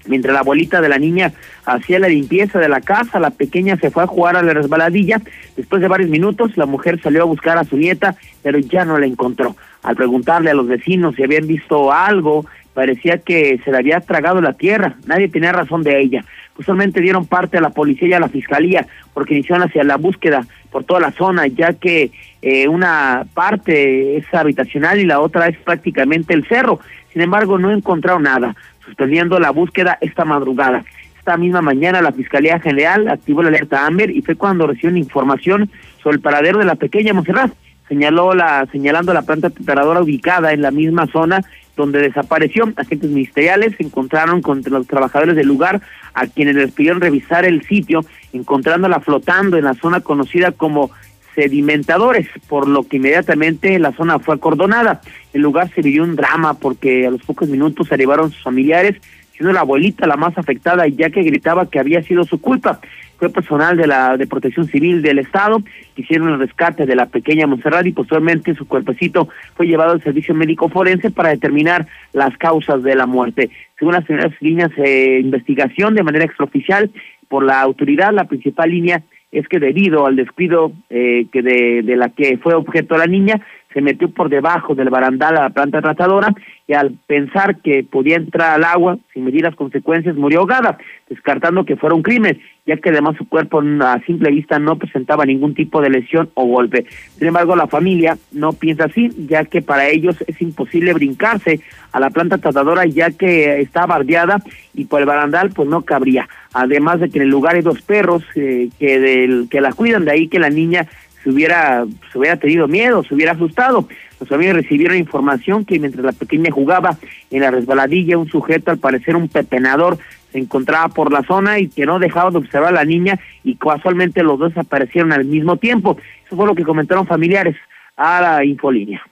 Mientras 0.07 0.33
la 0.33 0.41
abuelita 0.41 0.81
de 0.81 0.89
la 0.89 0.99
niña 0.99 1.33
hacía 1.67 1.99
la 1.99 2.09
limpieza 2.09 2.59
de 2.59 2.69
la 2.69 2.81
casa, 2.81 3.21
la 3.21 3.31
pequeña 3.31 3.77
se 3.77 3.91
fue 3.91 4.05
a 4.05 4.07
jugar 4.07 4.37
a 4.37 4.43
la 4.43 4.55
resbaladilla. 4.55 5.21
Después 5.57 5.83
de 5.83 5.89
varios 5.89 6.09
minutos, 6.09 6.57
la 6.57 6.67
mujer 6.67 7.01
salió 7.03 7.23
a 7.23 7.27
buscar 7.27 7.59
a 7.59 7.65
su 7.65 7.77
nieta, 7.77 8.17
pero 8.43 8.59
ya 8.59 8.85
no 8.85 8.99
la 8.99 9.07
encontró. 9.07 9.55
Al 9.83 9.97
preguntarle 9.97 10.51
a 10.51 10.55
los 10.55 10.67
vecinos 10.67 11.15
si 11.15 11.23
habían 11.23 11.47
visto 11.47 11.93
algo, 11.93 12.47
parecía 12.73 13.19
que 13.19 13.61
se 13.65 13.71
le 13.71 13.79
había 13.79 14.01
tragado 14.01 14.41
la 14.41 14.55
tierra. 14.55 14.97
Nadie 15.07 15.29
tenía 15.29 15.53
razón 15.53 15.83
de 15.83 16.01
ella. 16.01 16.25
Usualmente 16.59 17.01
dieron 17.01 17.27
parte 17.27 17.57
a 17.57 17.61
la 17.61 17.71
policía 17.71 18.09
y 18.09 18.13
a 18.13 18.21
la 18.21 18.29
fiscalía 18.29 18.87
porque 19.15 19.35
iniciaron 19.35 19.67
hacia 19.67 19.85
la 19.85 19.97
búsqueda 19.97 20.47
por 20.71 20.85
toda 20.85 21.01
la 21.01 21.13
zona, 21.13 21.47
ya 21.47 21.73
que 21.73 22.11
eh, 22.43 22.69
una 22.69 23.27
parte 23.33 24.17
es 24.17 24.27
habitacional 24.35 24.99
y 24.99 25.07
la 25.07 25.21
otra 25.21 25.47
es 25.49 25.57
prácticamente 25.59 26.35
el 26.35 26.47
cerro. 26.47 26.81
Sin 27.13 27.23
embargo, 27.23 27.59
no 27.59 27.73
encontraron 27.73 28.25
nada 28.25 28.55
suspendiendo 28.85 29.39
la 29.39 29.51
búsqueda 29.51 29.99
esta 30.01 30.25
madrugada. 30.25 30.85
Esta 31.19 31.37
misma 31.37 31.61
mañana 31.61 32.01
la 32.01 32.13
Fiscalía 32.13 32.59
General 32.59 33.07
activó 33.09 33.43
la 33.43 33.49
alerta 33.49 33.87
Amber 33.87 34.11
y 34.11 34.23
fue 34.23 34.35
cuando 34.35 34.67
recibió 34.67 34.97
información 34.97 35.71
sobre 36.03 36.17
el 36.17 36.23
paradero 36.23 36.59
de 36.59 36.65
la 36.65 36.75
pequeña 36.75 37.13
Monserrat. 37.13 37.53
Señaló 37.87 38.35
la, 38.35 38.67
señalando 38.73 39.13
la 39.15 39.23
planta 39.23 39.51
preparadora 39.51 40.03
ubicada 40.03 40.53
en 40.53 40.63
la 40.63 40.71
misma 40.71 41.07
zona 41.07 41.43
donde 41.79 42.03
desapareció. 42.03 42.71
Agentes 42.77 43.09
ministeriales 43.09 43.75
se 43.77 43.85
encontraron 43.85 44.43
con 44.43 44.63
los 44.67 44.87
trabajadores 44.87 45.37
del 45.37 45.47
lugar 45.47 45.81
a 46.13 46.27
quienes 46.27 46.57
les 46.57 46.73
pidieron 46.73 47.01
revisar 47.01 47.45
el 47.45 47.63
sitio, 47.63 48.05
encontrándola 48.33 49.01
flotando 49.01 49.57
en 49.57 49.65
la 49.65 49.75
zona 49.75 50.01
conocida 50.01 50.53
como 50.53 50.91
sedimentadores, 51.35 52.27
por 52.49 52.67
lo 52.67 52.83
que 52.83 52.97
inmediatamente 52.97 53.79
la 53.79 53.93
zona 53.93 54.19
fue 54.19 54.35
acordonada. 54.35 55.01
El 55.33 55.43
lugar 55.43 55.71
se 55.73 55.83
vivió 55.83 56.03
un 56.03 56.17
drama 56.17 56.55
porque 56.55 57.07
a 57.07 57.11
los 57.11 57.23
pocos 57.23 57.49
minutos 57.49 57.93
arribaron 57.93 58.33
sus 58.33 58.43
familiares, 58.43 58.97
siendo 59.33 59.53
la 59.53 59.61
abuelita 59.61 60.09
la 60.09 60.17
más 60.17 60.37
afectada, 60.37 60.89
ya 60.89 61.11
que 61.11 61.23
gritaba 61.23 61.71
que 61.71 61.79
había 61.79 62.03
sido 62.03 62.25
su 62.25 62.41
culpa. 62.41 62.81
Fue 63.19 63.31
personal 63.31 63.77
de 63.77 63.87
la 63.87 64.17
de 64.17 64.27
Protección 64.27 64.67
Civil 64.67 65.03
del 65.03 65.19
Estado 65.19 65.61
hicieron 65.97 66.29
el 66.29 66.39
rescate 66.39 66.87
de 66.87 66.95
la 66.95 67.07
pequeña 67.07 67.47
Monserrat 67.47 67.87
y 67.87 67.93
posteriormente 67.93 68.55
su 68.55 68.67
cuerpecito 68.67 69.29
fue 69.55 69.67
llevado 69.67 69.93
al 69.93 70.03
servicio 70.03 70.35
médico 70.35 70.69
forense 70.69 71.11
para 71.11 71.31
determinar 71.31 71.87
las 72.13 72.37
causas 72.39 72.83
de 72.83 72.95
la 72.95 73.07
muerte. 73.07 73.51
Según 73.79 73.95
las 73.95 74.05
primeras 74.05 74.33
líneas 74.41 74.71
de 74.77 75.21
investigación 75.21 75.95
de 75.95 76.05
manera 76.05 76.25
extraoficial 76.25 76.91
por 77.29 77.45
la 77.45 77.61
autoridad, 77.61 78.13
la 78.13 78.25
principal 78.25 78.71
línea 78.71 79.03
es 79.31 79.47
que 79.49 79.59
debido 79.59 80.07
al 80.07 80.17
descuido 80.17 80.73
eh, 80.89 81.27
que 81.31 81.43
de, 81.43 81.83
de, 81.83 81.97
la 81.97 82.09
que 82.09 82.39
fue 82.39 82.55
objeto 82.55 82.97
la 82.97 83.07
niña, 83.07 83.43
se 83.73 83.83
metió 83.83 84.11
por 84.11 84.29
debajo 84.29 84.75
del 84.75 84.89
barandal 84.89 85.37
a 85.37 85.43
la 85.43 85.51
planta 85.51 85.83
tratadora 85.83 86.35
y 86.67 86.73
al 86.73 86.93
pensar 87.07 87.61
que 87.61 87.85
podía 87.85 88.17
entrar 88.17 88.55
al 88.55 88.65
agua 88.65 88.99
sin 89.13 89.25
medir 89.25 89.43
las 89.43 89.55
consecuencias 89.55 90.17
murió 90.17 90.41
ahogada, 90.41 90.79
descartando 91.09 91.65
que 91.65 91.77
fuera 91.77 91.95
un 91.95 92.03
crimen, 92.03 92.41
ya 92.67 92.77
que 92.77 92.91
además 92.91 93.17
su 93.17 93.29
cuerpo 93.29 93.63
a 93.81 94.01
simple 94.07 94.31
vista 94.31 94.59
no 94.59 94.77
presentaba 94.77 95.25
ningún 95.25 95.55
tipo 95.55 95.81
de 95.81 95.91
lesión 95.91 96.31
o 96.35 96.47
golpe. 96.47 96.87
Sin 97.17 97.29
embargo, 97.29 97.57
la 97.57 97.67
familia 97.67 98.19
no 98.33 98.53
piensa 98.53 98.85
así, 98.85 99.11
ya 99.29 99.45
que 99.45 99.63
para 99.63 99.89
ellos 99.89 100.17
es 100.27 100.41
imposible 100.43 100.93
brincarse 100.93 101.61
a 101.93 102.01
la 102.01 102.11
planta 102.11 102.39
tratadora 102.39 102.85
ya 102.87 103.11
que 103.11 103.61
está 103.61 103.87
bardeada 103.87 104.43
y 104.75 104.85
por 104.85 105.01
el 105.01 105.07
barandal 105.07 105.51
pues 105.51 105.69
no 105.69 105.83
cabría. 105.83 106.29
Además 106.53 107.01
de 107.01 107.11
que 107.11 107.19
en 107.19 107.25
el 107.25 107.31
lugar 107.31 107.57
hay 107.57 107.63
dos 107.63 107.83
perros 107.83 108.23
eh, 108.35 108.71
que, 108.79 108.99
del, 108.99 109.49
que 109.51 109.61
la 109.61 109.73
cuidan, 109.73 110.05
de 110.05 110.13
ahí 110.13 110.29
que 110.29 110.39
la 110.39 110.51
niña 110.51 110.87
se 111.23 111.31
hubiera, 111.31 111.87
se 112.13 112.19
hubiera 112.19 112.37
tenido 112.37 112.69
miedo, 112.69 113.05
se 113.05 113.15
hubiera 113.15 113.33
asustado. 113.33 113.89
Los 114.21 114.33
amigos 114.33 114.57
recibieron 114.57 114.97
información 114.97 115.65
que 115.65 115.79
mientras 115.79 116.05
la 116.05 116.13
pequeña 116.13 116.51
jugaba 116.51 116.99
en 117.31 117.41
la 117.41 117.51
resbaladilla, 117.51 118.19
un 118.19 118.29
sujeto, 118.29 118.71
al 118.71 118.79
parecer 118.79 119.17
un 119.17 119.29
pepenador, 119.29 119.99
se 120.33 120.39
encontraba 120.39 120.89
por 120.89 121.13
la 121.13 121.23
zona 121.23 121.59
y 121.59 121.69
que 121.69 121.87
no 121.87 121.99
dejaba 121.99 122.31
de 122.31 122.39
observar 122.39 122.71
a 122.71 122.73
la 122.73 122.85
niña 122.85 123.19
y 123.45 123.57
casualmente 123.57 124.23
los 124.23 124.39
dos 124.39 124.57
aparecieron 124.57 125.13
al 125.13 125.25
mismo 125.25 125.57
tiempo. 125.57 125.97
Eso 126.27 126.37
fue 126.37 126.47
lo 126.47 126.55
que 126.55 126.65
comentaron 126.65 127.07
familiares 127.07 127.57
a 127.97 128.21
la 128.21 128.45
infolínea. 128.45 129.03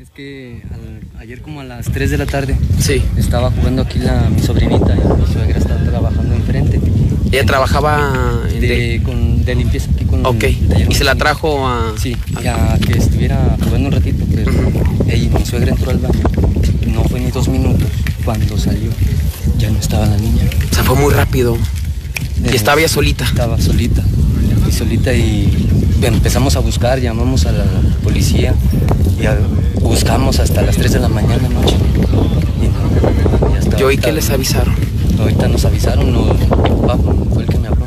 Es 0.00 0.10
que 0.10 0.60
ayer 1.18 1.40
como 1.40 1.60
a 1.60 1.64
las 1.64 1.90
3 1.90 2.10
de 2.10 2.18
la 2.18 2.26
tarde 2.26 2.56
sí. 2.78 3.02
estaba 3.16 3.50
jugando 3.50 3.82
aquí 3.82 3.98
la, 3.98 4.28
mi 4.28 4.40
sobrinita 4.40 4.94
y 4.94 5.20
mi 5.20 5.26
suegra 5.26 5.58
estaba 5.58 5.82
trabajando 5.82 6.34
enfrente. 6.34 6.80
¿Ella 7.32 7.46
trabajaba 7.46 8.42
de, 8.60 9.00
con, 9.04 9.33
de 9.44 9.54
limpieza 9.54 9.90
aquí 9.94 10.04
con 10.04 10.24
Ok, 10.24 10.44
¿y 10.88 10.94
se 10.94 11.04
la 11.04 11.14
trajo 11.14 11.66
a...? 11.66 11.94
Sí, 11.98 12.16
a, 12.46 12.78
que 12.78 12.98
estuviera 12.98 13.56
jugando 13.62 13.88
un 13.88 13.92
ratito, 13.92 14.24
pero 14.34 14.50
ella, 15.08 15.38
mi 15.38 15.44
suegra 15.44 15.70
entró 15.70 15.90
al 15.90 15.98
baño. 15.98 16.22
No 16.92 17.04
fue 17.04 17.20
ni 17.20 17.30
dos 17.30 17.48
minutos 17.48 17.88
cuando 18.24 18.56
salió, 18.56 18.90
ya 19.58 19.70
no 19.70 19.78
estaba 19.78 20.06
la 20.06 20.16
niña. 20.16 20.44
O 20.70 20.74
sea, 20.74 20.84
fue 20.84 20.96
muy 20.96 21.12
rápido. 21.12 21.56
¿Y 22.44 22.54
estaba 22.54 22.80
ya 22.80 22.88
solita? 22.88 23.24
Estaba 23.24 23.60
solita, 23.60 24.02
y 24.68 24.72
solita 24.72 25.12
y 25.14 25.68
empezamos 26.02 26.56
a 26.56 26.60
buscar, 26.60 27.00
llamamos 27.00 27.46
a 27.46 27.52
la 27.52 27.64
policía 28.02 28.54
y 29.18 29.80
buscamos 29.80 30.40
hasta 30.40 30.62
las 30.62 30.76
3 30.76 30.92
de 30.92 31.00
la 31.00 31.08
mañana 31.08 31.48
noche. 31.48 31.76
Y, 33.76 33.80
¿Y 33.80 33.82
hoy 33.82 33.98
qué 33.98 34.12
les 34.12 34.30
avisaron? 34.30 34.74
Ahorita 35.18 35.48
nos 35.48 35.64
avisaron, 35.64 36.12
no, 36.12 36.34
fue 37.32 37.44
el 37.44 37.48
que 37.48 37.58
me 37.58 37.68
habló, 37.68 37.83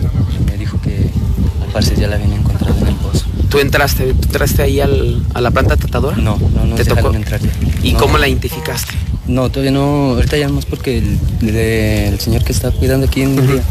al 1.68 1.74
parecer 1.74 2.00
ya 2.00 2.08
la 2.08 2.16
habían 2.16 2.34
encontrado 2.34 2.76
en 2.80 2.88
el 2.88 2.96
pozo. 2.96 3.26
¿Tú 3.50 3.60
entraste, 3.60 4.14
tú 4.14 4.24
entraste 4.24 4.62
ahí 4.62 4.80
al, 4.80 5.24
a 5.34 5.42
la 5.42 5.52
planta 5.52 5.78
tratadora? 5.78 6.18
No, 6.18 6.38
no, 6.54 6.66
no 6.66 6.76
¿Te 6.76 6.86
tocó 6.86 7.14
entrar 7.14 7.40
ya. 7.40 7.50
¿Y 7.84 7.94
cómo 7.94 8.18
la 8.18 8.28
identificaste? 8.28 8.94
No, 9.28 9.50
todavía 9.50 9.72
no, 9.72 10.12
ahorita 10.12 10.38
llamamos 10.38 10.66
porque 10.66 10.98
el, 10.98 11.20
el, 11.50 12.20
señor 12.20 12.44
que 12.44 12.52
está 12.52 12.72
cuidando 12.72 13.08
aquí 13.08 13.22
en 13.22 13.38
el 13.38 13.48
día, 13.48 13.64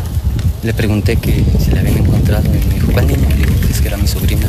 le 0.62 0.74
pregunté 0.74 1.16
que 1.16 1.44
si 1.62 1.70
la 1.70 1.80
habían 1.80 1.98
encontrado 1.98 2.44
y 2.46 2.66
me 2.66 2.74
dijo, 2.74 2.92
¿cuál 2.92 3.06
niña? 3.06 3.28
Le 3.30 3.36
digo, 3.36 3.52
es 3.70 3.80
que 3.80 3.88
era 3.88 3.96
mi 3.96 4.06
sobrina. 4.06 4.46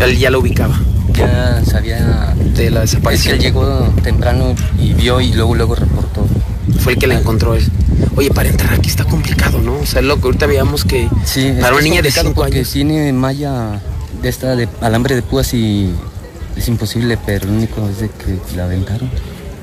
Él 0.00 0.18
ya 0.18 0.30
lo 0.30 0.40
ubicaba. 0.40 0.80
Ya 1.12 1.62
sabía 1.64 2.34
de 2.54 2.70
la 2.70 2.80
desaparición. 2.80 3.34
Es 3.34 3.40
que 3.40 3.48
él 3.48 3.52
llegó 3.52 3.92
temprano 4.02 4.54
y 4.78 4.92
vio 4.94 5.20
y 5.20 5.32
luego 5.32 5.54
luego 5.54 5.74
reportó. 5.74 6.26
Fue 6.80 6.94
el 6.94 6.98
que 6.98 7.06
la 7.06 7.18
encontró 7.18 7.54
él. 7.54 7.64
Oye, 8.16 8.30
para 8.30 8.48
entrar 8.48 8.72
aquí 8.74 8.88
está 8.88 9.04
complicado, 9.04 9.60
¿no? 9.60 9.78
O 9.78 9.86
sea, 9.86 10.02
lo 10.02 10.20
que 10.20 10.26
ahorita 10.26 10.46
veíamos 10.46 10.84
que 10.84 11.08
sí, 11.24 11.52
para 11.60 11.74
una 11.74 11.82
niña 11.82 12.02
de 12.02 12.10
5 12.10 12.42
años. 12.44 12.70
tiene 12.70 13.12
malla 13.12 13.80
de 14.22 14.28
esta 14.28 14.56
de 14.56 14.68
alambre 14.80 15.14
de 15.14 15.22
púas 15.22 15.52
y 15.54 15.90
es 16.56 16.68
imposible, 16.68 17.18
pero 17.24 17.46
lo 17.46 17.52
único 17.52 17.86
es 17.88 18.00
de 18.00 18.08
que 18.08 18.56
la 18.56 18.64
aventaron. 18.64 19.10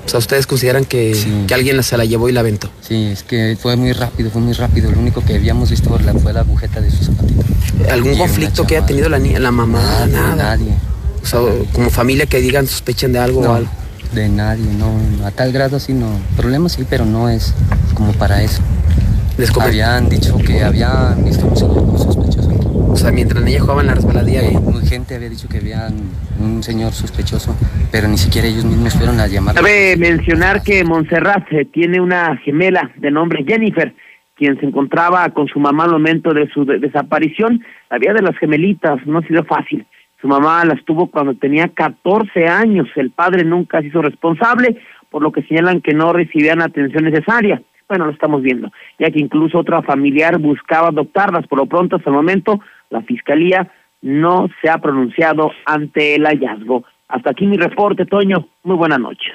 O 0.05 0.09
sea, 0.09 0.20
¿ustedes 0.20 0.47
consideran 0.47 0.86
que, 0.86 1.13
sí. 1.15 1.43
que 1.47 1.53
alguien 1.53 1.84
se 1.84 1.97
la 1.97 2.05
llevó 2.05 2.30
y 2.30 2.32
la 2.32 2.39
aventó? 2.39 2.70
Sí, 2.82 3.09
es 3.11 3.24
que 3.24 3.57
fue 3.61 3.76
muy 3.76 3.91
rápido, 3.91 4.32
fue 4.32 4.41
muy 4.41 4.53
rápido. 4.53 4.89
Lo 4.89 4.99
único 4.99 5.22
que 5.22 5.36
habíamos 5.36 5.70
visto 5.70 5.89
fue 5.89 6.34
la 6.34 6.39
agujeta 6.39 6.80
de 6.80 6.89
su 6.89 7.03
zapatito. 7.03 7.43
¿Algún 7.91 8.13
y 8.13 8.18
conflicto 8.18 8.65
que 8.65 8.78
haya 8.78 8.86
tenido 8.86 9.09
la 9.09 9.20
niña, 9.20 9.39
la 9.39 9.51
mamá? 9.51 9.82
Nadie, 9.82 10.13
nada. 10.13 10.36
Nadie. 10.36 10.74
O 11.22 11.26
sea, 11.26 11.39
como 11.74 11.89
familia 11.89 12.26
que 12.26 12.39
digan, 12.39 12.68
sospechen 12.68 13.11
de 13.11 13.20
algo 13.20 13.41
no, 13.41 13.51
o 13.51 13.53
algo. 13.55 13.70
De 14.14 14.30
nadie, 14.30 14.66
no. 14.74 15.26
A 15.26 15.32
tal 15.32 15.51
grado 15.51 15.80
sí, 15.80 15.93
no. 15.93 16.08
Problemas 16.36 16.74
sí, 16.74 16.86
pero 16.89 17.05
no 17.05 17.30
es 17.30 17.53
como 17.93 18.14
para 18.14 18.41
eso. 18.41 18.62
Les 19.38 19.55
habían 19.55 20.10
dicho 20.10 20.36
que 20.38 20.64
habían 20.64 21.24
visto 21.24 21.45
un 21.45 21.55
señor 21.55 21.99
sospechoso 21.99 22.49
aquí. 22.49 22.68
O 22.89 22.95
sea, 22.95 23.12
mientras 23.12 23.41
la 23.41 23.45
niña 23.45 23.60
jugaba 23.60 23.82
en 23.82 23.88
la 23.88 23.95
resbaladilla. 23.95 24.41
Y... 24.43 24.58
gente 24.88 25.16
había 25.16 25.30
dicho 25.30 25.47
que 25.47 25.58
había 25.58 25.89
un 26.39 26.64
señor 26.64 26.93
sospechoso, 26.93 27.55
pero 27.91 28.08
ni 28.08 28.18
siquiera 28.18 28.47
ellos 28.47 28.66
mismos 28.66 28.93
fueron 28.95 29.20
a 29.20 29.28
llamar. 29.28 29.55
Cabe 29.55 29.95
mencionar 29.97 30.64
que 30.64 30.84
Montserrat 30.84 31.45
tiene 31.74 31.99
una 31.99 32.38
gemela 32.38 32.89
de 32.95 33.12
nombre 33.12 33.43
Jennifer, 33.45 33.93
quien 34.36 34.60
se 34.60 34.66
encontraba 34.66 35.30
con 35.32 35.47
su 35.47 35.60
mamá 35.60 35.84
al 35.84 35.91
momento 35.91 36.34
de 36.34 36.49
su 36.49 36.66
de 36.66 36.80
desaparición. 36.80 37.62
La 37.91 37.97
vida 37.97 38.14
de 38.14 38.22
las 38.22 38.38
gemelitas 38.38 39.05
no 39.05 39.20
ha 39.20 39.22
sido 39.24 39.43
fácil. 39.43 39.86
Su 40.22 40.28
mamá 40.28 40.65
las 40.65 40.84
tuvo 40.84 41.07
cuando 41.07 41.36
tenía 41.36 41.68
14 41.70 42.47
años. 42.47 42.88
El 42.95 43.11
padre 43.11 43.43
nunca 43.43 43.82
se 43.82 43.88
hizo 43.88 44.01
responsable, 44.01 44.80
por 45.09 45.22
lo 45.22 45.32
que 45.32 45.43
señalan 45.43 45.82
que 45.82 45.93
no 45.93 46.11
recibían 46.13 46.61
atención 46.61 47.03
necesaria. 47.05 47.61
Bueno, 47.88 48.05
lo 48.05 48.11
estamos 48.11 48.41
viendo, 48.41 48.70
ya 48.99 49.09
que 49.11 49.20
incluso 49.20 49.59
otra 49.59 49.82
familiar 49.82 50.39
buscaba 50.39 50.89
adoptarlas. 50.89 51.47
Por 51.47 51.59
lo 51.59 51.65
pronto, 51.68 51.95
hasta 51.95 52.09
el 52.09 52.15
momento, 52.15 52.59
la 52.89 53.01
fiscalía 53.01 53.72
no 54.01 54.49
se 54.61 54.70
ha 54.70 54.80
pronunciado 54.80 55.51
ante 55.65 56.15
el 56.15 56.26
hallazgo. 56.26 56.84
Hasta 57.07 57.32
aquí 57.32 57.45
mi 57.45 57.57
reporte, 57.57 58.05
Toño. 58.05 58.47
Muy 58.63 58.76
buenas 58.76 58.99
noches. 58.99 59.34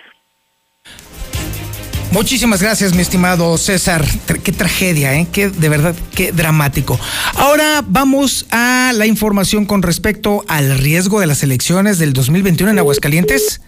Muchísimas 2.12 2.60
gracias, 2.60 2.94
mi 2.94 3.00
estimado 3.00 3.56
César. 3.56 4.06
Qué 4.44 4.52
tragedia, 4.52 5.14
¿eh? 5.14 5.26
Qué, 5.32 5.48
de 5.48 5.68
verdad, 5.70 5.94
qué 6.14 6.30
dramático. 6.30 7.00
Ahora 7.36 7.82
vamos 7.88 8.46
a 8.50 8.92
la 8.94 9.06
información 9.06 9.64
con 9.64 9.80
respecto 9.80 10.44
al 10.46 10.78
riesgo 10.78 11.20
de 11.20 11.26
las 11.26 11.42
elecciones 11.42 11.98
del 11.98 12.12
2021 12.12 12.70
en 12.70 12.78
Aguascalientes. 12.78 13.62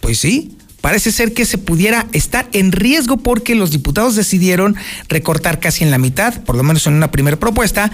Pues 0.00 0.18
sí, 0.18 0.58
parece 0.82 1.10
ser 1.10 1.32
que 1.32 1.46
se 1.46 1.56
pudiera 1.56 2.06
estar 2.12 2.46
en 2.52 2.70
riesgo 2.70 3.16
porque 3.16 3.54
los 3.54 3.70
diputados 3.70 4.14
decidieron 4.14 4.76
recortar 5.08 5.58
casi 5.58 5.82
en 5.82 5.90
la 5.90 5.96
mitad, 5.96 6.34
por 6.42 6.54
lo 6.54 6.62
menos 6.62 6.86
en 6.86 6.92
una 6.92 7.10
primera 7.10 7.38
propuesta, 7.38 7.90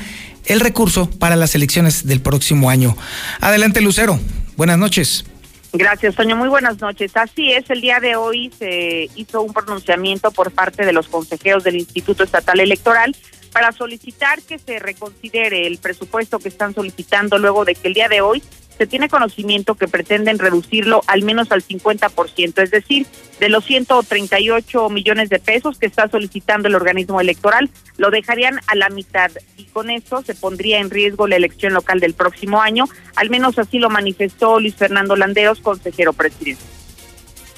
el 0.47 0.59
recurso 0.59 1.09
para 1.11 1.37
las 1.37 1.55
elecciones 1.55 2.07
del 2.09 2.21
próximo 2.21 2.71
año. 2.71 2.97
Adelante, 3.41 3.81
Lucero. 3.81 4.19
Buenas 4.57 4.79
noches. 4.79 5.25
Gracias, 5.73 6.15
Toño. 6.15 6.37
Muy 6.37 6.49
buenas 6.49 6.81
noches. 6.81 7.17
Así 7.17 7.53
es, 7.53 7.71
el 7.71 7.81
día 7.81 7.99
de 7.99 8.15
hoy 8.15 8.53
se 8.59 9.09
hizo 9.15 9.41
un 9.41 9.55
pronunciamiento 9.55 10.31
por 10.31 10.53
parte 10.53 10.85
de 10.85 10.93
los 10.93 11.09
consejeros 11.09 11.65
del 11.65 11.77
Instituto 11.77 12.25
Estatal 12.25 12.61
Electoral 12.61 13.17
para 13.53 13.73
solicitar 13.73 14.43
que 14.43 14.59
se 14.59 14.79
reconsidere 14.79 15.67
el 15.67 15.79
presupuesto 15.79 16.39
que 16.39 16.49
están 16.49 16.75
solicitando 16.75 17.39
luego 17.39 17.65
de 17.65 17.75
que 17.75 17.89
el 17.89 17.95
día 17.95 18.09
de 18.09 18.21
hoy 18.21 18.43
se 18.77 18.87
tiene 18.87 19.09
conocimiento 19.09 19.75
que 19.75 19.89
pretenden 19.89 20.39
reducirlo 20.39 21.03
al 21.07 21.23
menos 21.23 21.53
al 21.53 21.63
50%, 21.63 22.63
es 22.63 22.71
decir, 22.71 23.07
de 23.41 23.49
los 23.49 23.65
138 23.65 24.89
millones 24.91 25.29
de 25.29 25.39
pesos 25.39 25.79
que 25.79 25.87
está 25.87 26.09
solicitando 26.09 26.69
el 26.69 26.75
organismo 26.75 27.21
electoral, 27.21 27.71
lo 27.97 28.11
dejarían 28.11 28.61
a 28.67 28.75
la 28.75 28.89
mitad 28.89 29.31
y 29.57 29.65
con 29.65 29.91
eso 29.91 30.23
se 30.23 30.35
pondría 30.35 30.81
en 30.81 30.91
riesgo 30.91 31.27
la 31.27 31.37
elección 31.37 31.73
local 31.73 32.01
del 32.01 32.15
próximo 32.15 32.61
año, 32.61 32.85
al 33.17 33.31
menos 33.31 33.59
así 33.59 33.79
lo 33.79 33.91
manifestó 33.91 34.61
Luis 34.61 34.75
Fernando 34.75 35.17
Landeros, 35.17 35.61
consejero 35.61 36.13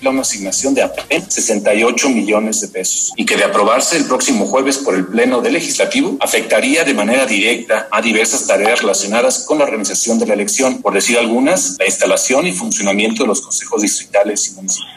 presidente 0.05 0.11
una 0.11 0.23
asignación 0.23 0.75
de 0.75 0.83
apenas 0.83 1.33
68 1.33 2.09
millones 2.11 2.61
de 2.61 2.69
pesos 2.69 3.13
y 3.17 3.25
que 3.25 3.37
de 3.37 3.45
aprobarse 3.45 3.97
el 3.97 4.05
próximo 4.05 4.47
jueves 4.47 4.79
por 4.79 4.95
el 4.95 5.07
Pleno 5.07 5.41
del 5.41 5.55
Legislativo 5.55 6.17
afectaría 6.21 6.85
de 6.85 6.95
manera 6.95 7.27
directa 7.27 7.89
a 7.91 8.01
diversas 8.01 8.47
tareas 8.47 8.81
relacionadas 8.81 9.41
con 9.41 9.59
la 9.59 9.65
organización 9.65 10.19
de 10.19 10.27
la 10.27 10.35
elección, 10.35 10.83
por 10.83 10.95
decir 10.95 11.19
algunas, 11.19 11.77
la 11.79 11.87
instalación 11.87 12.47
y 12.47 12.53
funcionamiento 12.53 13.23
de 13.23 13.29
los 13.29 13.41
consejos 13.41 13.83
distritales 13.83 14.49
y 14.49 14.55
municipales 14.55 14.95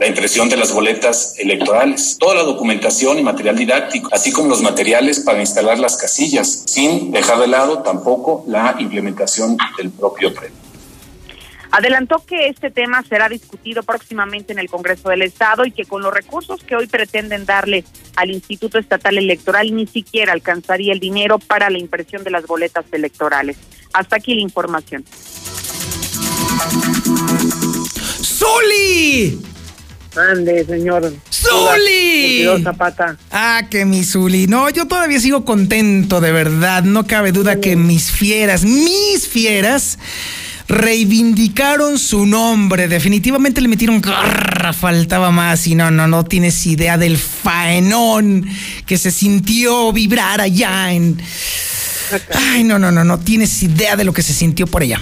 la 0.00 0.08
impresión 0.08 0.48
de 0.48 0.56
las 0.56 0.72
boletas 0.72 1.34
electorales, 1.38 2.16
toda 2.18 2.34
la 2.34 2.42
documentación 2.42 3.20
y 3.20 3.22
material 3.22 3.56
didáctico, 3.56 4.08
así 4.10 4.32
como 4.32 4.48
los 4.48 4.60
materiales 4.62 5.20
para 5.20 5.38
instalar 5.38 5.78
las 5.78 5.96
casillas, 5.96 6.64
sin 6.66 7.12
dejar 7.12 7.38
de 7.38 7.46
lado 7.46 7.78
tampoco 7.78 8.42
la 8.48 8.74
implementación 8.80 9.56
del 9.78 9.90
propio 9.90 10.34
premio. 10.34 10.63
Adelantó 11.76 12.24
que 12.24 12.46
este 12.46 12.70
tema 12.70 13.02
será 13.02 13.28
discutido 13.28 13.82
próximamente 13.82 14.52
en 14.52 14.60
el 14.60 14.70
Congreso 14.70 15.08
del 15.08 15.22
Estado 15.22 15.64
y 15.64 15.72
que 15.72 15.84
con 15.84 16.02
los 16.02 16.14
recursos 16.14 16.62
que 16.62 16.76
hoy 16.76 16.86
pretenden 16.86 17.46
darle 17.46 17.84
al 18.14 18.30
Instituto 18.30 18.78
Estatal 18.78 19.18
Electoral 19.18 19.74
ni 19.74 19.88
siquiera 19.88 20.32
alcanzaría 20.32 20.92
el 20.92 21.00
dinero 21.00 21.40
para 21.40 21.70
la 21.70 21.80
impresión 21.80 22.22
de 22.22 22.30
las 22.30 22.46
boletas 22.46 22.84
electorales. 22.92 23.56
Hasta 23.92 24.14
aquí 24.14 24.36
la 24.36 24.42
información. 24.42 25.04
¡Zuli! 28.22 29.40
Ande, 30.14 30.64
señor. 30.64 31.12
¡Zuli! 31.28 32.46
Zapata. 32.62 33.16
Ah, 33.32 33.62
que 33.68 33.84
mi 33.84 34.04
Zuli. 34.04 34.46
No, 34.46 34.70
yo 34.70 34.86
todavía 34.86 35.18
sigo 35.18 35.44
contento, 35.44 36.20
de 36.20 36.30
verdad. 36.30 36.84
No 36.84 37.04
cabe 37.08 37.32
duda 37.32 37.60
que 37.60 37.74
mis 37.74 38.12
fieras, 38.12 38.62
mis 38.64 39.26
fieras 39.26 39.98
reivindicaron 40.68 41.98
su 41.98 42.26
nombre. 42.26 42.88
Definitivamente 42.88 43.60
le 43.60 43.68
metieron 43.68 44.00
garra, 44.00 44.72
faltaba 44.72 45.30
más. 45.30 45.66
Y 45.66 45.74
no, 45.74 45.90
no, 45.90 46.08
no 46.08 46.24
tienes 46.24 46.66
idea 46.66 46.98
del 46.98 47.18
faenón 47.18 48.46
que 48.86 48.98
se 48.98 49.10
sintió 49.10 49.92
vibrar 49.92 50.40
allá 50.40 50.92
en. 50.92 51.20
Ay, 52.34 52.64
no, 52.64 52.78
no, 52.78 52.92
no, 52.92 53.04
no 53.04 53.18
tienes 53.20 53.62
idea 53.62 53.96
de 53.96 54.04
lo 54.04 54.12
que 54.12 54.22
se 54.22 54.32
sintió 54.32 54.66
por 54.66 54.82
allá. 54.82 55.00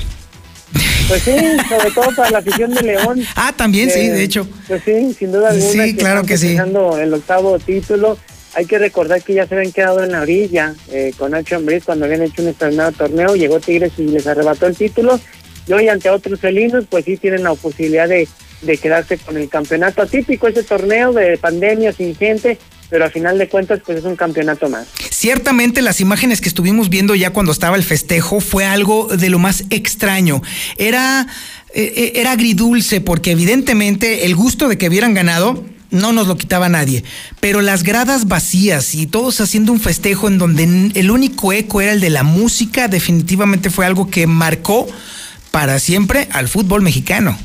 Pues 1.08 1.22
sí, 1.22 1.32
sobre 1.68 1.90
todo 1.90 2.14
para 2.16 2.30
la 2.30 2.38
afición 2.38 2.72
de 2.72 2.82
León. 2.82 3.22
Ah, 3.34 3.52
también, 3.54 3.90
sí, 3.90 4.08
de 4.08 4.22
hecho. 4.22 4.48
Pues 4.66 4.82
sí, 4.84 5.14
sin 5.18 5.32
duda 5.32 5.50
alguna. 5.50 5.84
Sí, 5.84 5.96
claro 5.96 6.24
que 6.24 6.38
sí. 6.38 6.56
el 6.56 7.14
octavo 7.14 7.58
título. 7.58 8.18
Hay 8.54 8.66
que 8.66 8.78
recordar 8.78 9.22
que 9.22 9.32
ya 9.32 9.46
se 9.46 9.54
habían 9.54 9.72
quedado 9.72 10.04
en 10.04 10.12
la 10.12 10.20
orilla 10.20 10.74
eh, 10.90 11.12
con 11.16 11.34
Action 11.34 11.64
Breeze 11.64 11.86
cuando 11.86 12.04
habían 12.04 12.22
hecho 12.22 12.42
un 12.42 12.48
extraordinario 12.48 12.96
torneo. 12.96 13.34
Llegó 13.34 13.60
Tigres 13.60 13.92
y 13.96 14.02
les 14.02 14.26
arrebató 14.26 14.66
el 14.66 14.76
título. 14.76 15.18
Y 15.66 15.72
hoy 15.72 15.88
ante 15.88 16.10
otros 16.10 16.40
felinos, 16.40 16.84
pues 16.88 17.04
sí 17.04 17.16
tienen 17.16 17.42
la 17.44 17.54
posibilidad 17.54 18.08
de, 18.08 18.28
de 18.62 18.78
quedarse 18.78 19.18
con 19.18 19.36
el 19.36 19.48
campeonato 19.48 20.02
atípico, 20.02 20.48
ese 20.48 20.62
torneo 20.62 21.12
de 21.12 21.36
pandemia 21.36 21.92
sin 21.92 22.16
gente, 22.16 22.58
pero 22.88 23.04
al 23.04 23.10
final 23.10 23.38
de 23.38 23.48
cuentas 23.48 23.80
pues 23.84 23.98
es 23.98 24.04
un 24.04 24.16
campeonato 24.16 24.68
más. 24.68 24.86
Ciertamente 25.10 25.82
las 25.82 26.00
imágenes 26.00 26.40
que 26.40 26.48
estuvimos 26.48 26.88
viendo 26.88 27.14
ya 27.14 27.30
cuando 27.30 27.52
estaba 27.52 27.76
el 27.76 27.82
festejo 27.82 28.40
fue 28.40 28.64
algo 28.64 29.08
de 29.08 29.30
lo 29.30 29.38
más 29.38 29.64
extraño. 29.70 30.42
Era, 30.76 31.26
eh, 31.74 32.12
era 32.16 32.32
agridulce 32.32 33.00
porque 33.00 33.32
evidentemente 33.32 34.26
el 34.26 34.34
gusto 34.34 34.68
de 34.68 34.78
que 34.78 34.88
hubieran 34.88 35.14
ganado 35.14 35.64
no 35.90 36.12
nos 36.12 36.26
lo 36.26 36.36
quitaba 36.36 36.68
nadie, 36.68 37.04
pero 37.40 37.60
las 37.60 37.82
gradas 37.82 38.26
vacías 38.26 38.94
y 38.94 39.06
todos 39.06 39.40
haciendo 39.40 39.72
un 39.72 39.80
festejo 39.80 40.26
en 40.26 40.38
donde 40.38 40.90
el 40.94 41.10
único 41.10 41.52
eco 41.52 41.82
era 41.82 41.92
el 41.92 42.00
de 42.00 42.10
la 42.10 42.22
música 42.22 42.88
definitivamente 42.88 43.68
fue 43.70 43.84
algo 43.84 44.08
que 44.08 44.26
marcó 44.26 44.86
para 45.52 45.78
siempre 45.78 46.26
al 46.32 46.48
fútbol 46.48 46.82
mexicano. 46.82 47.38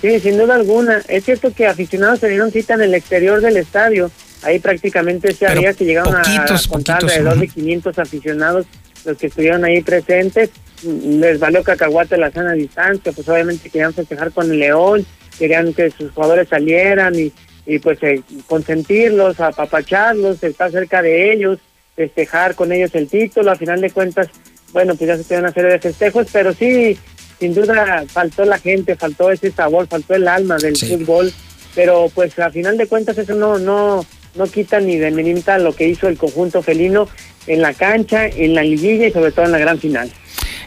Sí, 0.00 0.20
sin 0.20 0.38
duda 0.38 0.54
alguna. 0.54 1.02
Es 1.08 1.24
cierto 1.24 1.52
que 1.52 1.66
aficionados 1.66 2.20
se 2.20 2.28
dieron 2.28 2.52
cita 2.52 2.74
en 2.74 2.82
el 2.82 2.94
exterior 2.94 3.40
del 3.40 3.56
estadio. 3.56 4.10
Ahí 4.42 4.60
prácticamente 4.60 5.34
se 5.34 5.46
había 5.46 5.74
que 5.74 5.84
llegaron 5.84 6.14
a, 6.14 6.22
contar 6.68 7.02
alrededor 7.02 7.40
de 7.40 7.48
500 7.48 7.98
aficionados 7.98 8.66
los 9.04 9.16
que 9.16 9.28
estuvieron 9.28 9.64
ahí 9.64 9.80
presentes. 9.82 10.50
Les 10.84 11.40
valió 11.40 11.64
cacahuate 11.64 12.18
la 12.18 12.30
sana 12.30 12.52
distancia, 12.52 13.10
pues 13.12 13.28
obviamente 13.28 13.70
querían 13.70 13.94
festejar 13.94 14.30
con 14.30 14.50
el 14.50 14.58
León, 14.58 15.06
querían 15.38 15.72
que 15.72 15.90
sus 15.90 16.12
jugadores 16.12 16.48
salieran 16.48 17.18
y, 17.18 17.32
y 17.64 17.78
pues 17.78 17.98
eh, 18.02 18.22
consentirlos, 18.46 19.40
apapacharlos, 19.40 20.42
estar 20.42 20.70
cerca 20.70 21.00
de 21.00 21.32
ellos, 21.32 21.58
festejar 21.96 22.54
con 22.54 22.70
ellos 22.72 22.94
el 22.94 23.08
título. 23.08 23.50
A 23.50 23.56
final 23.56 23.80
de 23.80 23.90
cuentas, 23.90 24.28
bueno, 24.72 24.94
pues 24.94 25.08
ya 25.08 25.16
se 25.16 25.24
tiene 25.24 25.44
una 25.44 25.52
serie 25.52 25.70
de 25.70 25.78
festejos, 25.78 26.26
pero 26.30 26.52
sí 26.52 26.98
sin 27.38 27.54
duda 27.54 28.04
faltó 28.08 28.44
la 28.44 28.58
gente, 28.58 28.96
faltó 28.96 29.30
ese 29.30 29.50
sabor, 29.50 29.86
faltó 29.86 30.14
el 30.14 30.28
alma 30.28 30.56
del 30.56 30.76
fútbol, 30.76 31.32
pero 31.74 32.10
pues 32.14 32.38
a 32.38 32.50
final 32.50 32.76
de 32.76 32.86
cuentas 32.86 33.18
eso 33.18 33.34
no 33.34 33.58
no 33.58 34.04
no 34.34 34.46
quita 34.46 34.80
ni 34.80 34.96
demerita 34.96 35.58
lo 35.58 35.74
que 35.74 35.88
hizo 35.88 36.08
el 36.08 36.16
conjunto 36.16 36.62
felino 36.62 37.08
en 37.46 37.62
la 37.62 37.74
cancha, 37.74 38.26
en 38.26 38.54
la 38.54 38.62
liguilla 38.62 39.06
y 39.06 39.12
sobre 39.12 39.32
todo 39.32 39.46
en 39.46 39.52
la 39.52 39.58
gran 39.58 39.78
final. 39.78 40.10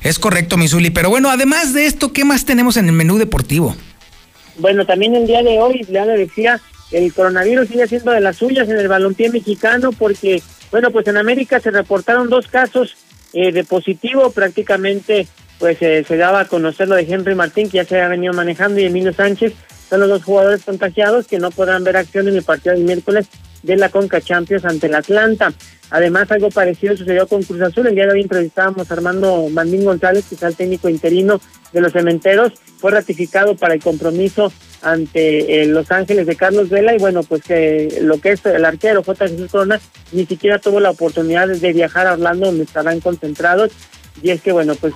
Es 0.01 0.17
correcto, 0.17 0.57
Misuli, 0.57 0.89
pero 0.91 1.09
bueno, 1.09 1.29
además 1.29 1.73
de 1.73 1.85
esto, 1.85 2.13
¿qué 2.13 2.23
más 2.23 2.45
tenemos 2.45 2.77
en 2.77 2.85
el 2.85 2.93
menú 2.93 3.17
deportivo? 3.17 3.75
Bueno, 4.57 4.85
también 4.85 5.15
el 5.15 5.27
día 5.27 5.43
de 5.43 5.59
hoy, 5.59 5.85
ya 5.89 6.05
le 6.05 6.17
decía, 6.17 6.59
el 6.91 7.13
coronavirus 7.13 7.67
sigue 7.67 7.87
siendo 7.87 8.11
de 8.11 8.21
las 8.21 8.37
suyas 8.37 8.67
en 8.69 8.77
el 8.77 8.87
balompié 8.87 9.29
mexicano 9.29 9.91
porque, 9.91 10.41
bueno, 10.71 10.91
pues 10.91 11.07
en 11.07 11.17
América 11.17 11.59
se 11.59 11.71
reportaron 11.71 12.29
dos 12.29 12.47
casos 12.47 12.95
eh, 13.33 13.51
de 13.51 13.63
positivo 13.63 14.31
prácticamente 14.31 15.27
pues 15.59 15.77
eh, 15.81 16.03
se 16.07 16.17
daba 16.17 16.41
a 16.41 16.45
conocer 16.45 16.87
lo 16.87 16.95
de 16.95 17.03
Henry 17.03 17.35
Martín, 17.35 17.69
que 17.69 17.77
ya 17.77 17.85
se 17.85 17.95
había 17.95 18.07
venido 18.07 18.33
manejando, 18.33 18.79
y 18.79 18.85
Emilio 18.85 19.13
Sánchez, 19.13 19.53
son 19.89 19.99
los 19.99 20.09
dos 20.09 20.23
jugadores 20.23 20.63
contagiados 20.63 21.27
que 21.27 21.39
no 21.39 21.51
podrán 21.51 21.83
ver 21.83 21.97
acción 21.97 22.27
en 22.27 22.35
el 22.35 22.43
partido 22.43 22.75
del 22.75 22.85
miércoles 22.85 23.27
de 23.63 23.75
la 23.75 23.89
Conca 23.89 24.21
Champions 24.21 24.65
ante 24.65 24.87
el 24.87 24.95
Atlanta. 24.95 25.53
Además, 25.91 26.31
algo 26.31 26.49
parecido 26.49 26.95
sucedió 26.95 27.27
con 27.27 27.41
Cruz 27.41 27.61
Azul. 27.61 27.87
El 27.87 27.95
día 27.95 28.05
de 28.05 28.13
hoy 28.13 28.21
entrevistábamos 28.21 28.89
a 28.89 28.93
Armando 28.93 29.49
Mandín 29.49 29.83
González, 29.83 30.25
que 30.29 30.35
es 30.35 30.43
el 30.43 30.55
técnico 30.55 30.87
interino 30.87 31.41
de 31.73 31.81
los 31.81 31.91
cementeros. 31.91 32.53
Fue 32.77 32.91
ratificado 32.91 33.55
para 33.55 33.73
el 33.73 33.81
compromiso 33.81 34.53
ante 34.83 35.61
eh, 35.61 35.65
Los 35.65 35.91
Ángeles 35.91 36.27
de 36.27 36.35
Carlos 36.35 36.69
Vela. 36.69 36.93
Y 36.93 36.99
bueno, 36.99 37.23
pues 37.23 37.41
que 37.41 37.99
lo 38.03 38.21
que 38.21 38.33
es 38.33 38.45
el 38.45 38.65
arquero 38.65 39.03
J. 39.03 39.27
Jesús 39.27 39.51
Corona 39.51 39.79
ni 40.11 40.27
siquiera 40.27 40.59
tuvo 40.59 40.79
la 40.79 40.91
oportunidad 40.91 41.47
de 41.47 41.73
viajar 41.73 42.05
a 42.05 42.13
Orlando, 42.13 42.45
donde 42.45 42.65
estarán 42.65 42.99
concentrados 42.99 43.71
y 44.21 44.31
es 44.31 44.41
que 44.41 44.51
bueno 44.51 44.75
pues 44.75 44.93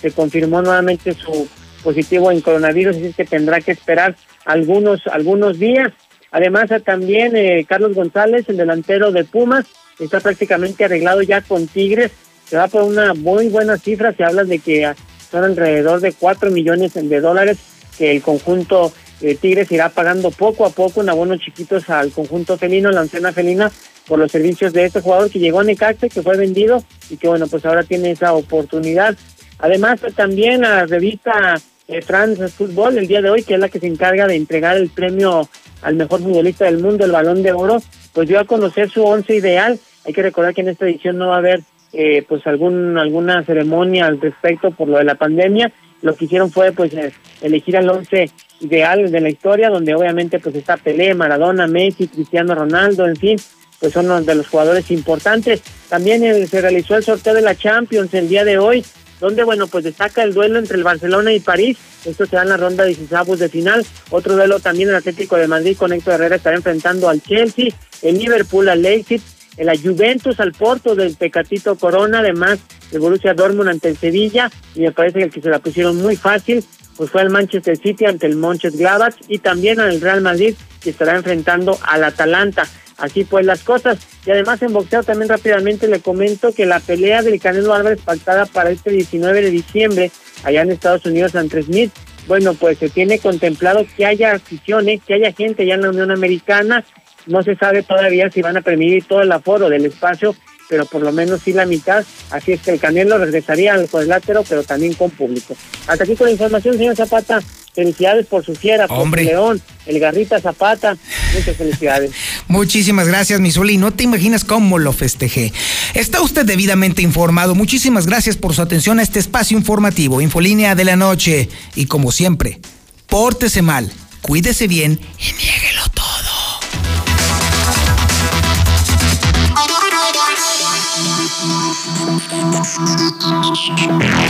se 0.00 0.10
confirmó 0.12 0.62
nuevamente 0.62 1.12
su 1.12 1.48
positivo 1.82 2.30
en 2.30 2.40
coronavirus 2.40 2.96
así 2.96 3.12
que 3.12 3.24
tendrá 3.24 3.60
que 3.60 3.72
esperar 3.72 4.16
algunos 4.44 5.06
algunos 5.06 5.58
días. 5.58 5.92
Además 6.30 6.70
también 6.84 7.36
eh, 7.36 7.64
Carlos 7.68 7.94
González 7.94 8.48
el 8.48 8.56
delantero 8.56 9.12
de 9.12 9.24
Pumas 9.24 9.66
está 9.98 10.20
prácticamente 10.20 10.84
arreglado 10.84 11.22
ya 11.22 11.40
con 11.40 11.66
Tigres. 11.66 12.12
Se 12.46 12.56
va 12.56 12.68
por 12.68 12.82
una 12.82 13.14
muy 13.14 13.48
buena 13.48 13.76
cifra 13.76 14.12
se 14.12 14.24
habla 14.24 14.44
de 14.44 14.58
que 14.58 14.92
son 15.30 15.44
alrededor 15.44 16.00
de 16.00 16.12
cuatro 16.12 16.50
millones 16.50 16.94
de 16.94 17.20
dólares 17.20 17.58
que 17.98 18.12
el 18.12 18.22
conjunto 18.22 18.92
eh, 19.20 19.34
Tigres 19.34 19.72
irá 19.72 19.88
pagando 19.88 20.30
poco 20.30 20.66
a 20.66 20.70
poco 20.70 21.00
en 21.00 21.08
abonos 21.08 21.40
chiquitos 21.40 21.88
al 21.88 22.12
conjunto 22.12 22.58
felino, 22.58 22.90
la 22.90 23.00
anciana 23.00 23.32
felina, 23.32 23.70
por 24.06 24.18
los 24.18 24.30
servicios 24.30 24.72
de 24.72 24.84
este 24.84 25.00
jugador 25.00 25.30
que 25.30 25.38
llegó 25.38 25.60
a 25.60 25.64
Necaxa, 25.64 26.08
que 26.08 26.22
fue 26.22 26.36
vendido 26.36 26.82
y 27.10 27.16
que 27.16 27.28
bueno, 27.28 27.46
pues 27.46 27.64
ahora 27.66 27.82
tiene 27.82 28.12
esa 28.12 28.32
oportunidad. 28.34 29.16
Además, 29.58 30.00
también 30.14 30.62
la 30.62 30.86
revista 30.86 31.56
eh, 31.88 32.02
France 32.02 32.48
Football 32.48 32.98
el 32.98 33.06
día 33.06 33.22
de 33.22 33.30
hoy, 33.30 33.42
que 33.42 33.54
es 33.54 33.60
la 33.60 33.68
que 33.68 33.80
se 33.80 33.86
encarga 33.86 34.26
de 34.26 34.36
entregar 34.36 34.76
el 34.76 34.90
premio 34.90 35.48
al 35.82 35.94
mejor 35.94 36.20
futbolista 36.20 36.64
del 36.64 36.78
mundo, 36.78 37.04
el 37.04 37.12
Balón 37.12 37.42
de 37.42 37.52
Oro, 37.52 37.82
pues 38.12 38.28
dio 38.28 38.40
a 38.40 38.44
conocer 38.44 38.90
su 38.90 39.04
once 39.04 39.34
ideal. 39.34 39.78
Hay 40.04 40.12
que 40.12 40.22
recordar 40.22 40.54
que 40.54 40.62
en 40.62 40.68
esta 40.68 40.86
edición 40.86 41.18
no 41.18 41.28
va 41.28 41.36
a 41.36 41.38
haber 41.38 41.62
eh, 41.92 42.24
pues 42.28 42.46
algún 42.46 42.98
alguna 42.98 43.44
ceremonia 43.44 44.06
al 44.06 44.20
respecto 44.20 44.70
por 44.70 44.88
lo 44.88 44.98
de 44.98 45.04
la 45.04 45.14
pandemia. 45.14 45.72
Lo 46.02 46.14
que 46.14 46.26
hicieron 46.26 46.50
fue 46.50 46.72
pues 46.72 46.92
eh, 46.94 47.12
elegir 47.40 47.76
al 47.76 47.88
once 47.88 48.30
ideal 48.60 49.10
de 49.10 49.20
la 49.20 49.28
historia, 49.28 49.70
donde 49.70 49.94
obviamente 49.94 50.38
pues 50.38 50.54
está 50.54 50.76
Pelé, 50.76 51.14
Maradona, 51.14 51.66
Messi, 51.66 52.08
Cristiano 52.08 52.54
Ronaldo, 52.54 53.06
en 53.06 53.16
fin, 53.16 53.36
pues 53.80 53.92
son 53.92 54.06
uno 54.06 54.20
de 54.22 54.34
los 54.34 54.48
jugadores 54.48 54.90
importantes. 54.90 55.62
También 55.88 56.24
eh, 56.24 56.46
se 56.46 56.60
realizó 56.60 56.96
el 56.96 57.04
sorteo 57.04 57.34
de 57.34 57.42
la 57.42 57.54
Champions 57.54 58.12
el 58.14 58.28
día 58.28 58.44
de 58.44 58.58
hoy, 58.58 58.84
donde, 59.20 59.44
bueno, 59.44 59.66
pues 59.66 59.84
destaca 59.84 60.22
el 60.22 60.34
duelo 60.34 60.58
entre 60.58 60.76
el 60.76 60.84
Barcelona 60.84 61.32
y 61.32 61.40
París. 61.40 61.78
Esto 62.04 62.26
se 62.26 62.36
da 62.36 62.42
en 62.42 62.50
la 62.50 62.56
ronda 62.56 62.84
de 62.84 62.94
16 62.94 63.38
de 63.38 63.48
final. 63.48 63.86
Otro 64.10 64.34
duelo 64.34 64.60
también 64.60 64.88
el 64.88 64.94
Atlético 64.94 65.36
de 65.36 65.48
Madrid 65.48 65.76
con 65.76 65.92
Héctor 65.92 66.14
Herrera 66.14 66.36
estará 66.36 66.56
enfrentando 66.56 67.08
al 67.08 67.22
Chelsea, 67.22 67.68
el 68.02 68.18
Liverpool 68.18 68.68
al 68.68 68.82
Leipzig, 68.82 69.20
la 69.58 69.76
Juventus 69.76 70.38
al 70.38 70.52
Porto 70.52 70.94
del 70.94 71.16
Pecatito 71.16 71.76
Corona, 71.76 72.18
además 72.18 72.58
el 72.92 73.00
Borussia 73.00 73.34
Dortmund 73.34 73.70
ante 73.70 73.88
el 73.88 73.96
Sevilla, 73.96 74.50
y 74.74 74.80
me 74.80 74.92
parece 74.92 75.18
que 75.18 75.24
el 75.24 75.30
que 75.30 75.40
se 75.40 75.48
la 75.48 75.58
pusieron 75.58 75.96
muy 75.96 76.16
fácil 76.16 76.64
pues 76.96 77.10
fue 77.10 77.22
el 77.22 77.30
Manchester 77.30 77.76
City 77.76 78.06
ante 78.06 78.26
el 78.26 78.36
Mönchengladbach 78.36 79.14
y 79.28 79.38
también 79.38 79.80
al 79.80 80.00
Real 80.00 80.20
Madrid 80.22 80.54
que 80.80 80.90
estará 80.90 81.16
enfrentando 81.16 81.78
al 81.82 82.04
Atalanta 82.04 82.66
así 82.98 83.24
pues 83.24 83.44
las 83.46 83.62
cosas. 83.62 83.98
Y 84.24 84.30
además 84.30 84.62
en 84.62 84.72
boxeo 84.72 85.02
también 85.02 85.28
rápidamente 85.28 85.88
le 85.88 86.00
comento 86.00 86.52
que 86.52 86.66
la 86.66 86.80
pelea 86.80 87.22
del 87.22 87.40
Canelo 87.40 87.74
Álvarez 87.74 88.00
pactada 88.04 88.46
para 88.46 88.70
este 88.70 88.90
19 88.90 89.42
de 89.42 89.50
diciembre 89.50 90.10
allá 90.44 90.62
en 90.62 90.70
Estados 90.70 91.06
Unidos 91.06 91.34
ante 91.34 91.62
Smith, 91.62 91.92
bueno, 92.26 92.54
pues 92.54 92.78
se 92.78 92.88
tiene 92.88 93.18
contemplado 93.18 93.86
que 93.96 94.04
haya 94.04 94.32
aficiones, 94.32 95.00
que 95.06 95.14
haya 95.14 95.32
gente 95.32 95.64
ya 95.64 95.74
en 95.74 95.82
la 95.82 95.90
Unión 95.90 96.10
Americana. 96.10 96.84
No 97.26 97.42
se 97.42 97.56
sabe 97.56 97.82
todavía 97.82 98.30
si 98.30 98.42
van 98.42 98.56
a 98.56 98.62
permitir 98.62 99.04
todo 99.04 99.22
el 99.22 99.32
aforo 99.32 99.68
del 99.68 99.86
espacio, 99.86 100.34
pero 100.68 100.86
por 100.86 101.02
lo 101.02 101.12
menos 101.12 101.42
sí 101.42 101.52
la 101.52 101.66
mitad. 101.66 102.04
Así 102.30 102.52
es 102.52 102.62
que 102.62 102.72
el 102.72 102.80
Canelo 102.80 103.18
regresaría 103.18 103.74
al 103.74 103.88
cuadrilátero, 103.88 104.42
pero 104.48 104.64
también 104.64 104.94
con 104.94 105.10
público. 105.10 105.56
Hasta 105.86 106.04
aquí 106.04 106.16
con 106.16 106.26
la 106.26 106.32
información, 106.32 106.76
señor 106.76 106.96
Zapata. 106.96 107.40
Felicidades 107.76 108.24
por 108.24 108.42
su 108.42 108.54
fiera, 108.54 108.88
por 108.88 109.00
Hombre. 109.00 109.24
León, 109.24 109.60
el 109.84 110.00
Garrita 110.00 110.40
Zapata. 110.40 110.96
Muchas 111.34 111.56
felicidades. 111.58 112.10
Muchísimas 112.48 113.06
gracias, 113.06 113.38
Misuli. 113.38 113.76
No 113.76 113.92
te 113.92 114.02
imaginas 114.02 114.44
cómo 114.44 114.78
lo 114.78 114.94
festejé. 114.94 115.52
Está 115.92 116.22
usted 116.22 116.46
debidamente 116.46 117.02
informado. 117.02 117.54
Muchísimas 117.54 118.06
gracias 118.06 118.38
por 118.38 118.54
su 118.54 118.62
atención 118.62 118.98
a 118.98 119.02
este 119.02 119.18
espacio 119.18 119.58
informativo, 119.58 120.22
Infolínea 120.22 120.74
de 120.74 120.84
la 120.86 120.96
Noche. 120.96 121.50
Y 121.74 121.84
como 121.84 122.12
siempre, 122.12 122.60
pórtese 123.08 123.60
mal, 123.60 123.92
cuídese 124.22 124.68
bien 124.68 124.98
y 125.18 125.32
niéguelo 125.34 125.82
todo. 125.92 126.06